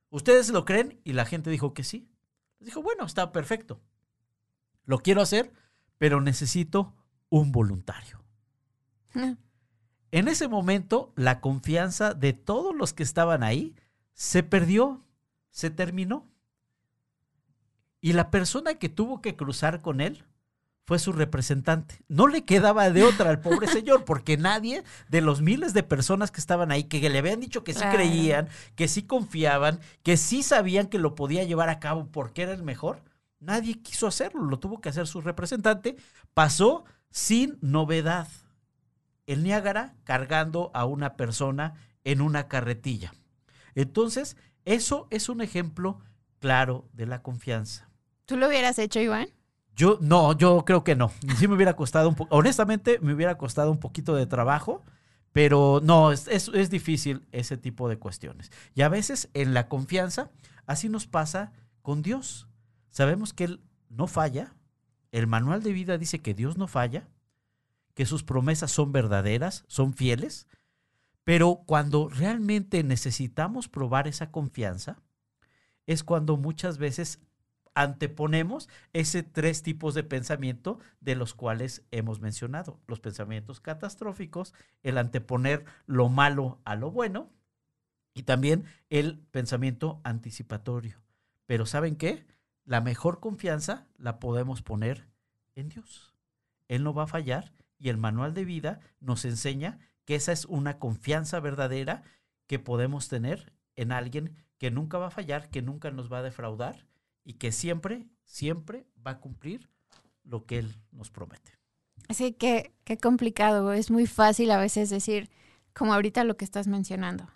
¿Ustedes 0.08 0.50
lo 0.50 0.64
creen? 0.64 1.00
Y 1.02 1.14
la 1.14 1.24
gente 1.24 1.50
dijo 1.50 1.74
que 1.74 1.82
sí. 1.82 2.11
Dijo, 2.62 2.82
bueno, 2.82 3.04
está 3.04 3.32
perfecto. 3.32 3.80
Lo 4.84 4.98
quiero 4.98 5.20
hacer, 5.20 5.52
pero 5.98 6.20
necesito 6.20 6.94
un 7.28 7.52
voluntario. 7.52 8.22
Mm. 9.14 9.32
En 10.10 10.28
ese 10.28 10.48
momento, 10.48 11.12
la 11.16 11.40
confianza 11.40 12.12
de 12.14 12.32
todos 12.32 12.74
los 12.74 12.92
que 12.92 13.02
estaban 13.02 13.42
ahí 13.42 13.74
se 14.12 14.42
perdió, 14.42 15.04
se 15.50 15.70
terminó. 15.70 16.28
Y 18.00 18.12
la 18.12 18.30
persona 18.30 18.74
que 18.74 18.88
tuvo 18.88 19.22
que 19.22 19.36
cruzar 19.36 19.80
con 19.80 20.00
él 20.00 20.24
fue 20.84 20.98
su 20.98 21.12
representante. 21.12 22.02
No 22.08 22.26
le 22.26 22.44
quedaba 22.44 22.90
de 22.90 23.04
otra 23.04 23.30
al 23.30 23.40
pobre 23.40 23.66
señor, 23.68 24.04
porque 24.04 24.36
nadie 24.36 24.82
de 25.08 25.20
los 25.20 25.40
miles 25.40 25.74
de 25.74 25.82
personas 25.82 26.30
que 26.30 26.40
estaban 26.40 26.70
ahí, 26.72 26.84
que 26.84 27.08
le 27.08 27.18
habían 27.18 27.40
dicho 27.40 27.64
que 27.64 27.72
sí 27.72 27.80
Claro. 27.80 27.96
creían, 27.96 28.48
que 28.74 28.88
sí 28.88 29.02
confiaban, 29.02 29.80
que 30.02 30.16
sí 30.16 30.42
sabían 30.42 30.86
que 30.88 30.98
lo 30.98 31.14
podía 31.14 31.44
llevar 31.44 31.68
a 31.68 31.78
cabo 31.80 32.08
porque 32.10 32.42
era 32.42 32.52
el 32.52 32.62
mejor, 32.62 33.02
nadie 33.40 33.80
quiso 33.80 34.06
hacerlo, 34.06 34.42
lo 34.44 34.58
tuvo 34.58 34.80
que 34.80 34.88
hacer 34.88 35.06
su 35.06 35.20
representante. 35.20 35.96
Pasó 36.34 36.84
sin 37.10 37.58
novedad. 37.60 38.28
El 39.26 39.44
Niágara 39.44 39.94
cargando 40.04 40.70
a 40.74 40.84
una 40.84 41.16
persona 41.16 41.74
en 42.04 42.20
una 42.20 42.48
carretilla. 42.48 43.12
Entonces, 43.74 44.36
eso 44.64 45.06
es 45.10 45.28
un 45.28 45.40
ejemplo 45.40 46.00
claro 46.40 46.88
de 46.92 47.06
la 47.06 47.22
confianza. 47.22 47.88
¿Tú 48.26 48.36
lo 48.36 48.48
hubieras 48.48 48.78
hecho, 48.78 49.00
Iván? 49.00 49.28
Yo 49.74 49.98
no, 50.00 50.36
yo 50.36 50.64
creo 50.64 50.84
que 50.84 50.94
no. 50.94 51.10
Sí 51.38 51.48
me 51.48 51.54
hubiera 51.54 51.74
costado 51.74 52.08
un 52.08 52.14
poco, 52.14 52.34
honestamente 52.34 52.98
me 53.00 53.14
hubiera 53.14 53.38
costado 53.38 53.70
un 53.70 53.78
poquito 53.78 54.14
de 54.14 54.26
trabajo, 54.26 54.82
pero 55.32 55.80
no, 55.82 56.12
es, 56.12 56.28
es, 56.28 56.48
es 56.48 56.70
difícil 56.70 57.26
ese 57.32 57.56
tipo 57.56 57.88
de 57.88 57.98
cuestiones. 57.98 58.52
Y 58.74 58.82
a 58.82 58.88
veces 58.88 59.30
en 59.34 59.54
la 59.54 59.68
confianza, 59.68 60.30
así 60.66 60.88
nos 60.88 61.06
pasa 61.06 61.52
con 61.80 62.02
Dios. 62.02 62.46
Sabemos 62.90 63.32
que 63.32 63.44
Él 63.44 63.60
no 63.88 64.06
falla, 64.06 64.54
el 65.10 65.26
manual 65.26 65.62
de 65.62 65.72
vida 65.72 65.98
dice 65.98 66.20
que 66.20 66.34
Dios 66.34 66.56
no 66.56 66.66
falla, 66.66 67.08
que 67.94 68.06
sus 68.06 68.22
promesas 68.24 68.70
son 68.70 68.92
verdaderas, 68.92 69.64
son 69.68 69.94
fieles, 69.94 70.46
pero 71.24 71.62
cuando 71.66 72.08
realmente 72.08 72.82
necesitamos 72.82 73.68
probar 73.68 74.08
esa 74.08 74.30
confianza, 74.30 75.00
es 75.86 76.02
cuando 76.02 76.36
muchas 76.36 76.78
veces 76.78 77.20
anteponemos 77.74 78.68
ese 78.92 79.22
tres 79.22 79.62
tipos 79.62 79.94
de 79.94 80.02
pensamiento 80.02 80.78
de 81.00 81.16
los 81.16 81.34
cuales 81.34 81.84
hemos 81.90 82.20
mencionado. 82.20 82.80
Los 82.86 83.00
pensamientos 83.00 83.60
catastróficos, 83.60 84.54
el 84.82 84.98
anteponer 84.98 85.64
lo 85.86 86.08
malo 86.08 86.60
a 86.64 86.76
lo 86.76 86.90
bueno 86.90 87.30
y 88.14 88.24
también 88.24 88.64
el 88.90 89.18
pensamiento 89.30 90.00
anticipatorio. 90.04 91.00
Pero 91.46 91.66
¿saben 91.66 91.96
qué? 91.96 92.26
La 92.64 92.80
mejor 92.80 93.20
confianza 93.20 93.86
la 93.96 94.20
podemos 94.20 94.62
poner 94.62 95.08
en 95.54 95.68
Dios. 95.68 96.14
Él 96.68 96.84
no 96.84 96.94
va 96.94 97.04
a 97.04 97.08
fallar 97.08 97.52
y 97.78 97.88
el 97.88 97.96
manual 97.96 98.34
de 98.34 98.44
vida 98.44 98.80
nos 99.00 99.24
enseña 99.24 99.78
que 100.04 100.14
esa 100.14 100.32
es 100.32 100.44
una 100.44 100.78
confianza 100.78 101.40
verdadera 101.40 102.02
que 102.46 102.58
podemos 102.58 103.08
tener 103.08 103.52
en 103.76 103.92
alguien 103.92 104.36
que 104.58 104.70
nunca 104.70 104.98
va 104.98 105.08
a 105.08 105.10
fallar, 105.10 105.48
que 105.48 105.62
nunca 105.62 105.90
nos 105.90 106.12
va 106.12 106.18
a 106.18 106.22
defraudar 106.22 106.86
y 107.24 107.34
que 107.34 107.52
siempre, 107.52 108.08
siempre 108.24 108.86
va 109.04 109.12
a 109.12 109.20
cumplir 109.20 109.70
lo 110.24 110.46
que 110.46 110.58
Él 110.58 110.76
nos 110.90 111.10
promete. 111.10 111.52
Así 112.08 112.32
que 112.32 112.72
qué 112.84 112.98
complicado, 112.98 113.72
es 113.72 113.90
muy 113.90 114.06
fácil 114.06 114.50
a 114.50 114.58
veces 114.58 114.90
decir, 114.90 115.30
como 115.74 115.94
ahorita 115.94 116.24
lo 116.24 116.36
que 116.36 116.44
estás 116.44 116.66
mencionando. 116.66 117.28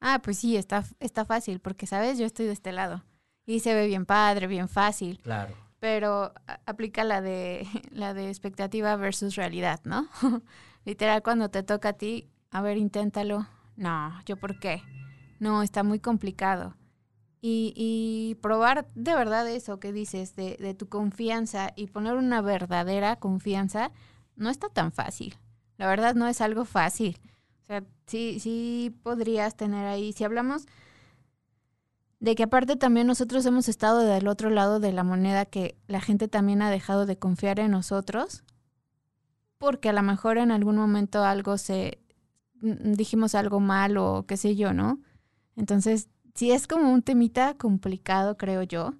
Ah, 0.00 0.20
pues 0.22 0.38
sí, 0.38 0.56
está, 0.56 0.84
está 1.00 1.24
fácil, 1.24 1.60
porque 1.60 1.86
sabes, 1.86 2.18
yo 2.18 2.26
estoy 2.26 2.46
de 2.46 2.52
este 2.52 2.72
lado. 2.72 3.04
Y 3.46 3.60
se 3.60 3.74
ve 3.74 3.86
bien 3.86 4.06
padre, 4.06 4.46
bien 4.46 4.68
fácil. 4.68 5.20
Claro. 5.22 5.54
Pero 5.80 6.32
aplica 6.66 7.04
la 7.04 7.20
de 7.20 7.66
la 7.90 8.14
de 8.14 8.28
expectativa 8.28 8.94
versus 8.96 9.36
realidad, 9.36 9.80
¿no? 9.84 10.08
Literal, 10.84 11.22
cuando 11.22 11.48
te 11.50 11.62
toca 11.62 11.90
a 11.90 11.92
ti, 11.94 12.28
a 12.50 12.60
ver, 12.62 12.76
inténtalo. 12.76 13.46
No, 13.76 14.20
¿yo 14.26 14.36
por 14.36 14.58
qué? 14.58 14.82
No, 15.38 15.62
está 15.62 15.82
muy 15.82 15.98
complicado. 15.98 16.76
Y, 17.44 17.74
y 17.76 18.36
probar 18.36 18.88
de 18.94 19.14
verdad 19.16 19.48
eso 19.50 19.80
que 19.80 19.92
dices, 19.92 20.36
de, 20.36 20.56
de 20.60 20.74
tu 20.74 20.88
confianza 20.88 21.72
y 21.74 21.88
poner 21.88 22.14
una 22.14 22.40
verdadera 22.40 23.16
confianza, 23.16 23.90
no 24.36 24.48
está 24.48 24.68
tan 24.68 24.92
fácil. 24.92 25.34
La 25.76 25.88
verdad 25.88 26.14
no 26.14 26.28
es 26.28 26.40
algo 26.40 26.64
fácil. 26.64 27.18
O 27.62 27.66
sea, 27.66 27.84
sí, 28.06 28.38
sí 28.38 28.96
podrías 29.02 29.56
tener 29.56 29.86
ahí, 29.86 30.12
si 30.12 30.22
hablamos 30.22 30.66
de 32.22 32.36
que 32.36 32.44
aparte 32.44 32.76
también 32.76 33.08
nosotros 33.08 33.44
hemos 33.46 33.68
estado 33.68 33.98
del 33.98 34.28
otro 34.28 34.48
lado 34.48 34.78
de 34.78 34.92
la 34.92 35.02
moneda, 35.02 35.44
que 35.44 35.76
la 35.88 36.00
gente 36.00 36.28
también 36.28 36.62
ha 36.62 36.70
dejado 36.70 37.04
de 37.04 37.18
confiar 37.18 37.58
en 37.58 37.72
nosotros, 37.72 38.44
porque 39.58 39.88
a 39.88 39.92
lo 39.92 40.04
mejor 40.04 40.38
en 40.38 40.52
algún 40.52 40.76
momento 40.76 41.24
algo 41.24 41.58
se, 41.58 41.98
dijimos 42.60 43.34
algo 43.34 43.58
mal 43.58 43.96
o 43.96 44.24
qué 44.24 44.36
sé 44.36 44.54
yo, 44.54 44.72
¿no? 44.72 45.00
Entonces, 45.56 46.08
sí 46.34 46.52
es 46.52 46.66
como 46.66 46.92
un 46.92 47.02
temita 47.02 47.54
complicado, 47.54 48.36
creo 48.36 48.62
yo. 48.62 48.94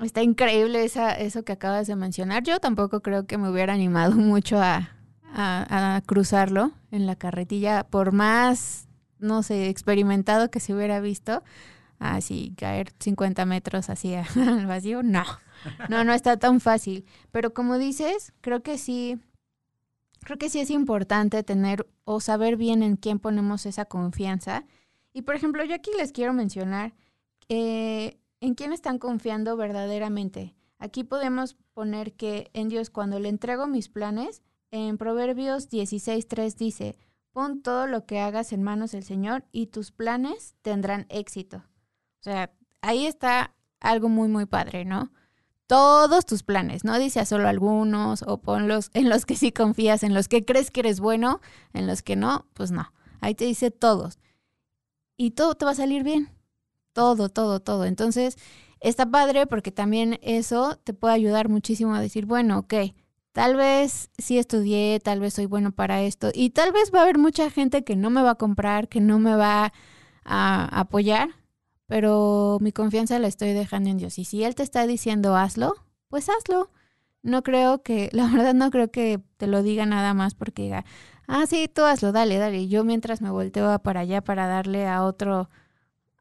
Está 0.00 0.22
increíble 0.22 0.84
esa, 0.84 1.12
eso 1.12 1.44
que 1.44 1.52
acabas 1.52 1.86
de 1.86 1.96
mencionar. 1.96 2.42
Yo 2.42 2.60
tampoco 2.60 3.00
creo 3.00 3.26
que 3.26 3.38
me 3.38 3.48
hubiera 3.48 3.72
animado 3.72 4.12
mucho 4.16 4.60
a, 4.60 4.90
a, 5.32 6.02
cruzarlo 6.06 6.72
en 6.90 7.06
la 7.06 7.16
carretilla, 7.16 7.84
por 7.84 8.12
más, 8.12 8.88
no 9.18 9.42
sé, 9.42 9.68
experimentado 9.68 10.50
que 10.50 10.60
se 10.60 10.74
hubiera 10.74 11.00
visto. 11.00 11.42
Así, 11.98 12.54
caer 12.58 12.92
50 13.00 13.46
metros 13.46 13.88
así 13.88 14.14
al 14.36 14.66
vacío, 14.66 15.02
no. 15.02 15.24
No, 15.88 16.04
no 16.04 16.12
está 16.12 16.36
tan 16.36 16.60
fácil. 16.60 17.06
Pero 17.32 17.54
como 17.54 17.78
dices, 17.78 18.34
creo 18.42 18.62
que 18.62 18.76
sí, 18.76 19.18
creo 20.20 20.36
que 20.36 20.50
sí 20.50 20.60
es 20.60 20.70
importante 20.70 21.42
tener 21.42 21.88
o 22.04 22.20
saber 22.20 22.56
bien 22.56 22.82
en 22.82 22.96
quién 22.96 23.18
ponemos 23.18 23.64
esa 23.64 23.86
confianza. 23.86 24.66
Y 25.16 25.22
por 25.22 25.34
ejemplo, 25.34 25.64
yo 25.64 25.74
aquí 25.74 25.90
les 25.96 26.12
quiero 26.12 26.34
mencionar 26.34 26.92
eh, 27.48 28.20
en 28.42 28.54
quién 28.54 28.74
están 28.74 28.98
confiando 28.98 29.56
verdaderamente. 29.56 30.54
Aquí 30.78 31.04
podemos 31.04 31.56
poner 31.72 32.12
que 32.12 32.50
en 32.52 32.68
Dios 32.68 32.90
cuando 32.90 33.18
le 33.18 33.30
entrego 33.30 33.66
mis 33.66 33.88
planes, 33.88 34.42
en 34.70 34.98
Proverbios 34.98 35.70
16.3 35.70 36.54
dice, 36.56 36.98
pon 37.32 37.62
todo 37.62 37.86
lo 37.86 38.04
que 38.04 38.20
hagas 38.20 38.52
en 38.52 38.62
manos 38.62 38.92
del 38.92 39.04
Señor 39.04 39.46
y 39.52 39.68
tus 39.68 39.90
planes 39.90 40.54
tendrán 40.60 41.06
éxito. 41.08 41.64
O 42.20 42.22
sea, 42.22 42.52
ahí 42.82 43.06
está 43.06 43.54
algo 43.80 44.10
muy, 44.10 44.28
muy 44.28 44.44
padre, 44.44 44.84
¿no? 44.84 45.12
Todos 45.66 46.26
tus 46.26 46.42
planes, 46.42 46.84
no 46.84 46.98
dice 46.98 47.20
a 47.20 47.24
solo 47.24 47.48
algunos 47.48 48.20
o 48.20 48.36
ponlos 48.36 48.90
en 48.92 49.08
los 49.08 49.24
que 49.24 49.34
sí 49.34 49.50
confías, 49.50 50.02
en 50.02 50.12
los 50.12 50.28
que 50.28 50.44
crees 50.44 50.70
que 50.70 50.80
eres 50.80 51.00
bueno, 51.00 51.40
en 51.72 51.86
los 51.86 52.02
que 52.02 52.16
no, 52.16 52.44
pues 52.52 52.70
no. 52.70 52.92
Ahí 53.22 53.34
te 53.34 53.46
dice 53.46 53.70
todos. 53.70 54.18
Y 55.16 55.32
todo 55.32 55.54
te 55.54 55.64
va 55.64 55.72
a 55.72 55.74
salir 55.74 56.02
bien. 56.02 56.30
Todo, 56.92 57.28
todo, 57.28 57.60
todo. 57.60 57.84
Entonces, 57.84 58.36
está 58.80 59.10
padre 59.10 59.46
porque 59.46 59.72
también 59.72 60.18
eso 60.22 60.76
te 60.84 60.94
puede 60.94 61.14
ayudar 61.14 61.48
muchísimo 61.48 61.94
a 61.94 62.00
decir, 62.00 62.26
bueno, 62.26 62.58
ok, 62.58 62.74
tal 63.32 63.56
vez 63.56 64.10
sí 64.18 64.38
estudié, 64.38 65.00
tal 65.00 65.20
vez 65.20 65.34
soy 65.34 65.46
bueno 65.46 65.72
para 65.72 66.02
esto 66.02 66.30
y 66.32 66.50
tal 66.50 66.72
vez 66.72 66.90
va 66.94 67.00
a 67.00 67.02
haber 67.02 67.18
mucha 67.18 67.50
gente 67.50 67.84
que 67.84 67.96
no 67.96 68.10
me 68.10 68.22
va 68.22 68.32
a 68.32 68.34
comprar, 68.36 68.88
que 68.88 69.00
no 69.00 69.18
me 69.18 69.36
va 69.36 69.72
a 70.24 70.80
apoyar, 70.80 71.30
pero 71.86 72.58
mi 72.60 72.72
confianza 72.72 73.18
la 73.18 73.28
estoy 73.28 73.52
dejando 73.52 73.90
en 73.90 73.98
Dios. 73.98 74.18
Y 74.18 74.24
si 74.24 74.42
Él 74.44 74.54
te 74.54 74.62
está 74.62 74.86
diciendo 74.86 75.36
hazlo, 75.36 75.74
pues 76.08 76.28
hazlo. 76.28 76.70
No 77.22 77.42
creo 77.42 77.82
que, 77.82 78.08
la 78.12 78.26
verdad 78.28 78.54
no 78.54 78.70
creo 78.70 78.90
que 78.90 79.20
te 79.36 79.46
lo 79.46 79.62
diga 79.62 79.86
nada 79.86 80.14
más 80.14 80.34
porque 80.34 80.62
diga, 80.62 80.84
ah, 81.26 81.46
sí, 81.46 81.68
tú 81.72 81.82
hazlo, 81.82 82.12
dale, 82.12 82.38
dale. 82.38 82.68
Yo 82.68 82.84
mientras 82.84 83.20
me 83.20 83.30
volteo 83.30 83.78
para 83.80 84.00
allá 84.00 84.22
para 84.22 84.46
darle 84.46 84.86
a 84.86 85.02
otro, 85.02 85.48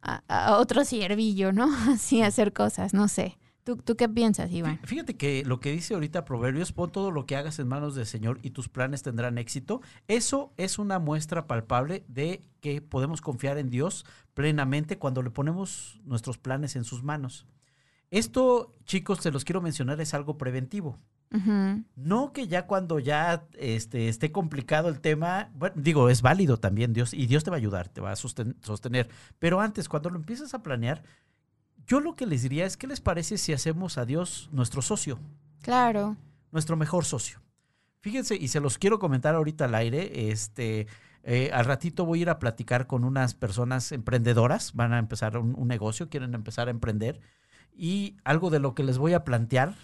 a, 0.02 0.24
a 0.28 0.58
otro 0.58 0.86
ciervillo, 0.86 1.52
¿no? 1.54 1.70
Así 1.90 2.22
hacer 2.22 2.54
cosas, 2.54 2.94
no 2.94 3.08
sé. 3.08 3.38
¿Tú, 3.66 3.96
qué 3.96 4.08
piensas, 4.08 4.52
Iván? 4.52 4.80
Fíjate 4.84 5.18
que 5.18 5.44
lo 5.44 5.60
que 5.60 5.72
dice 5.72 5.96
ahorita 5.96 6.24
Proverbios, 6.24 6.72
pon 6.72 6.92
todo 6.92 7.10
lo 7.10 7.26
que 7.26 7.36
hagas 7.36 7.58
en 7.58 7.68
manos 7.68 7.96
del 7.96 8.06
Señor 8.06 8.38
y 8.44 8.52
tus 8.52 8.70
planes 8.70 9.02
tendrán 9.02 9.40
éxito. 9.40 9.82
Eso 10.08 10.54
es 10.56 10.78
una 10.78 11.00
muestra 11.00 11.48
palpable 11.48 12.06
de 12.08 12.44
que 12.62 12.84
podemos 12.84 13.22
confiar 13.22 13.58
en 13.58 13.72
Dios 13.72 14.06
plenamente 14.36 15.00
cuando 15.00 15.24
le 15.24 15.32
ponemos 15.32 16.00
nuestros 16.06 16.38
planes 16.38 16.76
en 16.76 16.84
sus 16.84 17.02
manos. 17.02 17.48
Esto, 18.12 18.72
chicos, 18.86 19.20
te 19.20 19.32
los 19.32 19.46
quiero 19.46 19.62
mencionar, 19.62 20.00
es 20.02 20.14
algo 20.14 20.38
preventivo. 20.38 20.98
No 21.96 22.32
que 22.32 22.48
ya 22.48 22.66
cuando 22.66 23.00
ya 23.00 23.46
este, 23.58 24.08
esté 24.08 24.32
complicado 24.32 24.88
el 24.88 25.02
tema, 25.02 25.50
bueno, 25.54 25.76
digo, 25.78 26.10
es 26.10 26.22
válido 26.22 26.58
también 26.58 26.94
Dios 26.94 27.14
y 27.14 27.26
Dios 27.26 27.44
te 27.44 27.50
va 27.50 27.58
a 27.58 27.60
ayudar, 27.60 27.90
te 27.90 28.00
va 28.00 28.12
a 28.12 28.16
sostener. 28.16 29.10
Pero 29.38 29.60
antes, 29.60 29.90
cuando 29.90 30.10
lo 30.10 30.16
empiezas 30.16 30.54
a 30.54 30.64
planear, 30.64 31.04
yo 31.88 32.00
lo 32.00 32.16
que 32.16 32.26
les 32.26 32.44
diría 32.44 32.66
es, 32.66 32.78
¿qué 32.78 32.88
les 32.88 33.02
parece 33.02 33.38
si 33.38 33.52
hacemos 33.52 33.98
a 33.98 34.06
Dios 34.06 34.50
nuestro 34.54 34.82
socio? 34.82 35.20
Claro. 35.62 36.16
Nuestro 36.52 36.78
mejor 36.78 37.04
socio. 37.04 37.42
Fíjense, 38.00 38.36
y 38.36 38.48
se 38.48 38.60
los 38.60 38.78
quiero 38.78 39.00
comentar 39.00 39.36
ahorita 39.36 39.66
al 39.66 39.76
aire, 39.76 40.30
este, 40.30 40.88
eh, 41.24 41.50
al 41.52 41.66
ratito 41.66 42.06
voy 42.06 42.20
a 42.20 42.22
ir 42.22 42.30
a 42.30 42.38
platicar 42.38 42.86
con 42.86 43.04
unas 43.04 43.34
personas 43.34 43.92
emprendedoras, 43.92 44.74
van 44.74 44.94
a 44.94 45.00
empezar 45.00 45.38
un, 45.38 45.68
negocio, 45.68 46.08
quieren 46.08 46.36
empezar 46.36 46.68
a 46.68 46.72
emprender, 46.72 47.20
y 47.78 48.16
algo 48.24 48.50
de 48.50 48.60
lo 48.60 48.76
que 48.76 48.84
les 48.84 48.98
voy 48.98 49.14
a 49.14 49.24
plantear, 49.24 49.76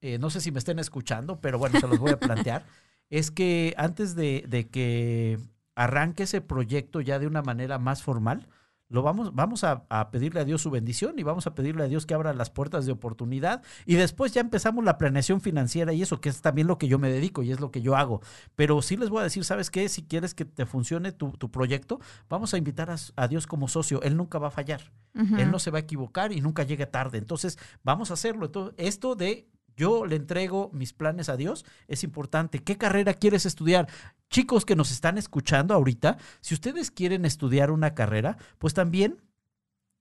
eh, 0.00 0.18
no 0.18 0.30
sé 0.30 0.40
si 0.40 0.52
me 0.52 0.58
estén 0.58 0.78
escuchando, 0.78 1.40
pero 1.40 1.58
bueno, 1.58 1.80
se 1.80 1.88
los 1.88 1.98
voy 1.98 2.10
a 2.10 2.18
plantear, 2.18 2.64
es 3.10 3.30
que 3.30 3.74
antes 3.76 4.14
de, 4.14 4.44
de 4.48 4.68
que 4.68 5.38
arranque 5.74 6.24
ese 6.24 6.40
proyecto 6.40 7.00
ya 7.00 7.18
de 7.18 7.26
una 7.26 7.42
manera 7.42 7.78
más 7.78 8.02
formal, 8.02 8.46
lo 8.88 9.02
vamos, 9.02 9.34
vamos 9.34 9.64
a, 9.64 9.84
pedirle 10.10 10.40
a 10.40 10.44
Dios 10.44 10.62
su 10.62 10.70
bendición 10.70 11.18
y 11.18 11.22
vamos 11.24 11.46
a 11.46 11.54
pedirle 11.54 11.82
a 11.82 11.88
Dios 11.88 12.06
que 12.06 12.14
abra 12.14 12.32
las 12.32 12.50
puertas 12.50 12.86
de 12.86 12.92
oportunidad 12.92 13.62
y 13.84 13.96
después 13.96 14.32
ya 14.32 14.40
empezamos 14.40 14.84
la 14.84 14.96
planeación 14.96 15.40
financiera 15.40 15.92
y 15.92 16.02
eso, 16.02 16.20
que 16.20 16.28
es 16.28 16.40
también 16.40 16.68
lo 16.68 16.78
que 16.78 16.86
yo 16.86 16.98
me 16.98 17.10
dedico 17.10 17.42
y 17.42 17.50
es 17.50 17.58
lo 17.58 17.70
que 17.70 17.82
yo 17.82 17.96
hago. 17.96 18.20
Pero 18.54 18.80
sí 18.82 18.96
les 18.96 19.10
voy 19.10 19.20
a 19.20 19.24
decir, 19.24 19.44
¿sabes 19.44 19.70
qué? 19.70 19.88
Si 19.88 20.02
quieres 20.02 20.34
que 20.34 20.44
te 20.44 20.66
funcione 20.66 21.12
tu, 21.12 21.32
proyecto, 21.50 22.00
vamos 22.28 22.54
a 22.54 22.58
invitar 22.58 22.94
a, 23.16 23.28
Dios 23.28 23.46
como 23.46 23.68
socio. 23.68 24.02
Él 24.02 24.16
nunca 24.16 24.38
va 24.38 24.48
a 24.48 24.52
fallar. 24.52 24.92
Él 25.38 25.50
no 25.50 25.58
se 25.58 25.70
va 25.70 25.78
a 25.78 25.80
equivocar 25.80 26.32
y 26.32 26.42
nunca 26.42 26.62
llega 26.62 26.90
tarde. 26.90 27.16
Entonces, 27.16 27.58
vamos 27.82 28.10
a 28.10 28.14
hacerlo. 28.14 28.50
esto 28.76 29.14
de 29.14 29.48
yo 29.76 30.06
le 30.06 30.16
entrego 30.16 30.70
mis 30.72 30.92
planes 30.92 31.28
a 31.28 31.36
Dios, 31.36 31.64
es 31.88 32.02
importante. 32.04 32.60
¿Qué 32.60 32.78
carrera 32.78 33.14
quieres 33.14 33.46
estudiar? 33.46 33.88
Chicos 34.30 34.64
que 34.64 34.76
nos 34.76 34.90
están 34.90 35.18
escuchando 35.18 35.74
ahorita, 35.74 36.18
si 36.40 36.54
ustedes 36.54 36.90
quieren 36.90 37.24
estudiar 37.24 37.70
una 37.70 37.94
carrera, 37.94 38.38
pues 38.58 38.74
también 38.74 39.22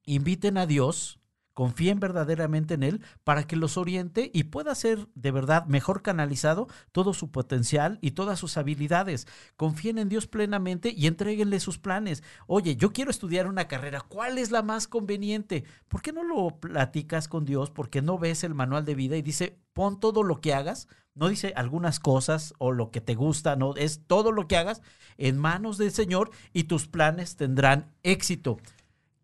inviten 0.06 0.58
a 0.58 0.66
Dios 0.66 1.20
confíen 1.56 1.99
verdaderamente 1.99 2.76
en 2.76 2.84
Él 2.84 3.01
para 3.24 3.47
que 3.47 3.56
los 3.56 3.78
oriente 3.78 4.30
y 4.34 4.43
pueda 4.43 4.76
ser 4.76 5.08
de 5.16 5.32
verdad 5.32 5.66
mejor 5.66 6.03
canalizado 6.03 6.68
todo 6.91 7.14
su 7.14 7.32
potencial 7.32 7.97
y 8.01 8.12
todas 8.12 8.38
sus 8.38 8.58
habilidades. 8.58 9.26
Confíen 9.56 9.97
en 9.97 10.10
Dios 10.10 10.28
plenamente 10.28 10.93
y 10.95 11.08
entreguenle 11.08 11.60
sus 11.60 11.80
planes. 11.80 12.24
Oye, 12.45 12.76
yo 12.76 12.91
quiero 12.91 13.10
estudiar 13.10 13.47
una 13.47 13.68
carrera, 13.68 14.01
¿cuál 14.01 14.38
es 14.38 14.51
la 14.51 14.62
más 14.62 14.88
conveniente? 14.88 15.64
¿Por 15.88 16.01
qué 16.01 16.12
no 16.12 16.24
lo 16.24 16.60
platicas 16.60 17.28
con 17.28 17.45
Dios? 17.45 17.72
Porque 17.72 18.01
no 18.01 18.20
ves 18.20 18.43
el 18.43 18.53
manual 18.53 18.84
de 18.84 18.95
vida 18.95 19.16
y 19.16 19.22
dice, 19.22 19.58
pon 19.72 19.99
todo 19.99 20.24
lo 20.24 20.41
que 20.41 20.53
hagas, 20.53 20.89
no 21.14 21.30
dice 21.30 21.53
algunas 21.56 22.01
cosas 22.01 22.53
o 22.58 22.74
lo 22.74 22.91
que 22.91 22.99
te 22.99 23.16
gusta, 23.16 23.56
no, 23.56 23.76
es 23.76 24.01
todo 24.06 24.34
lo 24.34 24.49
que 24.49 24.58
hagas 24.58 24.82
en 25.18 25.38
manos 25.38 25.78
del 25.78 25.91
Señor 25.91 26.32
y 26.51 26.66
tus 26.66 26.89
planes 26.89 27.38
tendrán 27.38 27.93
éxito. 28.03 28.58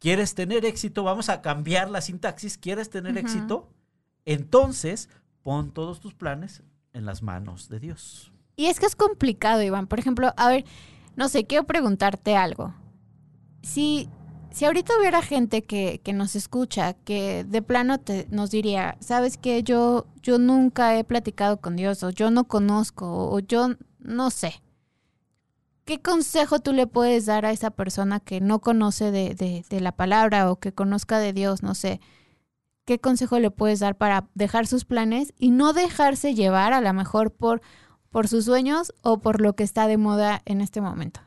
¿Quieres 0.01 0.33
tener 0.33 0.65
éxito? 0.65 1.03
Vamos 1.03 1.29
a 1.29 1.43
cambiar 1.43 1.87
la 1.87 2.01
sintaxis. 2.01 2.57
¿Quieres 2.57 2.89
tener 2.89 3.19
éxito? 3.19 3.69
Entonces, 4.25 5.09
pon 5.43 5.71
todos 5.71 5.99
tus 5.99 6.15
planes 6.15 6.63
en 6.91 7.05
las 7.05 7.21
manos 7.21 7.69
de 7.69 7.79
Dios. 7.79 8.31
Y 8.55 8.65
es 8.65 8.79
que 8.79 8.87
es 8.87 8.95
complicado, 8.95 9.61
Iván. 9.61 9.85
Por 9.85 9.99
ejemplo, 9.99 10.33
a 10.37 10.49
ver, 10.49 10.65
no 11.15 11.29
sé, 11.29 11.45
quiero 11.45 11.65
preguntarte 11.65 12.35
algo. 12.35 12.73
Si, 13.61 14.09
si 14.49 14.65
ahorita 14.65 14.91
hubiera 14.97 15.21
gente 15.21 15.61
que, 15.61 16.01
que 16.03 16.13
nos 16.13 16.35
escucha, 16.35 16.93
que 16.93 17.43
de 17.43 17.61
plano 17.61 17.99
te, 17.99 18.25
nos 18.31 18.49
diría, 18.49 18.97
sabes 19.01 19.37
que 19.37 19.61
yo, 19.61 20.07
yo 20.23 20.39
nunca 20.39 20.97
he 20.97 21.03
platicado 21.03 21.61
con 21.61 21.75
Dios, 21.75 22.01
o 22.01 22.09
yo 22.09 22.31
no 22.31 22.45
conozco, 22.45 23.29
o 23.29 23.37
yo 23.37 23.75
no 23.99 24.31
sé. 24.31 24.63
¿Qué 25.85 26.01
consejo 26.01 26.59
tú 26.59 26.73
le 26.73 26.87
puedes 26.87 27.25
dar 27.25 27.45
a 27.45 27.51
esa 27.51 27.71
persona 27.71 28.19
que 28.19 28.41
no 28.41 28.59
conoce 28.59 29.11
de, 29.11 29.65
la 29.69 29.91
palabra 29.91 30.51
o 30.51 30.59
que 30.59 30.73
conozca 30.73 31.19
de 31.19 31.33
Dios? 31.33 31.63
No 31.63 31.75
sé. 31.75 31.99
¿Qué 32.85 32.99
consejo 32.99 33.39
le 33.39 33.51
puedes 33.51 33.79
dar 33.79 33.95
para 33.95 34.27
dejar 34.33 34.67
sus 34.67 34.85
planes 34.85 35.33
y 35.37 35.51
no 35.51 35.73
dejarse 35.73 36.33
llevar 36.33 36.73
a 36.73 36.81
lo 36.81 36.93
mejor 36.93 37.31
por, 37.31 37.61
por 38.11 38.27
sus 38.27 38.45
sueños 38.45 38.93
o 39.01 39.19
por 39.19 39.41
lo 39.41 39.55
que 39.55 39.63
está 39.63 39.87
de 39.87 39.97
moda 39.97 40.41
en 40.45 40.61
este 40.61 40.81
momento. 40.81 41.21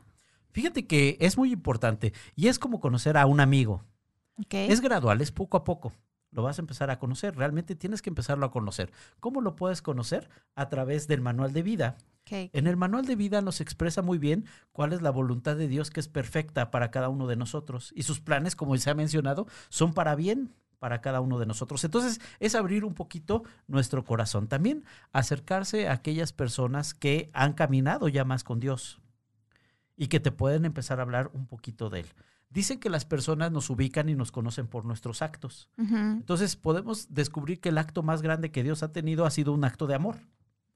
Fíjate 0.51 0.87
que 0.87 1.17
es 1.19 1.37
muy 1.37 1.51
importante 1.51 2.13
y 2.35 2.47
es 2.47 2.59
como 2.59 2.79
conocer 2.79 3.17
a 3.17 3.25
un 3.25 3.41
amigo. 3.41 3.83
Es 4.51 4.79
gradual, 4.79 5.19
es 5.19 5.31
poco 5.31 5.57
a 5.57 5.63
poco. 5.63 5.91
Lo 6.35 6.43
vas 6.43 6.59
a 6.59 6.61
empezar 6.61 6.91
a 6.91 6.99
conocer. 6.99 7.35
Realmente 7.35 7.75
tienes 7.75 8.01
que 8.01 8.09
empezarlo 8.09 8.45
a 8.45 8.51
conocer. 8.51 8.91
¿Cómo 9.19 9.41
lo 9.41 9.55
puedes 9.55 9.81
conocer? 9.81 10.29
A 10.53 10.69
través 10.69 11.07
del 11.07 11.21
manual 11.21 11.53
de 11.53 11.63
vida. 11.63 11.97
En 12.29 12.67
el 12.67 12.75
manual 12.75 13.05
de 13.05 13.15
vida 13.15 13.41
nos 13.41 13.61
expresa 13.61 14.01
muy 14.01 14.17
bien 14.17 14.45
cuál 14.71 14.93
es 14.93 15.01
la 15.01 15.11
voluntad 15.11 15.55
de 15.55 15.67
Dios 15.67 15.91
que 15.91 15.99
es 15.99 16.07
perfecta 16.07 16.71
para 16.71 16.91
cada 16.91 17.09
uno 17.09 17.27
de 17.27 17.35
nosotros. 17.35 17.93
Y 17.95 18.03
sus 18.03 18.19
planes, 18.19 18.55
como 18.55 18.75
se 18.77 18.89
ha 18.89 18.95
mencionado, 18.95 19.47
son 19.69 19.93
para 19.93 20.15
bien 20.15 20.53
para 20.79 21.01
cada 21.01 21.21
uno 21.21 21.39
de 21.39 21.45
nosotros. 21.45 21.83
Entonces, 21.83 22.19
es 22.39 22.53
abrir 22.53 22.83
un 22.83 22.95
poquito 22.95 23.43
nuestro 23.67 24.03
corazón. 24.03 24.47
También 24.47 24.83
acercarse 25.13 25.87
a 25.87 25.93
aquellas 25.93 26.33
personas 26.33 26.93
que 26.93 27.29
han 27.33 27.53
caminado 27.53 28.07
ya 28.07 28.25
más 28.25 28.43
con 28.43 28.59
Dios 28.59 28.99
y 29.95 30.07
que 30.07 30.19
te 30.19 30.31
pueden 30.31 30.65
empezar 30.65 30.99
a 30.99 31.03
hablar 31.03 31.31
un 31.33 31.47
poquito 31.47 31.89
de 31.89 32.01
él. 32.01 32.07
Dicen 32.49 32.79
que 32.79 32.89
las 32.89 33.05
personas 33.05 33.51
nos 33.51 33.69
ubican 33.69 34.07
y 34.07 34.15
nos 34.15 34.31
conocen 34.31 34.67
por 34.67 34.85
nuestros 34.85 35.21
actos. 35.21 35.69
Entonces 35.77 36.55
podemos 36.55 37.13
descubrir 37.13 37.59
que 37.59 37.69
el 37.69 37.77
acto 37.77 38.01
más 38.03 38.21
grande 38.21 38.51
que 38.51 38.63
Dios 38.63 38.83
ha 38.83 38.91
tenido 38.91 39.25
ha 39.25 39.31
sido 39.31 39.51
un 39.51 39.65
acto 39.65 39.87
de 39.87 39.95
amor. 39.95 40.17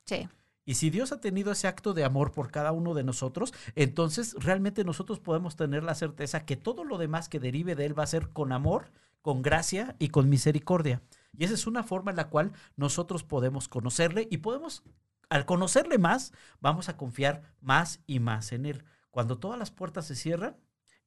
Sí. 0.06 0.28
Y 0.66 0.76
si 0.76 0.92
Dios 0.92 1.12
ha 1.12 1.20
tenido 1.20 1.52
ese 1.52 1.68
acto 1.68 1.96
de 1.96 2.04
amor 2.04 2.32
por 2.32 2.52
cada 2.52 2.72
uno 2.72 2.94
de 2.94 3.04
nosotros, 3.04 3.54
entonces 3.76 4.36
realmente 4.38 4.84
nosotros 4.84 5.20
podemos 5.20 5.56
tener 5.56 5.84
la 5.84 5.96
certeza 5.96 6.46
que 6.46 6.58
todo 6.58 6.84
lo 6.84 7.00
demás 7.00 7.28
que 7.28 7.40
derive 7.40 7.76
de 7.76 7.86
Él 7.86 7.98
va 7.98 8.04
a 8.04 8.08
ser 8.08 8.30
con 8.30 8.52
amor, 8.52 8.92
con 9.22 9.42
gracia 9.42 9.96
y 9.98 10.10
con 10.10 10.30
misericordia. 10.30 11.02
Y 11.36 11.46
esa 11.46 11.54
es 11.56 11.66
una 11.66 11.84
forma 11.84 12.12
en 12.12 12.18
la 12.18 12.30
cual 12.30 12.52
nosotros 12.76 13.24
podemos 13.24 13.68
conocerle 13.68 14.28
y 14.30 14.38
podemos, 14.38 14.84
al 15.30 15.46
conocerle 15.46 15.98
más, 15.98 16.34
vamos 16.60 16.90
a 16.90 16.98
confiar 16.98 17.42
más 17.62 18.02
y 18.06 18.20
más 18.20 18.52
en 18.52 18.66
Él. 18.66 18.84
Cuando 19.10 19.40
todas 19.40 19.58
las 19.58 19.72
puertas 19.72 20.06
se 20.06 20.16
cierran, 20.16 20.56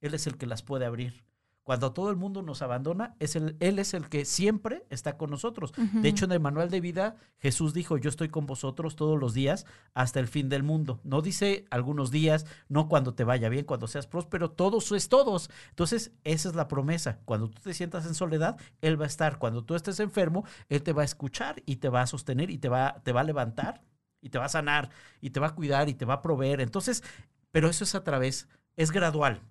Él 0.02 0.12
es 0.12 0.26
el 0.26 0.36
que 0.36 0.46
las 0.46 0.62
puede 0.62 0.84
abrir. 0.84 1.24
Cuando 1.62 1.92
todo 1.92 2.10
el 2.10 2.16
mundo 2.16 2.42
nos 2.42 2.60
abandona, 2.60 3.14
es 3.20 3.36
el, 3.36 3.56
Él 3.60 3.78
es 3.78 3.94
el 3.94 4.08
que 4.08 4.24
siempre 4.24 4.84
está 4.90 5.16
con 5.16 5.30
nosotros. 5.30 5.72
De 5.76 6.08
hecho, 6.08 6.24
en 6.24 6.32
el 6.32 6.40
manual 6.40 6.70
de 6.70 6.80
vida, 6.80 7.14
Jesús 7.38 7.72
dijo, 7.72 7.96
yo 7.98 8.08
estoy 8.10 8.30
con 8.30 8.46
vosotros 8.46 8.96
todos 8.96 9.18
los 9.18 9.32
días 9.32 9.64
hasta 9.94 10.18
el 10.18 10.26
fin 10.26 10.48
del 10.48 10.64
mundo. 10.64 11.00
No 11.04 11.22
dice 11.22 11.66
algunos 11.70 12.10
días, 12.10 12.46
no 12.68 12.88
cuando 12.88 13.14
te 13.14 13.22
vaya 13.22 13.48
bien, 13.48 13.64
cuando 13.64 13.86
seas 13.86 14.08
próspero, 14.08 14.50
todos 14.50 14.90
es 14.90 15.08
todos. 15.08 15.50
Entonces, 15.68 16.10
esa 16.24 16.48
es 16.48 16.56
la 16.56 16.66
promesa. 16.66 17.20
Cuando 17.24 17.48
tú 17.48 17.60
te 17.62 17.74
sientas 17.74 18.06
en 18.06 18.14
soledad, 18.14 18.58
Él 18.80 19.00
va 19.00 19.04
a 19.04 19.08
estar. 19.08 19.38
Cuando 19.38 19.64
tú 19.64 19.76
estés 19.76 20.00
enfermo, 20.00 20.44
Él 20.68 20.82
te 20.82 20.92
va 20.92 21.02
a 21.02 21.04
escuchar 21.04 21.62
y 21.64 21.76
te 21.76 21.88
va 21.88 22.02
a 22.02 22.08
sostener 22.08 22.50
y 22.50 22.58
te 22.58 22.68
va, 22.68 23.00
te 23.04 23.12
va 23.12 23.20
a 23.20 23.24
levantar 23.24 23.84
y 24.20 24.30
te 24.30 24.38
va 24.38 24.46
a 24.46 24.48
sanar 24.48 24.90
y 25.20 25.30
te 25.30 25.38
va 25.38 25.48
a 25.48 25.54
cuidar 25.54 25.88
y 25.88 25.94
te 25.94 26.06
va 26.06 26.14
a 26.14 26.22
proveer. 26.22 26.60
Entonces, 26.60 27.04
pero 27.52 27.68
eso 27.68 27.84
es 27.84 27.94
a 27.94 28.02
través, 28.02 28.48
es 28.76 28.90
gradual. 28.90 29.42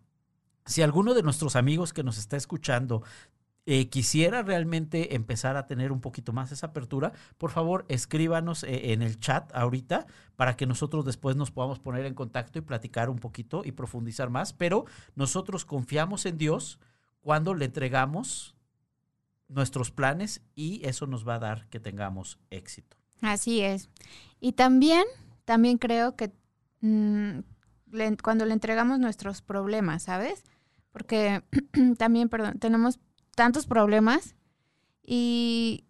Si 0.65 0.81
alguno 0.81 1.13
de 1.13 1.23
nuestros 1.23 1.55
amigos 1.55 1.93
que 1.93 2.03
nos 2.03 2.17
está 2.17 2.37
escuchando 2.37 3.03
eh, 3.67 3.89
quisiera 3.89 4.41
realmente 4.41 5.15
empezar 5.15 5.55
a 5.55 5.67
tener 5.67 5.91
un 5.91 6.01
poquito 6.01 6.33
más 6.33 6.51
esa 6.51 6.67
apertura, 6.67 7.13
por 7.37 7.51
favor 7.51 7.85
escríbanos 7.89 8.63
eh, 8.63 8.91
en 8.91 9.03
el 9.03 9.19
chat 9.19 9.55
ahorita 9.55 10.07
para 10.35 10.55
que 10.57 10.65
nosotros 10.65 11.05
después 11.05 11.35
nos 11.35 11.51
podamos 11.51 11.79
poner 11.79 12.05
en 12.05 12.15
contacto 12.15 12.57
y 12.57 12.63
platicar 12.63 13.09
un 13.09 13.19
poquito 13.19 13.61
y 13.63 13.71
profundizar 13.71 14.31
más. 14.31 14.53
Pero 14.53 14.85
nosotros 15.15 15.63
confiamos 15.63 16.25
en 16.25 16.39
Dios 16.39 16.79
cuando 17.21 17.53
le 17.53 17.65
entregamos 17.65 18.55
nuestros 19.47 19.91
planes 19.91 20.41
y 20.55 20.81
eso 20.83 21.05
nos 21.05 21.27
va 21.27 21.35
a 21.35 21.39
dar 21.39 21.67
que 21.67 21.79
tengamos 21.79 22.39
éxito. 22.49 22.97
Así 23.21 23.61
es. 23.61 23.89
Y 24.39 24.53
también, 24.53 25.03
también 25.45 25.77
creo 25.77 26.15
que 26.15 26.31
mm, 26.81 27.41
cuando 28.23 28.45
le 28.45 28.53
entregamos 28.53 28.99
nuestros 28.99 29.41
problemas, 29.41 30.03
¿sabes? 30.03 30.43
Porque 30.91 31.43
también, 31.97 32.29
perdón, 32.29 32.59
tenemos 32.59 32.99
tantos 33.35 33.65
problemas 33.65 34.35
y, 35.03 35.85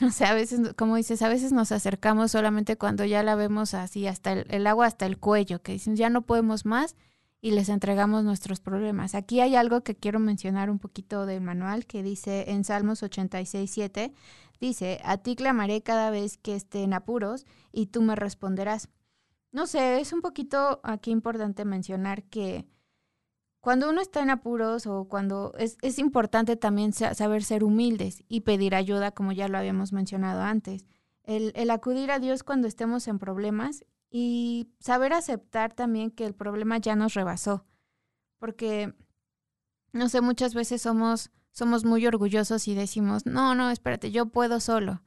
no 0.00 0.10
sé, 0.10 0.24
a 0.24 0.34
veces, 0.34 0.74
como 0.74 0.96
dices, 0.96 1.22
a 1.22 1.28
veces 1.28 1.52
nos 1.52 1.72
acercamos 1.72 2.32
solamente 2.32 2.76
cuando 2.76 3.04
ya 3.04 3.22
la 3.22 3.34
vemos 3.34 3.74
así, 3.74 4.06
hasta 4.06 4.32
el, 4.32 4.66
agua 4.66 4.86
hasta 4.86 5.06
el 5.06 5.18
cuello, 5.18 5.62
que 5.62 5.72
dicen, 5.72 5.96
ya 5.96 6.10
no 6.10 6.22
podemos 6.22 6.64
más 6.64 6.96
y 7.40 7.50
les 7.50 7.68
entregamos 7.68 8.24
nuestros 8.24 8.60
problemas. 8.60 9.14
Aquí 9.14 9.40
hay 9.40 9.54
algo 9.54 9.82
que 9.82 9.94
quiero 9.94 10.18
mencionar 10.18 10.70
un 10.70 10.78
poquito 10.78 11.26
del 11.26 11.42
manual 11.42 11.84
que 11.84 12.02
dice 12.02 12.50
en 12.50 12.64
Salmos 12.64 13.02
86, 13.02 13.70
7, 13.70 14.14
dice, 14.60 15.00
a 15.04 15.18
ti 15.18 15.36
clamaré 15.36 15.82
cada 15.82 16.08
vez 16.08 16.38
que 16.38 16.54
esté 16.54 16.82
en 16.82 16.94
apuros 16.94 17.44
y 17.70 17.86
tú 17.86 18.00
me 18.00 18.16
responderás. 18.16 18.88
No 19.52 19.66
sé, 19.66 20.00
es 20.00 20.12
un 20.12 20.22
poquito 20.22 20.80
aquí 20.82 21.10
importante 21.10 21.66
mencionar 21.66 22.24
que 22.24 22.66
cuando 23.64 23.88
uno 23.88 24.02
está 24.02 24.20
en 24.20 24.28
apuros 24.28 24.86
o 24.86 25.06
cuando 25.06 25.54
es, 25.56 25.78
es 25.80 25.98
importante 25.98 26.54
también 26.54 26.92
saber 26.92 27.42
ser 27.42 27.64
humildes 27.64 28.22
y 28.28 28.42
pedir 28.42 28.74
ayuda, 28.74 29.12
como 29.12 29.32
ya 29.32 29.48
lo 29.48 29.56
habíamos 29.56 29.90
mencionado 29.94 30.42
antes. 30.42 30.84
El, 31.22 31.50
el 31.56 31.70
acudir 31.70 32.10
a 32.10 32.18
Dios 32.18 32.42
cuando 32.42 32.68
estemos 32.68 33.08
en 33.08 33.18
problemas 33.18 33.86
y 34.10 34.68
saber 34.80 35.14
aceptar 35.14 35.72
también 35.72 36.10
que 36.10 36.26
el 36.26 36.34
problema 36.34 36.76
ya 36.76 36.94
nos 36.94 37.14
rebasó. 37.14 37.64
Porque, 38.38 38.92
no 39.94 40.10
sé, 40.10 40.20
muchas 40.20 40.52
veces 40.52 40.82
somos, 40.82 41.30
somos 41.50 41.86
muy 41.86 42.06
orgullosos 42.06 42.68
y 42.68 42.74
decimos, 42.74 43.24
no, 43.24 43.54
no, 43.54 43.70
espérate, 43.70 44.10
yo 44.10 44.26
puedo 44.26 44.60
solo. 44.60 45.00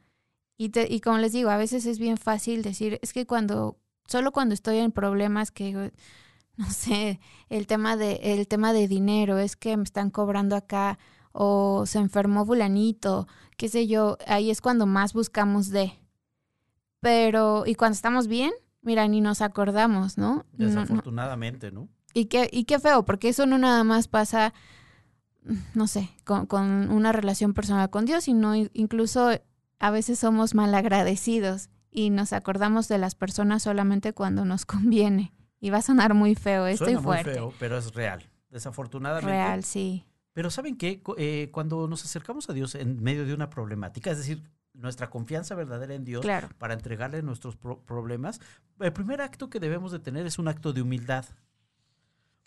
Y, 0.58 0.70
te, 0.70 0.91
y 0.91 0.99
como 0.99 1.20
les 1.20 1.32
digo, 1.32 1.51
a 1.51 1.58
veces 1.58 1.86
es 1.86 1.99
bien 1.99 2.18
fácil 2.18 2.64
decir, 2.64 2.97
es 3.03 3.14
que 3.14 3.28
cuando 3.28 3.78
solo 4.08 4.32
cuando 4.32 4.55
estoy 4.55 4.78
en 4.78 4.91
problemas 4.91 5.51
que 5.51 5.91
no 6.68 6.70
sé, 6.70 7.20
el 7.49 7.68
tema 7.68 7.95
de 7.95 8.20
el 8.22 8.47
tema 8.47 8.74
de 8.74 8.88
dinero, 8.88 9.38
es 9.38 9.55
que 9.55 9.78
me 9.78 9.84
están 9.84 10.10
cobrando 10.10 10.55
acá 10.55 10.97
o 11.32 11.86
se 11.86 11.99
enfermó 11.99 12.45
fulanito, 12.45 13.28
qué 13.58 13.70
sé 13.70 13.88
yo, 13.88 14.18
ahí 14.28 14.49
es 14.49 14.62
cuando 14.62 14.86
más 14.86 15.14
buscamos 15.14 15.70
de. 15.70 15.93
Pero 16.99 17.64
y 17.66 17.76
cuando 17.76 17.93
estamos 17.93 18.28
bien, 18.28 18.51
mira, 18.82 19.08
ni 19.08 19.22
nos 19.22 19.41
acordamos, 19.41 20.18
¿no? 20.18 20.45
Desafortunadamente, 20.53 21.72
¿no? 21.72 21.88
Y 22.14 22.26
qué 22.26 22.49
y 22.51 22.64
qué 22.64 22.80
feo, 22.80 23.05
porque 23.05 23.30
eso 23.30 23.45
no 23.45 23.58
nada 23.58 23.84
más 23.84 24.08
pasa 24.08 24.53
no 25.74 25.88
sé, 25.88 26.10
con, 26.24 26.45
con 26.45 26.89
una 26.89 27.12
relación 27.12 27.53
personal 27.53 27.89
con 27.89 28.05
Dios, 28.05 28.26
sino 28.26 28.55
incluso 28.55 29.32
a 29.80 29.91
veces 29.91 30.20
somos 30.20 30.55
malagradecidos 30.55 31.70
y 31.91 32.10
nos 32.10 32.34
acordamos 32.34 32.88
de 32.88 32.97
las 32.97 33.16
personas 33.16 33.64
solamente 33.64 34.14
cuando 34.14 34.45
nos 34.45 34.66
conviene. 34.66 35.34
Y 35.60 35.70
va 35.70 35.78
a 35.78 35.82
sonar 35.82 36.14
muy 36.14 36.36
feo, 36.36 36.68
estoy 36.68 36.93
Suena 36.93 37.01
fuerte. 37.01 37.30
Muy 37.32 37.34
feo, 37.36 37.53
pero 37.60 37.78
es 37.78 37.93
real. 37.93 38.24
Desafortunadamente. 38.49 39.32
Real, 39.32 39.64
sí. 39.64 40.05
Pero 40.34 40.51
¿saben 40.51 40.78
qué? 40.78 41.01
Eh, 41.18 41.49
cuando 41.51 41.88
nos 41.88 42.05
acercamos 42.05 42.49
a 42.49 42.53
Dios 42.53 42.76
en 42.76 43.01
medio 43.01 43.26
de 43.26 43.34
una 43.34 43.49
problemática, 43.49 44.12
es 44.12 44.18
decir, 44.18 44.43
nuestra 44.74 45.10
confianza 45.10 45.55
verdadera 45.55 45.95
en 45.95 46.05
Dios 46.05 46.26
para 46.60 46.76
entregarle 46.76 47.24
nuestros 47.24 47.58
problemas, 47.58 48.39
el 48.80 48.93
primer 48.93 49.22
acto 49.22 49.49
que 49.49 49.60
debemos 49.60 49.91
de 49.91 49.99
tener 49.99 50.28
es 50.28 50.38
un 50.38 50.47
acto 50.47 50.74
de 50.74 50.84
humildad. 50.84 51.26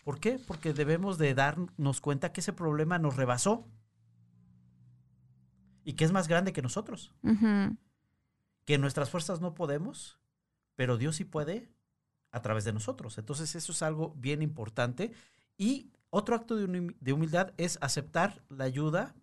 ¿Por 0.03 0.19
qué? 0.19 0.39
Porque 0.47 0.73
debemos 0.73 1.17
de 1.17 1.33
darnos 1.33 1.99
cuenta 1.99 2.31
que 2.31 2.39
ese 2.39 2.53
problema 2.53 2.97
nos 2.97 3.17
rebasó 3.17 3.67
y 5.83 5.93
que 5.93 6.05
es 6.05 6.11
más 6.13 6.27
grande 6.27 6.53
que 6.53 6.61
nosotros 6.61 7.13
que 8.65 8.77
nuestras 8.77 9.09
fuerzas 9.09 9.41
no 9.41 9.53
podemos, 9.53 10.19
pero 10.75 10.97
Dios 10.97 11.15
sí 11.15 11.25
puede 11.25 11.70
a 12.31 12.41
través 12.41 12.63
de 12.63 12.73
nosotros. 12.73 13.17
Entonces 13.17 13.55
eso 13.55 13.71
es 13.71 13.81
algo 13.81 14.13
bien 14.17 14.41
importante. 14.41 15.11
Y 15.57 15.91
otro 16.09 16.35
acto 16.35 16.55
de 16.55 17.13
humildad 17.13 17.53
es 17.57 17.77
aceptar 17.81 18.43
la 18.49 18.65
ayuda 18.65 19.15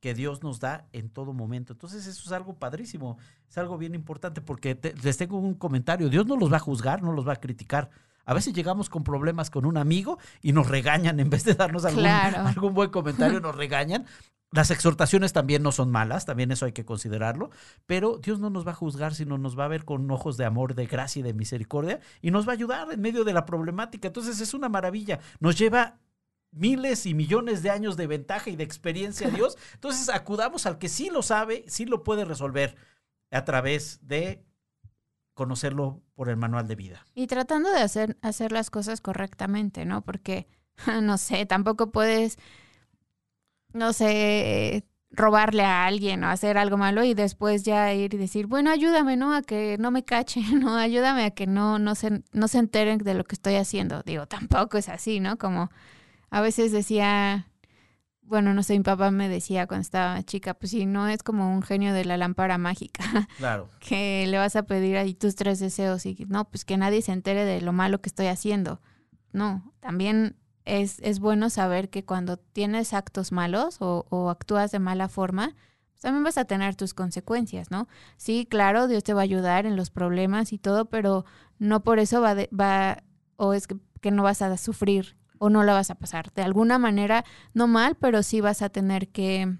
que 0.00 0.12
Dios 0.12 0.42
nos 0.42 0.60
da 0.60 0.86
en 0.92 1.08
todo 1.08 1.32
momento. 1.32 1.72
Entonces 1.72 2.06
eso 2.06 2.22
es 2.26 2.32
algo 2.32 2.58
padrísimo, 2.58 3.16
es 3.48 3.56
algo 3.56 3.78
bien 3.78 3.94
importante 3.94 4.42
porque 4.42 4.78
les 5.02 5.16
tengo 5.16 5.38
un 5.38 5.54
comentario, 5.54 6.10
Dios 6.10 6.26
no 6.26 6.36
los 6.36 6.52
va 6.52 6.58
a 6.58 6.60
juzgar, 6.60 7.02
no 7.02 7.12
los 7.12 7.26
va 7.26 7.32
a 7.32 7.40
criticar. 7.40 7.88
A 8.24 8.34
veces 8.34 8.54
llegamos 8.54 8.88
con 8.88 9.04
problemas 9.04 9.50
con 9.50 9.66
un 9.66 9.76
amigo 9.76 10.18
y 10.42 10.52
nos 10.52 10.68
regañan 10.68 11.20
en 11.20 11.30
vez 11.30 11.44
de 11.44 11.54
darnos 11.54 11.84
algún, 11.84 12.06
algún 12.06 12.74
buen 12.74 12.90
comentario, 12.90 13.40
nos 13.40 13.54
regañan. 13.54 14.06
Las 14.54 14.70
exhortaciones 14.70 15.32
también 15.32 15.64
no 15.64 15.72
son 15.72 15.90
malas, 15.90 16.26
también 16.26 16.52
eso 16.52 16.64
hay 16.64 16.70
que 16.70 16.84
considerarlo, 16.84 17.50
pero 17.86 18.18
Dios 18.18 18.38
no 18.38 18.50
nos 18.50 18.64
va 18.64 18.70
a 18.70 18.74
juzgar, 18.76 19.12
sino 19.12 19.36
nos 19.36 19.58
va 19.58 19.64
a 19.64 19.68
ver 19.68 19.84
con 19.84 20.08
ojos 20.12 20.36
de 20.36 20.44
amor, 20.44 20.76
de 20.76 20.86
gracia 20.86 21.20
y 21.20 21.22
de 21.24 21.34
misericordia 21.34 21.98
y 22.22 22.30
nos 22.30 22.46
va 22.46 22.52
a 22.52 22.54
ayudar 22.54 22.92
en 22.92 23.00
medio 23.00 23.24
de 23.24 23.32
la 23.32 23.46
problemática. 23.46 24.06
Entonces 24.06 24.40
es 24.40 24.54
una 24.54 24.68
maravilla, 24.68 25.18
nos 25.40 25.58
lleva 25.58 25.98
miles 26.52 27.04
y 27.06 27.14
millones 27.14 27.64
de 27.64 27.70
años 27.70 27.96
de 27.96 28.06
ventaja 28.06 28.48
y 28.48 28.54
de 28.54 28.62
experiencia 28.62 29.26
a 29.26 29.30
Dios. 29.30 29.58
Entonces 29.74 30.08
acudamos 30.08 30.66
al 30.66 30.78
que 30.78 30.88
sí 30.88 31.10
lo 31.10 31.22
sabe, 31.22 31.64
sí 31.66 31.84
lo 31.84 32.04
puede 32.04 32.24
resolver 32.24 32.76
a 33.32 33.44
través 33.44 34.06
de 34.06 34.44
conocerlo 35.34 36.00
por 36.14 36.28
el 36.28 36.36
manual 36.36 36.66
de 36.66 36.76
vida. 36.76 37.04
Y 37.14 37.26
tratando 37.26 37.70
de 37.70 37.80
hacer, 37.80 38.16
hacer 38.22 38.52
las 38.52 38.70
cosas 38.70 39.00
correctamente, 39.00 39.84
¿no? 39.84 40.02
Porque, 40.02 40.46
no 41.02 41.18
sé, 41.18 41.46
tampoco 41.46 41.90
puedes 41.90 42.38
no 43.74 43.92
sé, 43.92 44.86
robarle 45.10 45.64
a 45.64 45.84
alguien 45.84 46.24
o 46.24 46.28
hacer 46.28 46.56
algo 46.56 46.76
malo 46.78 47.04
y 47.04 47.14
después 47.14 47.64
ya 47.64 47.92
ir 47.92 48.14
y 48.14 48.16
decir, 48.16 48.46
bueno, 48.46 48.70
ayúdame, 48.70 49.16
¿no? 49.16 49.34
A 49.34 49.42
que 49.42 49.76
no 49.78 49.90
me 49.90 50.04
cachen, 50.04 50.44
¿no? 50.60 50.76
Ayúdame 50.76 51.24
a 51.24 51.30
que 51.32 51.46
no, 51.46 51.78
no, 51.78 51.94
se, 51.94 52.22
no 52.32 52.48
se 52.48 52.58
enteren 52.58 52.98
de 52.98 53.14
lo 53.14 53.24
que 53.24 53.34
estoy 53.34 53.56
haciendo. 53.56 54.02
Digo, 54.04 54.26
tampoco 54.26 54.78
es 54.78 54.88
así, 54.88 55.20
¿no? 55.20 55.36
Como 55.36 55.70
a 56.30 56.40
veces 56.40 56.72
decía, 56.72 57.48
bueno, 58.26 58.54
no 58.54 58.62
sé, 58.62 58.76
mi 58.76 58.82
papá 58.82 59.10
me 59.10 59.28
decía 59.28 59.66
cuando 59.66 59.82
estaba 59.82 60.22
chica, 60.22 60.54
pues 60.54 60.70
si 60.70 60.86
no 60.86 61.08
es 61.08 61.22
como 61.22 61.54
un 61.54 61.62
genio 61.62 61.92
de 61.92 62.04
la 62.04 62.16
lámpara 62.16 62.58
mágica. 62.58 63.04
Claro. 63.38 63.68
que 63.80 64.26
le 64.26 64.38
vas 64.38 64.56
a 64.56 64.64
pedir 64.64 64.96
ahí 64.96 65.14
tus 65.14 65.34
tres 65.34 65.58
deseos 65.58 66.06
y 66.06 66.24
no, 66.28 66.44
pues 66.48 66.64
que 66.64 66.76
nadie 66.76 67.02
se 67.02 67.12
entere 67.12 67.44
de 67.44 67.60
lo 67.60 67.72
malo 67.72 68.00
que 68.00 68.08
estoy 68.08 68.26
haciendo. 68.26 68.80
No, 69.32 69.72
también 69.80 70.36
es, 70.64 70.98
es 71.00 71.18
bueno 71.20 71.50
saber 71.50 71.90
que 71.90 72.04
cuando 72.04 72.36
tienes 72.36 72.94
actos 72.94 73.32
malos 73.32 73.78
o, 73.80 74.06
o 74.08 74.30
actúas 74.30 74.70
de 74.70 74.78
mala 74.78 75.08
forma, 75.08 75.54
pues 75.92 76.02
también 76.02 76.24
vas 76.24 76.38
a 76.38 76.44
tener 76.44 76.76
tus 76.76 76.94
consecuencias, 76.94 77.70
¿no? 77.70 77.88
Sí, 78.16 78.46
claro, 78.48 78.86
Dios 78.86 79.04
te 79.04 79.14
va 79.14 79.20
a 79.20 79.24
ayudar 79.24 79.66
en 79.66 79.76
los 79.76 79.90
problemas 79.90 80.52
y 80.52 80.58
todo, 80.58 80.86
pero 80.86 81.24
no 81.58 81.82
por 81.82 81.98
eso 81.98 82.20
va, 82.20 82.34
de, 82.34 82.48
va 82.48 83.02
o 83.36 83.52
es 83.52 83.66
que, 83.66 83.76
que 84.00 84.10
no 84.10 84.22
vas 84.22 84.42
a 84.42 84.56
sufrir 84.56 85.16
o 85.44 85.50
no 85.50 85.62
la 85.62 85.74
vas 85.74 85.90
a 85.90 85.96
pasar. 85.96 86.32
De 86.32 86.42
alguna 86.42 86.78
manera, 86.78 87.22
no 87.52 87.66
mal, 87.66 87.96
pero 87.96 88.22
sí 88.22 88.40
vas 88.40 88.62
a 88.62 88.70
tener 88.70 89.08
que, 89.08 89.58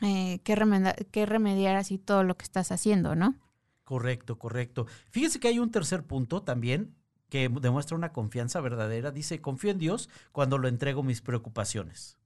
eh, 0.00 0.40
que, 0.42 0.56
remediar, 0.56 1.06
que 1.06 1.24
remediar 1.24 1.76
así 1.76 1.98
todo 1.98 2.24
lo 2.24 2.36
que 2.36 2.42
estás 2.42 2.72
haciendo, 2.72 3.14
¿no? 3.14 3.36
Correcto, 3.84 4.40
correcto. 4.40 4.86
Fíjese 5.10 5.38
que 5.38 5.46
hay 5.46 5.60
un 5.60 5.70
tercer 5.70 6.04
punto 6.04 6.42
también 6.42 6.96
que 7.28 7.48
demuestra 7.48 7.96
una 7.96 8.12
confianza 8.12 8.60
verdadera. 8.60 9.12
Dice, 9.12 9.40
confío 9.40 9.70
en 9.70 9.78
Dios 9.78 10.08
cuando 10.32 10.58
lo 10.58 10.66
entrego 10.66 11.04
mis 11.04 11.22
preocupaciones. 11.22 12.18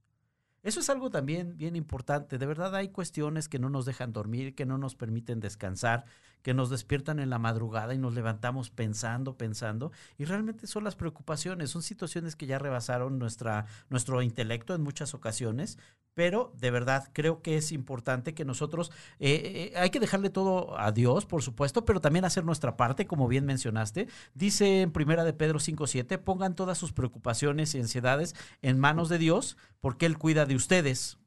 Eso 0.66 0.80
es 0.80 0.90
algo 0.90 1.10
también 1.10 1.56
bien 1.56 1.76
importante. 1.76 2.38
De 2.38 2.44
verdad 2.46 2.74
hay 2.74 2.88
cuestiones 2.88 3.48
que 3.48 3.60
no 3.60 3.70
nos 3.70 3.86
dejan 3.86 4.12
dormir, 4.12 4.56
que 4.56 4.66
no 4.66 4.78
nos 4.78 4.96
permiten 4.96 5.38
descansar, 5.38 6.06
que 6.42 6.54
nos 6.54 6.70
despiertan 6.70 7.20
en 7.20 7.30
la 7.30 7.38
madrugada 7.38 7.94
y 7.94 7.98
nos 7.98 8.14
levantamos 8.14 8.70
pensando, 8.70 9.36
pensando. 9.38 9.92
Y 10.18 10.24
realmente 10.24 10.66
son 10.66 10.82
las 10.82 10.96
preocupaciones, 10.96 11.70
son 11.70 11.82
situaciones 11.82 12.34
que 12.34 12.46
ya 12.46 12.58
rebasaron 12.58 13.16
nuestra, 13.20 13.66
nuestro 13.90 14.22
intelecto 14.22 14.74
en 14.74 14.82
muchas 14.82 15.14
ocasiones, 15.14 15.78
pero 16.16 16.50
de 16.58 16.70
verdad 16.70 17.10
creo 17.12 17.42
que 17.42 17.58
es 17.58 17.72
importante 17.72 18.32
que 18.32 18.46
nosotros, 18.46 18.90
eh, 19.20 19.72
eh, 19.74 19.78
hay 19.78 19.90
que 19.90 20.00
dejarle 20.00 20.30
todo 20.30 20.76
a 20.80 20.90
Dios, 20.90 21.26
por 21.26 21.42
supuesto, 21.42 21.84
pero 21.84 22.00
también 22.00 22.24
hacer 22.24 22.42
nuestra 22.42 22.76
parte, 22.76 23.06
como 23.06 23.28
bien 23.28 23.44
mencionaste. 23.44 24.08
Dice 24.34 24.80
en 24.80 24.92
Primera 24.92 25.24
de 25.24 25.34
Pedro 25.34 25.58
5.7, 25.58 26.18
pongan 26.18 26.54
todas 26.54 26.78
sus 26.78 26.92
preocupaciones 26.92 27.74
y 27.74 27.80
ansiedades 27.80 28.34
en 28.62 28.78
manos 28.80 29.10
de 29.10 29.18
Dios, 29.18 29.58
porque 29.80 30.06
Él 30.06 30.16
cuida 30.16 30.46
de 30.46 30.55
ustedes. 30.56 31.18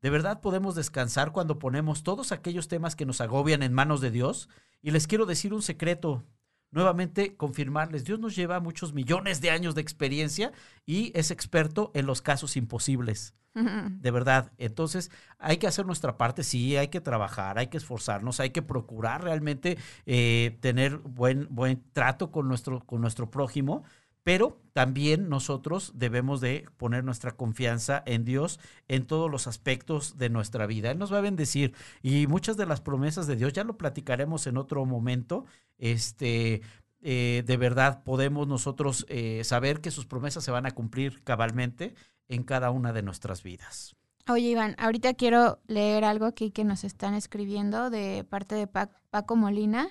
¿De 0.00 0.10
verdad 0.10 0.40
podemos 0.40 0.74
descansar 0.74 1.32
cuando 1.32 1.58
ponemos 1.58 2.02
todos 2.02 2.30
aquellos 2.30 2.68
temas 2.68 2.94
que 2.94 3.06
nos 3.06 3.20
agobian 3.20 3.62
en 3.62 3.72
manos 3.72 4.00
de 4.00 4.10
Dios? 4.10 4.48
Y 4.80 4.92
les 4.92 5.06
quiero 5.06 5.26
decir 5.26 5.52
un 5.52 5.62
secreto, 5.62 6.24
nuevamente 6.70 7.36
confirmarles, 7.36 8.04
Dios 8.04 8.20
nos 8.20 8.36
lleva 8.36 8.60
muchos 8.60 8.92
millones 8.92 9.40
de 9.40 9.50
años 9.50 9.74
de 9.74 9.80
experiencia 9.80 10.52
y 10.86 11.10
es 11.18 11.30
experto 11.30 11.90
en 11.94 12.06
los 12.06 12.22
casos 12.22 12.56
imposibles. 12.56 13.34
De 14.00 14.10
verdad. 14.10 14.52
Entonces, 14.58 15.10
hay 15.38 15.56
que 15.56 15.66
hacer 15.66 15.86
nuestra 15.86 16.16
parte, 16.16 16.44
sí, 16.44 16.76
hay 16.76 16.88
que 16.88 17.00
trabajar, 17.00 17.58
hay 17.58 17.68
que 17.68 17.78
esforzarnos, 17.78 18.40
hay 18.40 18.50
que 18.50 18.62
procurar 18.62 19.24
realmente 19.24 19.78
eh, 20.06 20.58
tener 20.60 20.98
buen, 20.98 21.48
buen 21.50 21.82
trato 21.92 22.30
con 22.30 22.46
nuestro, 22.46 22.84
con 22.84 23.00
nuestro 23.00 23.30
prójimo, 23.30 23.82
pero 24.28 24.60
también 24.74 25.30
nosotros 25.30 25.92
debemos 25.94 26.42
de 26.42 26.66
poner 26.76 27.02
nuestra 27.02 27.30
confianza 27.30 28.02
en 28.04 28.26
Dios 28.26 28.60
en 28.86 29.06
todos 29.06 29.30
los 29.30 29.46
aspectos 29.46 30.18
de 30.18 30.28
nuestra 30.28 30.66
vida. 30.66 30.90
Él 30.90 30.98
nos 30.98 31.10
va 31.10 31.16
a 31.16 31.22
bendecir 31.22 31.72
y 32.02 32.26
muchas 32.26 32.58
de 32.58 32.66
las 32.66 32.82
promesas 32.82 33.26
de 33.26 33.36
Dios, 33.36 33.54
ya 33.54 33.64
lo 33.64 33.78
platicaremos 33.78 34.46
en 34.46 34.58
otro 34.58 34.84
momento, 34.84 35.46
este, 35.78 36.60
eh, 37.00 37.42
de 37.46 37.56
verdad 37.56 38.04
podemos 38.04 38.46
nosotros 38.46 39.06
eh, 39.08 39.40
saber 39.44 39.80
que 39.80 39.90
sus 39.90 40.04
promesas 40.04 40.44
se 40.44 40.50
van 40.50 40.66
a 40.66 40.72
cumplir 40.72 41.24
cabalmente 41.24 41.94
en 42.28 42.42
cada 42.42 42.70
una 42.70 42.92
de 42.92 43.00
nuestras 43.00 43.42
vidas. 43.42 43.96
Oye, 44.28 44.50
Iván, 44.50 44.76
ahorita 44.76 45.14
quiero 45.14 45.58
leer 45.68 46.04
algo 46.04 46.26
aquí 46.26 46.50
que 46.50 46.64
nos 46.64 46.84
están 46.84 47.14
escribiendo 47.14 47.88
de 47.88 48.26
parte 48.28 48.56
de 48.56 48.66
Paco 48.66 49.36
Molina, 49.36 49.88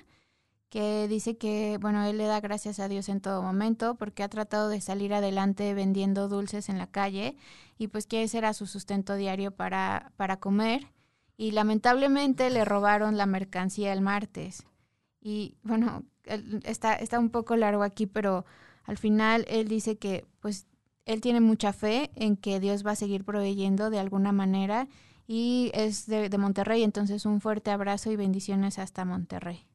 que 0.70 1.08
dice 1.08 1.38
que, 1.38 1.78
bueno, 1.80 2.04
él 2.04 2.18
le 2.18 2.24
da 2.24 2.40
gracias 2.40 2.78
a 2.80 2.88
Dios 2.88 3.08
en 3.08 3.20
todo 3.20 3.42
momento 3.42 3.94
porque 3.96 4.22
ha 4.22 4.28
tratado 4.28 4.68
de 4.68 4.80
salir 4.80 5.14
adelante 5.14 5.72
vendiendo 5.74 6.28
dulces 6.28 6.68
en 6.68 6.78
la 6.78 6.86
calle 6.86 7.36
y 7.78 7.88
pues 7.88 8.06
que 8.06 8.22
ese 8.22 8.38
era 8.38 8.52
su 8.52 8.66
sustento 8.66 9.14
diario 9.14 9.50
para, 9.52 10.12
para 10.16 10.38
comer. 10.38 10.92
Y 11.36 11.52
lamentablemente 11.52 12.50
le 12.50 12.64
robaron 12.64 13.16
la 13.16 13.26
mercancía 13.26 13.92
el 13.92 14.00
martes. 14.00 14.66
Y 15.20 15.56
bueno, 15.62 16.04
está, 16.64 16.94
está 16.94 17.18
un 17.18 17.30
poco 17.30 17.56
largo 17.56 17.82
aquí, 17.82 18.06
pero 18.06 18.44
al 18.84 18.98
final 18.98 19.44
él 19.48 19.68
dice 19.68 19.96
que 19.98 20.26
pues 20.40 20.66
él 21.06 21.20
tiene 21.20 21.40
mucha 21.40 21.72
fe 21.72 22.10
en 22.16 22.36
que 22.36 22.60
Dios 22.60 22.84
va 22.84 22.92
a 22.92 22.96
seguir 22.96 23.24
proveyendo 23.24 23.90
de 23.90 23.98
alguna 23.98 24.32
manera 24.32 24.88
y 25.26 25.70
es 25.74 26.06
de, 26.06 26.28
de 26.28 26.38
Monterrey, 26.38 26.82
entonces 26.82 27.26
un 27.26 27.40
fuerte 27.40 27.70
abrazo 27.70 28.10
y 28.10 28.16
bendiciones 28.16 28.78
hasta 28.78 29.04
Monterrey. 29.04 29.67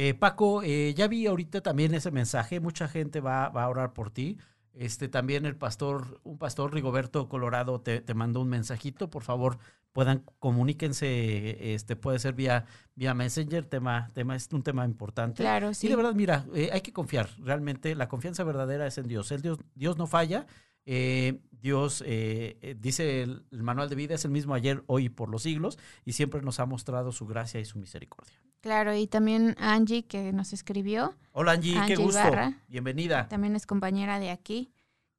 Eh, 0.00 0.14
Paco, 0.14 0.62
eh, 0.62 0.94
ya 0.94 1.08
vi 1.08 1.26
ahorita 1.26 1.60
también 1.60 1.92
ese 1.92 2.12
mensaje, 2.12 2.60
mucha 2.60 2.86
gente 2.86 3.20
va, 3.20 3.48
va, 3.48 3.64
a 3.64 3.68
orar 3.68 3.94
por 3.94 4.12
ti. 4.12 4.38
Este 4.72 5.08
también 5.08 5.44
el 5.44 5.56
pastor, 5.56 6.20
un 6.22 6.38
pastor 6.38 6.72
Rigoberto 6.72 7.28
Colorado 7.28 7.80
te, 7.80 8.00
te 8.00 8.14
mandó 8.14 8.40
un 8.40 8.48
mensajito, 8.48 9.10
por 9.10 9.24
favor, 9.24 9.58
puedan 9.92 10.22
comuníquense, 10.38 11.74
este 11.74 11.96
puede 11.96 12.20
ser 12.20 12.34
vía 12.34 12.66
vía 12.94 13.12
Messenger, 13.12 13.64
tema 13.64 14.12
tema 14.14 14.36
es 14.36 14.48
un 14.52 14.62
tema 14.62 14.84
importante. 14.84 15.42
Claro, 15.42 15.74
sí. 15.74 15.88
Y 15.88 15.90
de 15.90 15.96
verdad, 15.96 16.14
mira, 16.14 16.46
eh, 16.54 16.70
hay 16.72 16.80
que 16.80 16.92
confiar, 16.92 17.28
realmente 17.40 17.92
la 17.96 18.06
confianza 18.06 18.44
verdadera 18.44 18.86
es 18.86 18.98
en 18.98 19.08
Dios. 19.08 19.32
El 19.32 19.42
Dios 19.42 19.58
Dios 19.74 19.98
no 19.98 20.06
falla. 20.06 20.46
Eh, 20.90 21.38
Dios, 21.50 22.02
eh, 22.06 22.56
eh, 22.62 22.74
dice 22.80 23.20
el, 23.20 23.44
el, 23.50 23.62
manual 23.62 23.90
de 23.90 23.94
vida, 23.94 24.14
es 24.14 24.24
el 24.24 24.30
mismo 24.30 24.54
ayer, 24.54 24.82
hoy 24.86 25.04
y 25.04 25.08
por 25.10 25.28
los 25.28 25.42
siglos, 25.42 25.78
y 26.06 26.14
siempre 26.14 26.40
nos 26.40 26.60
ha 26.60 26.64
mostrado 26.64 27.12
su 27.12 27.26
gracia 27.26 27.60
y 27.60 27.66
su 27.66 27.78
misericordia. 27.78 28.32
Claro, 28.62 28.94
y 28.94 29.06
también 29.06 29.54
Angie 29.58 30.06
que 30.06 30.32
nos 30.32 30.54
escribió. 30.54 31.14
Hola 31.32 31.52
Angie, 31.52 31.76
Angie 31.76 31.94
qué 31.94 32.02
gusto. 32.02 32.20
Ibarra, 32.20 32.62
Bienvenida. 32.68 33.28
También 33.28 33.54
es 33.54 33.66
compañera 33.66 34.18
de 34.18 34.30
aquí. 34.30 34.72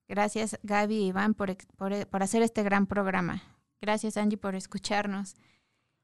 Gracias 0.07 0.57
Gaby 0.63 0.95
y 0.95 1.07
Iván 1.09 1.35
por, 1.35 1.55
por, 1.77 2.07
por 2.07 2.23
hacer 2.23 2.41
este 2.41 2.63
gran 2.63 2.87
programa. 2.87 3.43
Gracias 3.79 4.17
Angie 4.17 4.37
por 4.37 4.55
escucharnos. 4.55 5.35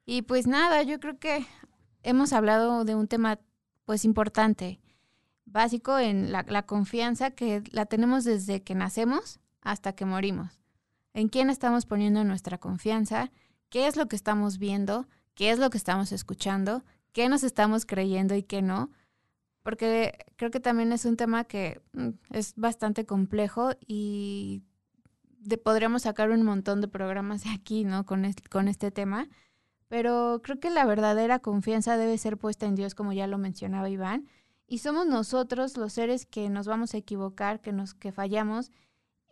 Y 0.06 0.22
pues 0.22 0.46
nada, 0.46 0.84
yo 0.84 1.00
creo 1.00 1.18
que 1.18 1.44
hemos 2.04 2.34
hablado 2.34 2.86
de 2.86 2.94
un 2.94 3.08
tema 3.08 3.40
pues 3.84 4.06
importante, 4.06 4.80
básico 5.46 5.98
en 5.98 6.32
la, 6.32 6.46
la 6.48 6.68
confianza 6.68 7.32
que 7.32 7.64
la 7.72 7.88
tenemos 7.88 8.26
desde 8.26 8.62
que 8.62 8.76
nacemos 8.76 9.40
hasta 9.66 9.94
que 9.94 10.06
morimos. 10.06 10.62
¿En 11.14 11.28
quién 11.28 11.50
estamos 11.50 11.86
poniendo 11.86 12.24
nuestra 12.24 12.58
confianza? 12.58 13.32
¿Qué 13.70 13.88
es 13.88 13.98
lo 13.98 14.08
que 14.08 14.16
estamos 14.16 14.60
viendo? 14.60 15.08
¿Qué 15.34 15.52
es 15.52 15.60
lo 15.60 15.70
que 15.70 15.78
estamos 15.78 16.14
escuchando? 16.14 16.84
¿Qué 17.12 17.28
nos 17.28 17.44
estamos 17.44 17.86
creyendo 17.86 18.36
y 18.36 18.44
qué 18.44 18.62
no? 18.62 18.92
Porque 19.64 20.18
creo 20.36 20.52
que 20.52 20.60
también 20.60 20.94
es 20.94 21.06
un 21.06 21.18
tema 21.18 21.44
que 21.44 21.82
mm, 21.94 22.10
es 22.30 22.54
bastante 22.56 23.06
complejo 23.06 23.72
y 23.86 24.62
de, 25.40 25.58
podríamos 25.58 26.04
sacar 26.04 26.30
un 26.30 26.44
montón 26.44 26.80
de 26.80 26.88
programas 26.88 27.44
de 27.44 27.50
aquí, 27.50 27.84
¿no? 27.84 28.06
Con 28.06 28.24
este, 28.24 28.48
con 28.48 28.68
este 28.68 28.92
tema. 28.92 29.28
Pero 29.88 30.42
creo 30.44 30.60
que 30.60 30.70
la 30.70 30.86
verdadera 30.86 31.40
confianza 31.40 31.98
debe 31.98 32.18
ser 32.18 32.38
puesta 32.38 32.68
en 32.68 32.76
Dios, 32.76 32.94
como 32.94 33.14
ya 33.14 33.26
lo 33.26 33.38
mencionaba 33.38 33.90
Iván. 33.90 34.28
Y 34.68 34.80
somos 34.80 35.08
nosotros 35.08 35.76
los 35.78 35.94
seres 35.94 36.26
que 36.26 36.50
nos 36.50 36.68
vamos 36.68 36.94
a 36.94 36.98
equivocar, 36.98 37.62
que 37.62 37.72
nos 37.72 37.94
que 37.94 38.12
fallamos 38.12 38.72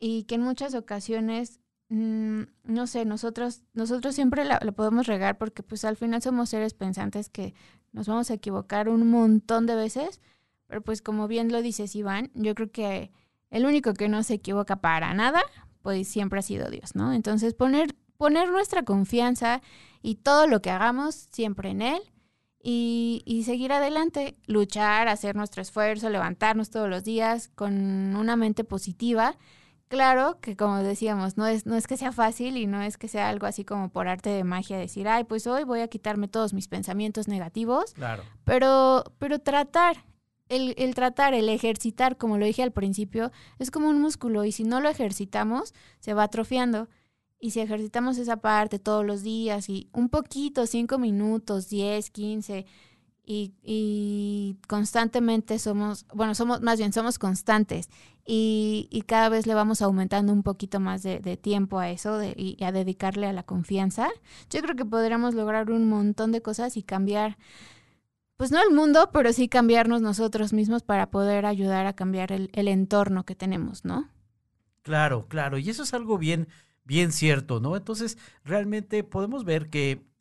y 0.06 0.24
que 0.24 0.36
en 0.36 0.42
muchas 0.42 0.76
ocasiones, 0.76 1.62
mmm, 1.88 2.42
no 2.66 2.88
sé, 2.88 3.06
nosotros, 3.06 3.62
nosotros 3.74 4.14
siempre 4.14 4.44
la, 4.44 4.60
la, 4.62 4.74
podemos 4.74 5.08
regar 5.08 5.38
porque 5.38 5.64
pues 5.64 5.86
al 5.86 5.96
final 5.96 6.22
somos 6.22 6.50
seres 6.50 6.74
pensantes 6.74 7.30
que 7.30 7.54
nos 7.94 8.08
vamos 8.10 8.30
a 8.30 8.34
equivocar 8.34 8.90
un 8.90 9.10
montón 9.10 9.66
de 9.66 9.76
veces, 9.76 10.20
pero 10.68 10.82
pues 10.82 11.02
como 11.02 11.30
bien 11.30 11.54
lo 11.54 11.62
dices 11.62 11.96
Iván, 11.96 12.32
yo 12.34 12.54
creo 12.54 12.70
que 12.70 13.12
el 13.50 13.66
único 13.66 13.94
que 13.94 14.10
no 14.10 14.24
se 14.24 14.34
equivoca 14.34 14.82
para 14.82 15.14
nada, 15.14 15.42
pues 15.82 16.10
siempre 16.10 16.40
ha 16.40 16.42
sido 16.42 16.70
Dios, 16.70 16.96
¿no? 16.96 17.14
Entonces 17.14 17.54
poner, 17.54 17.96
poner 18.18 18.50
nuestra 18.50 18.84
confianza 18.84 19.62
y 20.02 20.16
todo 20.16 20.48
lo 20.48 20.62
que 20.62 20.72
hagamos 20.72 21.16
siempre 21.32 21.70
en 21.70 21.82
Él. 21.82 22.02
Y, 22.66 23.24
y, 23.26 23.44
seguir 23.44 23.74
adelante, 23.74 24.38
luchar, 24.48 25.10
hacer 25.10 25.36
nuestro 25.36 25.62
esfuerzo, 25.62 26.10
levantarnos 26.10 26.70
todos 26.70 26.90
los 26.90 27.04
días 27.04 27.50
con 27.56 28.16
una 28.16 28.38
mente 28.38 28.64
positiva 28.64 29.38
Claro 29.94 30.40
que 30.42 30.58
como 30.58 30.78
decíamos, 30.78 31.38
no 31.38 31.46
es, 31.46 31.68
no 31.68 31.76
es 31.76 31.86
que 31.86 31.98
sea 31.98 32.12
fácil 32.12 32.58
y 32.58 32.66
no 32.66 32.82
es 32.82 32.98
que 32.98 33.08
sea 33.08 33.30
algo 33.30 33.46
así 33.46 33.64
como 33.64 33.90
por 33.90 34.08
arte 34.08 34.32
de 34.32 34.44
magia 34.44 34.76
decir, 34.76 35.08
ay, 35.08 35.24
pues 35.24 35.46
hoy 35.46 35.66
voy 35.66 35.82
a 35.82 35.88
quitarme 35.88 36.28
todos 36.28 36.52
mis 36.52 36.68
pensamientos 36.68 37.28
negativos. 37.28 37.94
Claro. 37.94 38.24
Pero, 38.44 39.04
pero 39.20 39.38
tratar, 39.38 40.04
el, 40.50 40.74
el 40.80 40.96
tratar, 40.96 41.36
el 41.36 41.48
ejercitar, 41.48 42.18
como 42.18 42.40
lo 42.40 42.46
dije 42.48 42.64
al 42.64 42.72
principio, 42.72 43.32
es 43.60 43.70
como 43.70 43.88
un 43.88 44.02
músculo 44.02 44.46
y 44.46 44.52
si 44.52 44.64
no 44.64 44.82
lo 44.82 44.90
ejercitamos, 44.90 45.76
se 46.00 46.16
va 46.16 46.24
atrofiando. 46.24 46.90
Y 47.40 47.52
si 47.52 47.60
ejercitamos 47.60 48.18
esa 48.18 48.38
parte 48.38 48.80
todos 48.80 49.06
los 49.06 49.22
días 49.22 49.70
y 49.70 49.90
un 49.94 50.10
poquito, 50.10 50.66
cinco 50.66 50.98
minutos, 50.98 51.70
diez, 51.70 52.10
quince, 52.10 52.66
y, 53.26 53.54
y, 53.64 54.58
constantemente 54.68 55.58
somos, 55.60 56.06
bueno, 56.14 56.36
somos, 56.36 56.62
más 56.62 56.78
bien 56.78 56.92
somos 56.92 57.18
constantes 57.18 57.90
y, 58.26 58.88
y 58.92 59.04
cada 59.04 59.30
vez 59.30 59.48
le 59.48 59.54
vamos 59.54 59.82
aumentando 59.82 60.34
un 60.34 60.44
poquito 60.44 60.80
más 60.80 61.04
de, 61.04 61.38
tiempo 61.38 61.80
a 61.80 61.90
eso 61.90 62.18
de, 62.18 62.34
y, 62.36 62.62
a 62.64 62.72
dedicarle 62.72 63.28
a 63.28 63.34
la 63.34 63.44
confianza, 63.44 64.10
yo 64.50 64.62
creo 64.62 64.76
que 64.76 64.86
podríamos 64.86 65.36
lograr 65.36 65.72
un 65.72 65.88
montón 65.88 66.32
de 66.32 66.42
cosas 66.42 66.76
y 66.76 66.84
cambiar, 66.84 67.38
pues 68.36 68.52
no 68.52 68.62
el 68.62 68.76
mundo, 68.76 69.10
pero 69.14 69.32
sí 69.32 69.48
cambiarnos 69.48 70.02
nosotros 70.02 70.52
mismos 70.52 70.84
para 70.84 71.10
poder 71.10 71.46
ayudar 71.46 71.86
a 71.86 71.94
cambiar 71.94 72.34
el, 72.34 72.50
el 72.54 72.68
entorno 72.68 73.24
que 73.26 73.36
tenemos, 73.36 73.86
¿no? 73.86 74.10
Claro, 74.82 75.28
claro, 75.30 75.58
y 75.58 75.70
eso 75.70 75.84
es 75.84 75.94
algo 75.94 76.18
bien, 76.18 76.50
bien 76.84 77.14
cierto, 77.14 77.62
¿no? 77.62 77.78
Entonces, 77.78 78.18
realmente 78.44 79.06
podemos 79.06 79.46
ver 79.46 79.70
que 79.70 80.13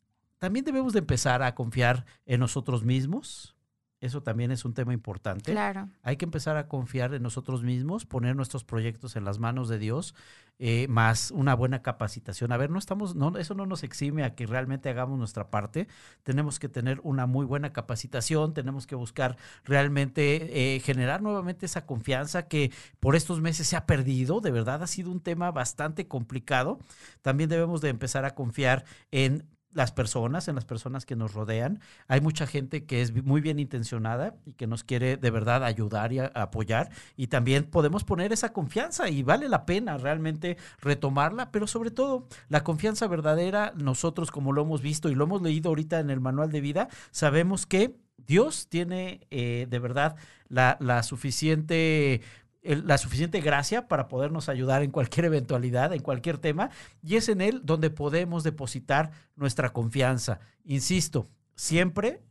también 0.43 0.65
debemos 0.65 0.91
de 0.91 0.99
empezar 0.99 1.41
a 1.41 1.55
confiar 1.55 2.03
en 2.25 2.41
nosotros 2.41 2.83
mismos. 2.83 3.55
Eso 4.01 4.23
también 4.23 4.51
es 4.51 4.65
un 4.65 4.73
tema 4.73 4.93
importante. 4.93 5.53
Claro. 5.53 5.87
Hay 6.01 6.17
que 6.17 6.25
empezar 6.25 6.57
a 6.57 6.67
confiar 6.67 7.13
en 7.13 7.23
nosotros 7.23 7.63
mismos, 7.63 8.05
poner 8.05 8.35
nuestros 8.35 8.65
proyectos 8.65 9.15
en 9.15 9.23
las 9.23 9.39
manos 9.39 9.69
de 9.69 9.79
Dios, 9.79 10.15
eh, 10.59 10.89
más 10.89 11.31
una 11.31 11.55
buena 11.55 11.81
capacitación. 11.81 12.51
A 12.51 12.57
ver, 12.57 12.71
no 12.71 12.77
estamos, 12.77 13.15
no, 13.15 13.37
eso 13.37 13.53
no 13.53 13.65
nos 13.65 13.83
exime 13.83 14.25
a 14.25 14.35
que 14.35 14.45
realmente 14.45 14.89
hagamos 14.89 15.17
nuestra 15.17 15.49
parte. 15.49 15.87
Tenemos 16.23 16.59
que 16.59 16.67
tener 16.67 16.99
una 17.03 17.25
muy 17.25 17.45
buena 17.45 17.71
capacitación, 17.71 18.53
tenemos 18.53 18.85
que 18.85 18.95
buscar 18.95 19.37
realmente 19.63 20.75
eh, 20.75 20.81
generar 20.81 21.21
nuevamente 21.21 21.67
esa 21.67 21.85
confianza 21.85 22.49
que 22.49 22.73
por 22.99 23.15
estos 23.15 23.39
meses 23.39 23.65
se 23.67 23.77
ha 23.77 23.85
perdido. 23.85 24.41
De 24.41 24.51
verdad 24.51 24.83
ha 24.83 24.87
sido 24.87 25.09
un 25.09 25.21
tema 25.21 25.51
bastante 25.51 26.09
complicado. 26.09 26.79
También 27.21 27.49
debemos 27.49 27.79
de 27.79 27.87
empezar 27.87 28.25
a 28.25 28.35
confiar 28.35 28.83
en 29.09 29.47
las 29.73 29.91
personas, 29.91 30.47
en 30.47 30.55
las 30.55 30.65
personas 30.65 31.05
que 31.05 31.15
nos 31.15 31.33
rodean. 31.33 31.79
Hay 32.07 32.21
mucha 32.21 32.47
gente 32.47 32.85
que 32.85 33.01
es 33.01 33.13
muy 33.23 33.41
bien 33.41 33.59
intencionada 33.59 34.35
y 34.45 34.53
que 34.53 34.67
nos 34.67 34.83
quiere 34.83 35.17
de 35.17 35.31
verdad 35.31 35.63
ayudar 35.63 36.13
y 36.13 36.19
apoyar. 36.19 36.89
Y 37.17 37.27
también 37.27 37.65
podemos 37.65 38.03
poner 38.03 38.31
esa 38.33 38.53
confianza 38.53 39.09
y 39.09 39.23
vale 39.23 39.49
la 39.49 39.65
pena 39.65 39.97
realmente 39.97 40.57
retomarla, 40.81 41.51
pero 41.51 41.67
sobre 41.67 41.91
todo 41.91 42.27
la 42.49 42.63
confianza 42.63 43.07
verdadera, 43.07 43.73
nosotros 43.75 44.31
como 44.31 44.53
lo 44.53 44.63
hemos 44.63 44.81
visto 44.81 45.09
y 45.09 45.15
lo 45.15 45.25
hemos 45.25 45.41
leído 45.41 45.69
ahorita 45.69 45.99
en 45.99 46.09
el 46.09 46.19
manual 46.19 46.51
de 46.51 46.61
vida, 46.61 46.87
sabemos 47.11 47.65
que 47.65 47.95
Dios 48.25 48.67
tiene 48.69 49.27
eh, 49.31 49.67
de 49.69 49.79
verdad 49.79 50.15
la, 50.47 50.77
la 50.79 51.03
suficiente 51.03 52.21
la 52.63 52.97
suficiente 52.97 53.41
gracia 53.41 53.87
para 53.87 54.07
podernos 54.07 54.49
ayudar 54.49 54.83
en 54.83 54.91
cualquier 54.91 55.25
eventualidad, 55.27 55.93
en 55.93 56.01
cualquier 56.01 56.37
tema, 56.37 56.69
y 57.01 57.15
es 57.15 57.29
en 57.29 57.41
Él 57.41 57.61
donde 57.63 57.89
podemos 57.89 58.43
depositar 58.43 59.11
nuestra 59.35 59.73
confianza. 59.73 60.39
Insisto, 60.63 61.27
siempre 61.55 62.21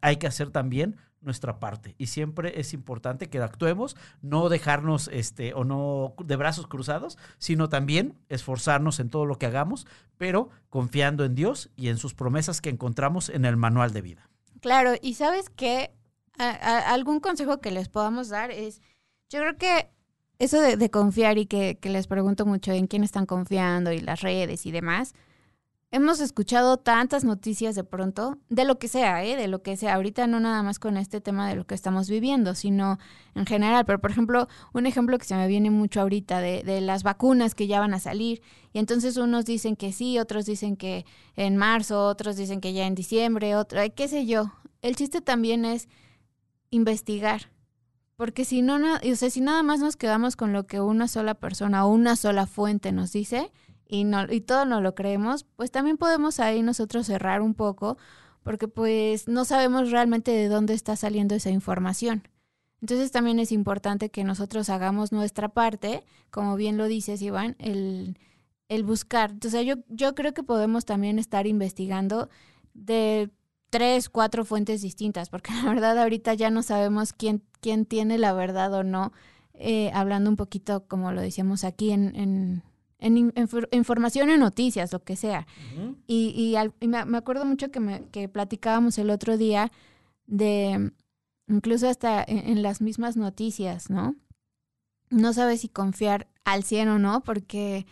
hay 0.00 0.16
que 0.16 0.26
hacer 0.26 0.50
también 0.50 0.96
nuestra 1.22 1.60
parte 1.60 1.94
y 1.98 2.08
siempre 2.08 2.60
es 2.60 2.74
importante 2.74 3.30
que 3.30 3.38
actuemos, 3.38 3.96
no 4.20 4.48
dejarnos 4.48 5.08
este 5.12 5.54
o 5.54 5.64
no 5.64 6.14
de 6.24 6.36
brazos 6.36 6.66
cruzados, 6.66 7.16
sino 7.38 7.68
también 7.68 8.18
esforzarnos 8.28 9.00
en 9.00 9.08
todo 9.08 9.24
lo 9.24 9.38
que 9.38 9.46
hagamos, 9.46 9.86
pero 10.18 10.50
confiando 10.68 11.24
en 11.24 11.34
Dios 11.34 11.70
y 11.76 11.88
en 11.88 11.96
sus 11.96 12.14
promesas 12.14 12.60
que 12.60 12.70
encontramos 12.70 13.28
en 13.28 13.44
el 13.44 13.56
manual 13.56 13.92
de 13.92 14.02
vida. 14.02 14.28
Claro, 14.60 14.94
y 15.00 15.14
sabes 15.14 15.48
que 15.48 15.94
algún 16.38 17.20
consejo 17.20 17.60
que 17.60 17.70
les 17.70 17.88
podamos 17.88 18.28
dar 18.28 18.50
es 18.50 18.80
yo 19.32 19.40
creo 19.40 19.56
que 19.56 19.88
eso 20.38 20.60
de, 20.60 20.90
confiar 20.90 21.38
y 21.38 21.46
que, 21.46 21.78
les 21.82 22.06
pregunto 22.06 22.44
mucho 22.44 22.72
en 22.72 22.86
quién 22.86 23.02
están 23.02 23.26
confiando 23.26 23.92
y 23.92 24.00
las 24.00 24.20
redes 24.20 24.66
y 24.66 24.72
demás, 24.72 25.14
hemos 25.90 26.20
escuchado 26.20 26.76
tantas 26.76 27.24
noticias 27.24 27.74
de 27.74 27.84
pronto, 27.84 28.38
de 28.50 28.64
lo 28.64 28.78
que 28.78 28.88
sea, 28.88 29.24
¿eh? 29.24 29.36
de 29.36 29.48
lo 29.48 29.62
que 29.62 29.76
sea, 29.76 29.94
ahorita 29.94 30.26
no 30.26 30.38
nada 30.38 30.62
más 30.62 30.78
con 30.78 30.98
este 30.98 31.22
tema 31.22 31.48
de 31.48 31.56
lo 31.56 31.66
que 31.66 31.74
estamos 31.74 32.10
viviendo, 32.10 32.54
sino 32.54 32.98
en 33.34 33.46
general. 33.46 33.86
Pero, 33.86 34.00
por 34.00 34.10
ejemplo, 34.10 34.48
un 34.74 34.84
ejemplo 34.84 35.16
que 35.16 35.24
se 35.24 35.34
me 35.34 35.48
viene 35.48 35.70
mucho 35.70 36.02
ahorita 36.02 36.40
de, 36.40 36.62
de 36.62 36.82
las 36.82 37.02
vacunas 37.02 37.54
que 37.54 37.66
ya 37.66 37.80
van 37.80 37.94
a 37.94 38.00
salir. 38.00 38.42
Y 38.74 38.80
entonces 38.80 39.16
unos 39.16 39.46
dicen 39.46 39.76
que 39.76 39.92
sí, 39.92 40.18
otros 40.18 40.44
dicen 40.44 40.76
que 40.76 41.06
en 41.36 41.56
marzo, 41.56 42.06
otros 42.06 42.36
dicen 42.36 42.60
que 42.60 42.74
ya 42.74 42.86
en 42.86 42.94
diciembre, 42.94 43.56
otro, 43.56 43.80
qué 43.94 44.08
sé 44.08 44.26
yo. 44.26 44.52
El 44.82 44.96
chiste 44.96 45.22
también 45.22 45.64
es 45.64 45.88
investigar 46.70 47.52
porque 48.16 48.44
si 48.44 48.62
no, 48.62 48.76
o 48.76 49.16
sea, 49.16 49.30
si 49.30 49.40
nada 49.40 49.62
más 49.62 49.80
nos 49.80 49.96
quedamos 49.96 50.36
con 50.36 50.52
lo 50.52 50.66
que 50.66 50.80
una 50.80 51.08
sola 51.08 51.34
persona 51.34 51.84
o 51.86 51.90
una 51.90 52.16
sola 52.16 52.46
fuente 52.46 52.92
nos 52.92 53.12
dice 53.12 53.52
y, 53.86 54.04
no, 54.04 54.30
y 54.32 54.40
todo 54.40 54.64
no 54.64 54.80
lo 54.80 54.94
creemos, 54.94 55.44
pues 55.56 55.70
también 55.70 55.96
podemos 55.96 56.40
ahí 56.40 56.62
nosotros 56.62 57.06
cerrar 57.06 57.42
un 57.42 57.54
poco 57.54 57.98
porque 58.42 58.68
pues 58.68 59.28
no 59.28 59.44
sabemos 59.44 59.90
realmente 59.90 60.30
de 60.30 60.48
dónde 60.48 60.74
está 60.74 60.96
saliendo 60.96 61.34
esa 61.34 61.50
información. 61.50 62.28
Entonces 62.80 63.12
también 63.12 63.38
es 63.38 63.52
importante 63.52 64.10
que 64.10 64.24
nosotros 64.24 64.68
hagamos 64.68 65.12
nuestra 65.12 65.48
parte, 65.48 66.04
como 66.30 66.56
bien 66.56 66.76
lo 66.76 66.88
dices 66.88 67.22
Iván, 67.22 67.54
el, 67.60 68.18
el 68.68 68.82
buscar. 68.82 69.30
Entonces 69.30 69.64
yo, 69.64 69.76
yo 69.88 70.14
creo 70.14 70.34
que 70.34 70.42
podemos 70.42 70.84
también 70.84 71.20
estar 71.20 71.46
investigando 71.46 72.28
de 72.74 73.30
tres, 73.72 74.10
cuatro 74.10 74.44
fuentes 74.44 74.82
distintas, 74.82 75.30
porque 75.30 75.52
la 75.54 75.64
verdad 75.64 75.98
ahorita 75.98 76.34
ya 76.34 76.50
no 76.50 76.62
sabemos 76.62 77.14
quién, 77.14 77.42
quién 77.60 77.86
tiene 77.86 78.18
la 78.18 78.34
verdad 78.34 78.72
o 78.74 78.84
no, 78.84 79.12
eh, 79.54 79.90
hablando 79.94 80.28
un 80.28 80.36
poquito, 80.36 80.86
como 80.86 81.10
lo 81.10 81.22
decíamos 81.22 81.64
aquí, 81.64 81.90
en, 81.90 82.14
en, 82.14 82.62
en, 82.98 83.32
información 83.72 84.28
en 84.28 84.40
noticias, 84.40 84.92
lo 84.92 85.02
que 85.02 85.16
sea. 85.16 85.46
Y, 86.06 86.54
y, 86.80 86.86
me, 86.86 87.16
acuerdo 87.16 87.46
mucho 87.46 87.70
que, 87.70 87.80
me, 87.80 88.04
que 88.10 88.28
platicábamos 88.28 88.98
el 88.98 89.08
otro 89.08 89.38
día 89.38 89.72
de, 90.26 90.92
incluso 91.48 91.88
hasta 91.88 92.22
en, 92.22 92.62
las 92.62 92.82
mismas 92.82 93.16
noticias, 93.16 93.88
¿no? 93.88 94.16
No 95.08 95.32
sabes 95.32 95.62
si 95.62 95.70
confiar 95.70 96.28
al 96.44 96.62
100 96.62 96.88
o 96.88 96.98
no, 96.98 97.22
porque 97.22 97.86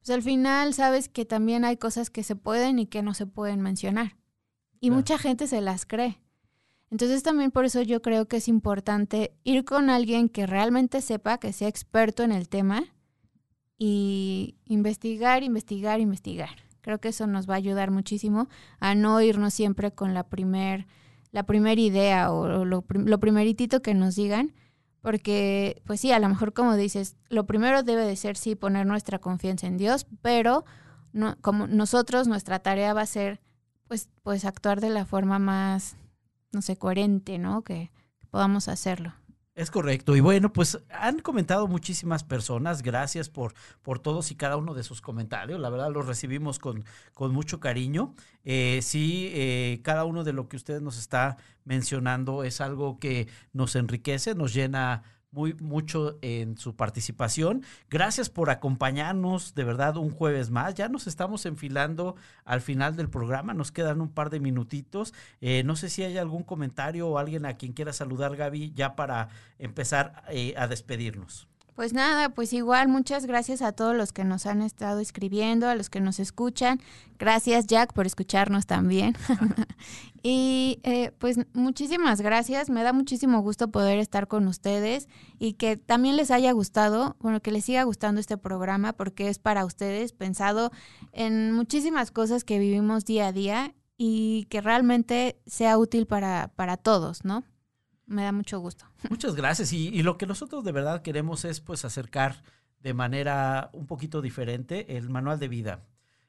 pues, 0.00 0.10
al 0.10 0.22
final 0.22 0.74
sabes 0.74 1.08
que 1.08 1.24
también 1.24 1.64
hay 1.64 1.78
cosas 1.78 2.10
que 2.10 2.22
se 2.22 2.36
pueden 2.36 2.78
y 2.78 2.84
que 2.86 3.02
no 3.02 3.14
se 3.14 3.24
pueden 3.24 3.62
mencionar 3.62 4.21
y 4.82 4.90
mucha 4.90 5.16
gente 5.16 5.46
se 5.46 5.60
las 5.60 5.86
cree. 5.86 6.18
Entonces 6.90 7.22
también 7.22 7.52
por 7.52 7.64
eso 7.64 7.80
yo 7.82 8.02
creo 8.02 8.26
que 8.26 8.38
es 8.38 8.48
importante 8.48 9.32
ir 9.44 9.64
con 9.64 9.88
alguien 9.88 10.28
que 10.28 10.44
realmente 10.44 11.00
sepa, 11.00 11.38
que 11.38 11.52
sea 11.52 11.68
experto 11.68 12.24
en 12.24 12.32
el 12.32 12.48
tema 12.48 12.82
y 13.78 14.56
investigar, 14.66 15.44
investigar, 15.44 16.00
investigar. 16.00 16.50
Creo 16.80 17.00
que 17.00 17.08
eso 17.08 17.28
nos 17.28 17.48
va 17.48 17.54
a 17.54 17.58
ayudar 17.58 17.92
muchísimo 17.92 18.48
a 18.80 18.96
no 18.96 19.20
irnos 19.22 19.54
siempre 19.54 19.92
con 19.92 20.14
la 20.14 20.24
primer, 20.24 20.88
la 21.30 21.44
primera 21.44 21.80
idea 21.80 22.32
o 22.32 22.64
lo, 22.64 22.84
lo 22.88 23.20
primeritito 23.20 23.82
que 23.82 23.94
nos 23.94 24.16
digan, 24.16 24.52
porque 25.00 25.80
pues 25.86 26.00
sí, 26.00 26.10
a 26.10 26.18
lo 26.18 26.28
mejor 26.28 26.52
como 26.52 26.74
dices, 26.74 27.16
lo 27.28 27.46
primero 27.46 27.84
debe 27.84 28.04
de 28.04 28.16
ser 28.16 28.36
sí 28.36 28.56
poner 28.56 28.84
nuestra 28.84 29.20
confianza 29.20 29.68
en 29.68 29.78
Dios, 29.78 30.08
pero 30.22 30.64
no, 31.12 31.36
como 31.40 31.68
nosotros 31.68 32.26
nuestra 32.26 32.58
tarea 32.58 32.94
va 32.94 33.02
a 33.02 33.06
ser 33.06 33.40
pues, 33.92 34.08
pues 34.22 34.46
actuar 34.46 34.80
de 34.80 34.88
la 34.88 35.04
forma 35.04 35.38
más, 35.38 35.96
no 36.50 36.62
sé, 36.62 36.78
coherente, 36.78 37.36
¿no? 37.36 37.60
Que, 37.60 37.90
podamos 38.30 38.68
hacerlo. 38.68 39.12
Es 39.54 39.70
correcto. 39.70 40.16
Y 40.16 40.20
bueno, 40.20 40.50
pues 40.50 40.78
han 40.88 41.18
comentado 41.18 41.68
muchísimas 41.68 42.24
personas. 42.24 42.80
Gracias 42.80 43.28
por, 43.28 43.52
por 43.82 43.98
todos 43.98 44.30
y 44.30 44.34
cada 44.34 44.56
uno 44.56 44.72
de 44.72 44.82
sus 44.82 45.02
comentarios. 45.02 45.60
La 45.60 45.68
verdad 45.68 45.92
los 45.92 46.06
recibimos 46.06 46.58
con, 46.58 46.86
con 47.12 47.34
mucho 47.34 47.60
cariño. 47.60 48.14
Eh, 48.44 48.80
sí, 48.80 49.30
eh, 49.34 49.82
cada 49.84 50.06
uno 50.06 50.24
de 50.24 50.32
lo 50.32 50.48
que 50.48 50.56
usted 50.56 50.80
nos 50.80 50.96
está 50.96 51.36
mencionando 51.66 52.44
es 52.44 52.62
algo 52.62 52.98
que 52.98 53.28
nos 53.52 53.76
enriquece, 53.76 54.34
nos 54.34 54.54
llena 54.54 55.02
muy 55.32 55.54
mucho 55.54 56.18
en 56.22 56.56
su 56.58 56.76
participación. 56.76 57.64
Gracias 57.90 58.30
por 58.30 58.50
acompañarnos, 58.50 59.54
de 59.54 59.64
verdad, 59.64 59.96
un 59.96 60.10
jueves 60.10 60.50
más. 60.50 60.74
Ya 60.74 60.88
nos 60.88 61.06
estamos 61.06 61.46
enfilando 61.46 62.14
al 62.44 62.60
final 62.60 62.96
del 62.96 63.08
programa, 63.08 63.54
nos 63.54 63.72
quedan 63.72 64.00
un 64.00 64.10
par 64.10 64.30
de 64.30 64.40
minutitos. 64.40 65.14
Eh, 65.40 65.62
no 65.64 65.74
sé 65.74 65.88
si 65.90 66.02
hay 66.04 66.18
algún 66.18 66.44
comentario 66.44 67.08
o 67.08 67.18
alguien 67.18 67.46
a 67.46 67.56
quien 67.56 67.72
quiera 67.72 67.92
saludar, 67.92 68.36
Gaby, 68.36 68.72
ya 68.74 68.94
para 68.94 69.28
empezar 69.58 70.22
eh, 70.30 70.54
a 70.56 70.68
despedirnos. 70.68 71.48
Pues 71.74 71.94
nada, 71.94 72.28
pues 72.28 72.52
igual 72.52 72.88
muchas 72.88 73.24
gracias 73.24 73.62
a 73.62 73.72
todos 73.72 73.96
los 73.96 74.12
que 74.12 74.24
nos 74.24 74.44
han 74.44 74.60
estado 74.60 75.00
escribiendo, 75.00 75.68
a 75.68 75.74
los 75.74 75.88
que 75.88 76.02
nos 76.02 76.18
escuchan. 76.18 76.80
Gracias 77.18 77.66
Jack 77.66 77.94
por 77.94 78.04
escucharnos 78.04 78.66
también. 78.66 79.16
y 80.22 80.80
eh, 80.82 81.12
pues 81.18 81.38
muchísimas 81.54 82.20
gracias, 82.20 82.68
me 82.68 82.82
da 82.82 82.92
muchísimo 82.92 83.40
gusto 83.40 83.70
poder 83.70 83.98
estar 83.98 84.28
con 84.28 84.48
ustedes 84.48 85.08
y 85.38 85.54
que 85.54 85.78
también 85.78 86.16
les 86.16 86.30
haya 86.30 86.52
gustado, 86.52 87.16
bueno, 87.20 87.40
que 87.40 87.52
les 87.52 87.64
siga 87.64 87.84
gustando 87.84 88.20
este 88.20 88.36
programa 88.36 88.92
porque 88.92 89.28
es 89.28 89.38
para 89.38 89.64
ustedes, 89.64 90.12
pensado 90.12 90.72
en 91.12 91.52
muchísimas 91.52 92.10
cosas 92.10 92.44
que 92.44 92.58
vivimos 92.58 93.06
día 93.06 93.28
a 93.28 93.32
día 93.32 93.74
y 93.96 94.44
que 94.50 94.60
realmente 94.60 95.40
sea 95.46 95.78
útil 95.78 96.06
para, 96.06 96.52
para 96.54 96.76
todos, 96.76 97.24
¿no? 97.24 97.44
Me 98.12 98.24
da 98.24 98.32
mucho 98.32 98.60
gusto. 98.60 98.84
Muchas 99.10 99.34
gracias. 99.34 99.72
Y, 99.72 100.02
lo 100.02 100.18
que 100.18 100.26
nosotros 100.26 100.64
de 100.64 100.72
verdad 100.72 101.02
queremos 101.02 101.44
es 101.44 101.60
pues 101.60 101.84
acercar 101.84 102.42
de 102.80 102.94
manera 102.94 103.70
un 103.72 103.86
poquito 103.86 104.20
diferente 104.20 104.96
el 104.96 105.08
manual 105.08 105.38
de 105.38 105.48
vida. 105.48 105.84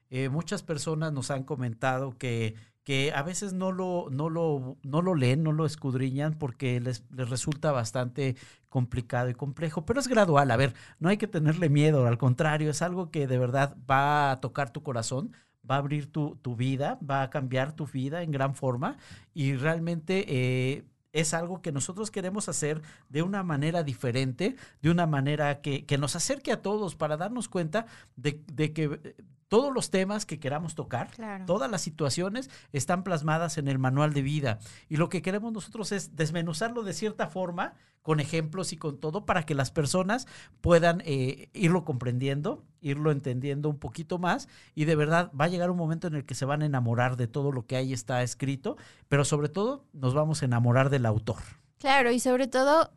Eh, 0.09 0.29
muchas 0.29 0.61
personas 0.61 1.11
nos 1.11 1.31
han 1.31 1.43
comentado 1.43 2.17
que 2.17 2.55
que 2.83 3.13
a 3.13 3.23
veces 3.23 3.53
no 3.53 3.71
lo, 3.71 4.07
no 4.11 4.29
lo, 4.29 4.77
no 4.83 5.01
lo 5.01 5.15
leen, 5.15 5.43
no 5.43 5.51
lo 5.53 5.65
escudriñan 5.65 6.33
porque 6.33 6.79
les, 6.81 7.03
les, 7.11 7.29
resulta 7.29 7.71
bastante 7.71 8.35
complicado 8.69 9.29
y 9.29 9.33
complejo, 9.33 9.85
pero 9.85 9.99
es 9.99 10.07
gradual, 10.07 10.51
a 10.51 10.57
ver, 10.57 10.73
no 10.99 11.09
hay 11.09 11.17
que 11.17 11.27
tenerle 11.27 11.69
miedo, 11.69 12.05
al 12.05 12.17
contrario, 12.17 12.71
es 12.71 12.81
algo 12.81 13.09
que 13.09 13.27
de 13.27 13.37
verdad 13.37 13.77
va 13.89 14.31
a 14.31 14.41
tocar 14.41 14.71
tu 14.71 14.83
corazón, 14.83 15.31
va 15.69 15.75
a 15.75 15.77
abrir 15.77 16.11
tu, 16.11 16.35
tu 16.41 16.55
vida, 16.55 16.99
va 17.09 17.21
a 17.21 17.29
cambiar 17.29 17.73
tu 17.73 17.85
vida 17.87 18.21
en 18.21 18.31
gran 18.31 18.55
forma 18.55 18.97
y 19.33 19.55
realmente... 19.55 20.25
Eh, 20.27 20.83
es 21.13 21.33
algo 21.33 21.61
que 21.61 21.71
nosotros 21.71 22.11
queremos 22.11 22.49
hacer 22.49 22.81
de 23.09 23.21
una 23.21 23.43
manera 23.43 23.83
diferente, 23.83 24.55
de 24.81 24.89
una 24.89 25.07
manera 25.07 25.61
que, 25.61 25.85
que 25.85 25.97
nos 25.97 26.15
acerque 26.15 26.51
a 26.51 26.61
todos 26.61 26.95
para 26.95 27.17
darnos 27.17 27.47
cuenta 27.47 27.85
de, 28.15 28.41
de 28.51 28.73
que 28.73 29.15
todos 29.53 29.71
los 29.71 29.91
temas 29.91 30.25
que 30.25 30.39
queramos 30.39 30.73
tocar, 30.73 31.11
todas 31.45 31.69
las 31.69 31.83
situaciones 31.83 32.49
están 32.71 33.03
plasmadas 33.03 33.59
en 33.59 33.67
el 33.67 33.77
manual 33.77 34.11
de 34.11 34.23
vida. 34.23 34.57
Y 34.89 34.97
lo 34.97 35.09
que 35.09 35.21
queremos 35.21 35.53
nosotros 35.53 35.91
es 35.91 36.15
desmenuzarlo 36.15 36.81
de 36.81 36.91
cierta 36.91 37.27
forma, 37.27 37.75
con 38.01 38.19
ejemplos 38.19 38.73
y 38.73 38.77
con 38.77 38.99
todo, 38.99 39.27
para 39.27 39.45
que 39.45 39.53
las 39.53 39.69
personas 39.69 40.25
puedan 40.61 41.03
eh, 41.05 41.51
irlo 41.53 41.85
comprendiendo, 41.85 42.63
irlo 42.81 43.11
entendiendo 43.11 43.69
un 43.69 43.77
poquito 43.77 44.17
más. 44.17 44.49
Y 44.73 44.85
de 44.85 44.95
verdad 44.95 45.31
va 45.39 45.45
a 45.45 45.49
llegar 45.49 45.69
un 45.69 45.77
momento 45.77 46.07
en 46.07 46.15
el 46.15 46.25
que 46.25 46.33
se 46.33 46.45
van 46.45 46.63
a 46.63 46.65
enamorar 46.65 47.15
de 47.15 47.27
todo 47.27 47.51
lo 47.51 47.67
que 47.67 47.75
ahí 47.75 47.93
está 47.93 48.23
escrito, 48.23 48.75
pero 49.07 49.23
sobre 49.23 49.49
todo 49.49 49.85
nos 49.93 50.15
vamos 50.15 50.41
a 50.41 50.45
enamorar 50.45 50.89
del 50.89 51.05
autor. 51.05 51.37
Claro, 51.77 52.09
y 52.09 52.19
sobre 52.19 52.47
todo 52.47 52.89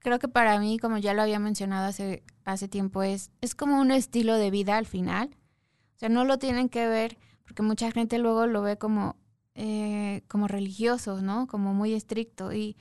creo 0.00 0.18
que 0.18 0.26
para 0.26 0.58
mí, 0.58 0.80
como 0.80 0.98
ya 0.98 1.14
lo 1.14 1.22
había 1.22 1.38
mencionado 1.38 1.86
hace, 1.86 2.24
hace 2.44 2.66
tiempo, 2.66 3.04
es, 3.04 3.30
es 3.40 3.54
como 3.54 3.80
un 3.80 3.92
estilo 3.92 4.34
de 4.34 4.50
vida 4.50 4.78
al 4.78 4.86
final 4.86 5.36
sea, 5.98 6.08
no 6.08 6.24
lo 6.24 6.38
tienen 6.38 6.68
que 6.68 6.86
ver, 6.86 7.18
porque 7.44 7.62
mucha 7.62 7.90
gente 7.90 8.18
luego 8.18 8.46
lo 8.46 8.62
ve 8.62 8.78
como, 8.78 9.16
eh, 9.54 10.22
como 10.28 10.48
religioso, 10.48 11.20
¿no? 11.22 11.46
Como 11.46 11.74
muy 11.74 11.94
estricto. 11.94 12.52
Y 12.52 12.76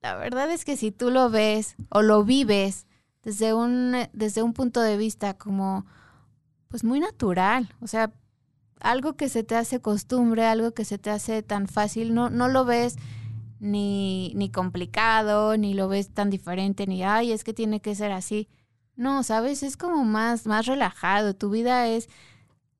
la 0.00 0.16
verdad 0.16 0.50
es 0.50 0.64
que 0.64 0.76
si 0.76 0.90
tú 0.92 1.10
lo 1.10 1.30
ves 1.30 1.76
o 1.90 2.02
lo 2.02 2.24
vives 2.24 2.86
desde 3.22 3.54
un, 3.54 3.94
desde 4.12 4.42
un 4.42 4.52
punto 4.52 4.80
de 4.80 4.96
vista 4.96 5.34
como, 5.34 5.86
pues 6.68 6.84
muy 6.84 7.00
natural, 7.00 7.74
o 7.80 7.86
sea, 7.86 8.12
algo 8.80 9.16
que 9.16 9.28
se 9.28 9.42
te 9.42 9.56
hace 9.56 9.80
costumbre, 9.80 10.44
algo 10.44 10.72
que 10.72 10.84
se 10.84 10.98
te 10.98 11.10
hace 11.10 11.42
tan 11.42 11.66
fácil, 11.66 12.14
no, 12.14 12.30
no 12.30 12.48
lo 12.48 12.64
ves 12.64 12.96
ni, 13.60 14.32
ni 14.34 14.50
complicado, 14.50 15.56
ni 15.56 15.74
lo 15.74 15.88
ves 15.88 16.10
tan 16.10 16.30
diferente, 16.30 16.86
ni, 16.86 17.02
ay, 17.02 17.32
es 17.32 17.44
que 17.44 17.54
tiene 17.54 17.80
que 17.80 17.94
ser 17.94 18.12
así. 18.12 18.48
No, 18.98 19.22
sabes, 19.22 19.62
es 19.62 19.76
como 19.76 20.04
más, 20.04 20.44
más 20.46 20.66
relajado. 20.66 21.32
Tu 21.32 21.50
vida 21.50 21.86
es. 21.86 22.08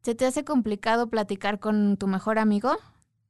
¿Se 0.02 0.16
te 0.16 0.26
hace 0.26 0.44
complicado 0.44 1.08
platicar 1.08 1.60
con 1.60 1.96
tu 1.96 2.08
mejor 2.08 2.40
amigo? 2.40 2.76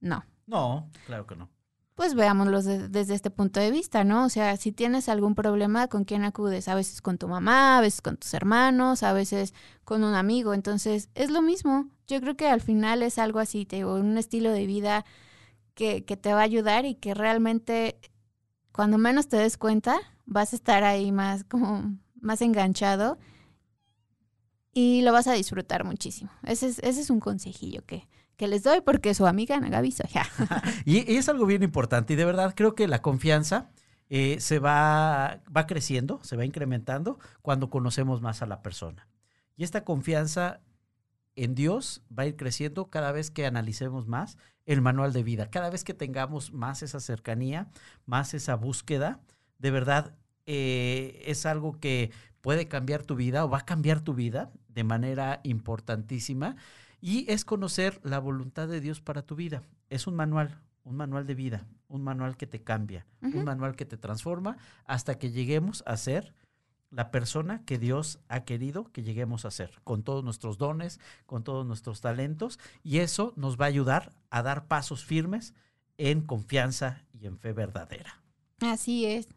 No. 0.00 0.24
No, 0.46 0.88
claro 1.04 1.26
que 1.26 1.36
no. 1.36 1.50
Pues 1.94 2.14
veámoslo 2.14 2.62
desde 2.62 3.14
este 3.14 3.28
punto 3.28 3.60
de 3.60 3.70
vista, 3.70 4.04
¿no? 4.04 4.24
O 4.24 4.28
sea, 4.30 4.56
si 4.56 4.72
tienes 4.72 5.10
algún 5.10 5.34
problema, 5.34 5.88
¿con 5.88 6.04
quién 6.04 6.24
acudes? 6.24 6.66
A 6.68 6.74
veces 6.74 7.02
con 7.02 7.18
tu 7.18 7.28
mamá, 7.28 7.76
a 7.76 7.82
veces 7.82 8.00
con 8.00 8.16
tus 8.16 8.32
hermanos, 8.32 9.02
a 9.02 9.12
veces 9.12 9.52
con 9.84 10.02
un 10.02 10.14
amigo. 10.14 10.54
Entonces, 10.54 11.10
es 11.14 11.30
lo 11.30 11.42
mismo. 11.42 11.90
Yo 12.06 12.22
creo 12.22 12.38
que 12.38 12.48
al 12.48 12.62
final 12.62 13.02
es 13.02 13.18
algo 13.18 13.38
así, 13.38 13.66
te 13.66 13.76
digo, 13.76 13.96
un 13.96 14.16
estilo 14.16 14.50
de 14.50 14.64
vida 14.64 15.04
que, 15.74 16.06
que 16.06 16.16
te 16.16 16.32
va 16.32 16.40
a 16.40 16.44
ayudar 16.44 16.86
y 16.86 16.94
que 16.94 17.12
realmente, 17.12 18.00
cuando 18.72 18.96
menos 18.96 19.28
te 19.28 19.36
des 19.36 19.58
cuenta, 19.58 19.98
vas 20.24 20.54
a 20.54 20.56
estar 20.56 20.84
ahí 20.84 21.12
más 21.12 21.44
como 21.44 21.98
más 22.20 22.42
enganchado 22.42 23.18
y 24.72 25.02
lo 25.02 25.12
vas 25.12 25.26
a 25.26 25.32
disfrutar 25.32 25.84
muchísimo. 25.84 26.30
Ese 26.44 26.68
es, 26.68 26.78
ese 26.80 27.00
es 27.00 27.10
un 27.10 27.20
consejillo 27.20 27.84
que, 27.84 28.08
que 28.36 28.48
les 28.48 28.62
doy 28.62 28.80
porque 28.80 29.14
su 29.14 29.26
amiga 29.26 29.56
Ana 29.56 29.68
Gaby 29.70 29.92
soy. 29.92 30.10
y, 30.84 31.12
y, 31.12 31.16
es 31.16 31.28
algo 31.28 31.46
bien 31.46 31.62
importante 31.62 32.12
y 32.12 32.16
de 32.16 32.24
verdad 32.24 32.54
creo 32.56 32.74
que 32.74 32.86
la 32.86 33.02
confianza 33.02 33.70
eh, 34.10 34.40
se 34.40 34.58
va, 34.58 35.42
va 35.54 35.66
creciendo, 35.66 36.20
se 36.22 36.36
va 36.36 36.44
incrementando 36.44 37.18
cuando 37.42 37.68
conocemos 37.68 38.22
más 38.22 38.40
a 38.40 38.46
la 38.46 38.62
persona. 38.62 39.08
Y 39.56 39.64
esta 39.64 39.84
confianza 39.84 40.60
en 41.34 41.54
Dios 41.54 42.02
va 42.16 42.22
a 42.22 42.26
ir 42.26 42.36
creciendo 42.36 42.88
cada 42.88 43.12
vez 43.12 43.30
que 43.30 43.46
analicemos 43.46 44.06
más 44.06 44.38
el 44.64 44.80
manual 44.80 45.12
de 45.12 45.22
vida, 45.22 45.50
cada 45.50 45.70
vez 45.70 45.84
que 45.84 45.94
tengamos 45.94 46.52
más 46.52 46.82
esa 46.82 47.00
cercanía, 47.00 47.68
más 48.06 48.34
esa 48.34 48.54
búsqueda, 48.54 49.20
de 49.58 49.70
verdad 49.70 50.14
eh, 50.50 51.24
es 51.26 51.44
algo 51.44 51.78
que 51.78 52.10
puede 52.40 52.68
cambiar 52.68 53.02
tu 53.02 53.16
vida 53.16 53.44
o 53.44 53.50
va 53.50 53.58
a 53.58 53.66
cambiar 53.66 54.00
tu 54.00 54.14
vida 54.14 54.50
de 54.68 54.82
manera 54.82 55.40
importantísima 55.42 56.56
y 57.02 57.30
es 57.30 57.44
conocer 57.44 58.00
la 58.02 58.18
voluntad 58.18 58.66
de 58.66 58.80
Dios 58.80 59.02
para 59.02 59.20
tu 59.20 59.36
vida. 59.36 59.62
Es 59.90 60.06
un 60.06 60.16
manual, 60.16 60.58
un 60.84 60.96
manual 60.96 61.26
de 61.26 61.34
vida, 61.34 61.66
un 61.86 62.02
manual 62.02 62.38
que 62.38 62.46
te 62.46 62.62
cambia, 62.62 63.06
un 63.20 63.44
manual 63.44 63.76
que 63.76 63.84
te 63.84 63.98
transforma 63.98 64.56
hasta 64.86 65.18
que 65.18 65.30
lleguemos 65.30 65.84
a 65.84 65.98
ser 65.98 66.32
la 66.90 67.10
persona 67.10 67.62
que 67.66 67.78
Dios 67.78 68.18
ha 68.28 68.44
querido 68.44 68.90
que 68.90 69.02
lleguemos 69.02 69.44
a 69.44 69.50
ser, 69.50 69.72
con 69.84 70.02
todos 70.02 70.24
nuestros 70.24 70.56
dones, 70.56 70.98
con 71.26 71.44
todos 71.44 71.66
nuestros 71.66 72.00
talentos, 72.00 72.58
y 72.82 73.00
eso 73.00 73.34
nos 73.36 73.60
va 73.60 73.66
a 73.66 73.68
ayudar 73.68 74.14
a 74.30 74.42
dar 74.42 74.66
pasos 74.66 75.04
firmes 75.04 75.52
en 75.98 76.22
confianza 76.22 77.04
y 77.12 77.26
en 77.26 77.36
fe 77.36 77.52
verdadera. 77.52 78.22
Así 78.60 79.04
es. 79.04 79.28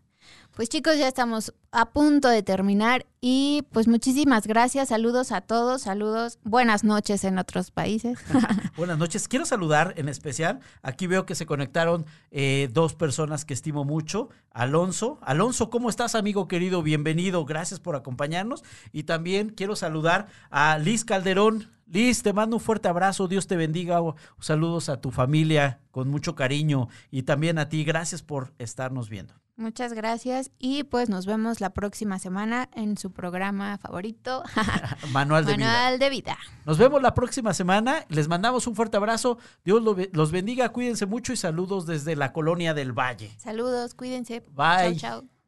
Pues 0.55 0.67
chicos, 0.67 0.97
ya 0.97 1.07
estamos 1.07 1.53
a 1.71 1.91
punto 1.91 2.27
de 2.27 2.43
terminar 2.43 3.05
y 3.21 3.63
pues 3.71 3.87
muchísimas 3.87 4.45
gracias, 4.47 4.89
saludos 4.89 5.31
a 5.31 5.39
todos, 5.41 5.83
saludos, 5.83 6.39
buenas 6.43 6.83
noches 6.83 7.23
en 7.23 7.37
otros 7.37 7.71
países. 7.71 8.19
buenas 8.77 8.97
noches, 8.97 9.29
quiero 9.29 9.45
saludar 9.45 9.93
en 9.95 10.09
especial, 10.09 10.59
aquí 10.81 11.07
veo 11.07 11.25
que 11.25 11.35
se 11.35 11.45
conectaron 11.45 12.05
eh, 12.31 12.69
dos 12.73 12.95
personas 12.95 13.45
que 13.45 13.53
estimo 13.53 13.85
mucho, 13.85 14.29
Alonso, 14.51 15.19
Alonso, 15.21 15.69
¿cómo 15.69 15.89
estás 15.89 16.15
amigo 16.15 16.49
querido? 16.49 16.83
Bienvenido, 16.83 17.45
gracias 17.45 17.79
por 17.79 17.95
acompañarnos. 17.95 18.63
Y 18.91 19.03
también 19.03 19.49
quiero 19.49 19.77
saludar 19.77 20.27
a 20.49 20.77
Liz 20.77 21.05
Calderón, 21.05 21.69
Liz, 21.87 22.23
te 22.23 22.33
mando 22.33 22.57
un 22.57 22.61
fuerte 22.61 22.87
abrazo, 22.87 23.27
Dios 23.27 23.47
te 23.47 23.55
bendiga, 23.55 23.99
saludos 24.39 24.89
a 24.89 25.01
tu 25.01 25.11
familia 25.11 25.81
con 25.91 26.09
mucho 26.09 26.35
cariño. 26.35 26.87
Y 27.09 27.23
también 27.23 27.57
a 27.59 27.67
ti, 27.67 27.83
gracias 27.83 28.21
por 28.21 28.53
estarnos 28.59 29.09
viendo. 29.09 29.33
Muchas 29.61 29.93
gracias 29.93 30.49
y 30.57 30.83
pues 30.85 31.07
nos 31.07 31.27
vemos 31.27 31.61
la 31.61 31.69
próxima 31.69 32.17
semana 32.17 32.67
en 32.73 32.97
su 32.97 33.11
programa 33.11 33.77
favorito, 33.77 34.41
Manual, 35.11 35.45
de, 35.45 35.51
Manual 35.51 35.93
vida. 35.93 36.05
de 36.05 36.09
Vida. 36.09 36.37
Nos 36.65 36.79
vemos 36.79 36.99
la 36.99 37.13
próxima 37.13 37.53
semana, 37.53 38.03
les 38.09 38.27
mandamos 38.27 38.65
un 38.65 38.75
fuerte 38.75 38.97
abrazo, 38.97 39.37
Dios 39.63 39.83
los 40.13 40.31
bendiga, 40.31 40.69
cuídense 40.69 41.05
mucho 41.05 41.31
y 41.31 41.37
saludos 41.37 41.85
desde 41.85 42.15
la 42.15 42.33
colonia 42.33 42.73
del 42.73 42.91
Valle. 42.91 43.31
Saludos, 43.37 43.93
cuídense. 43.93 44.39
Bye. 44.49 44.97
Chao, 44.97 45.21
chao. 45.21 45.40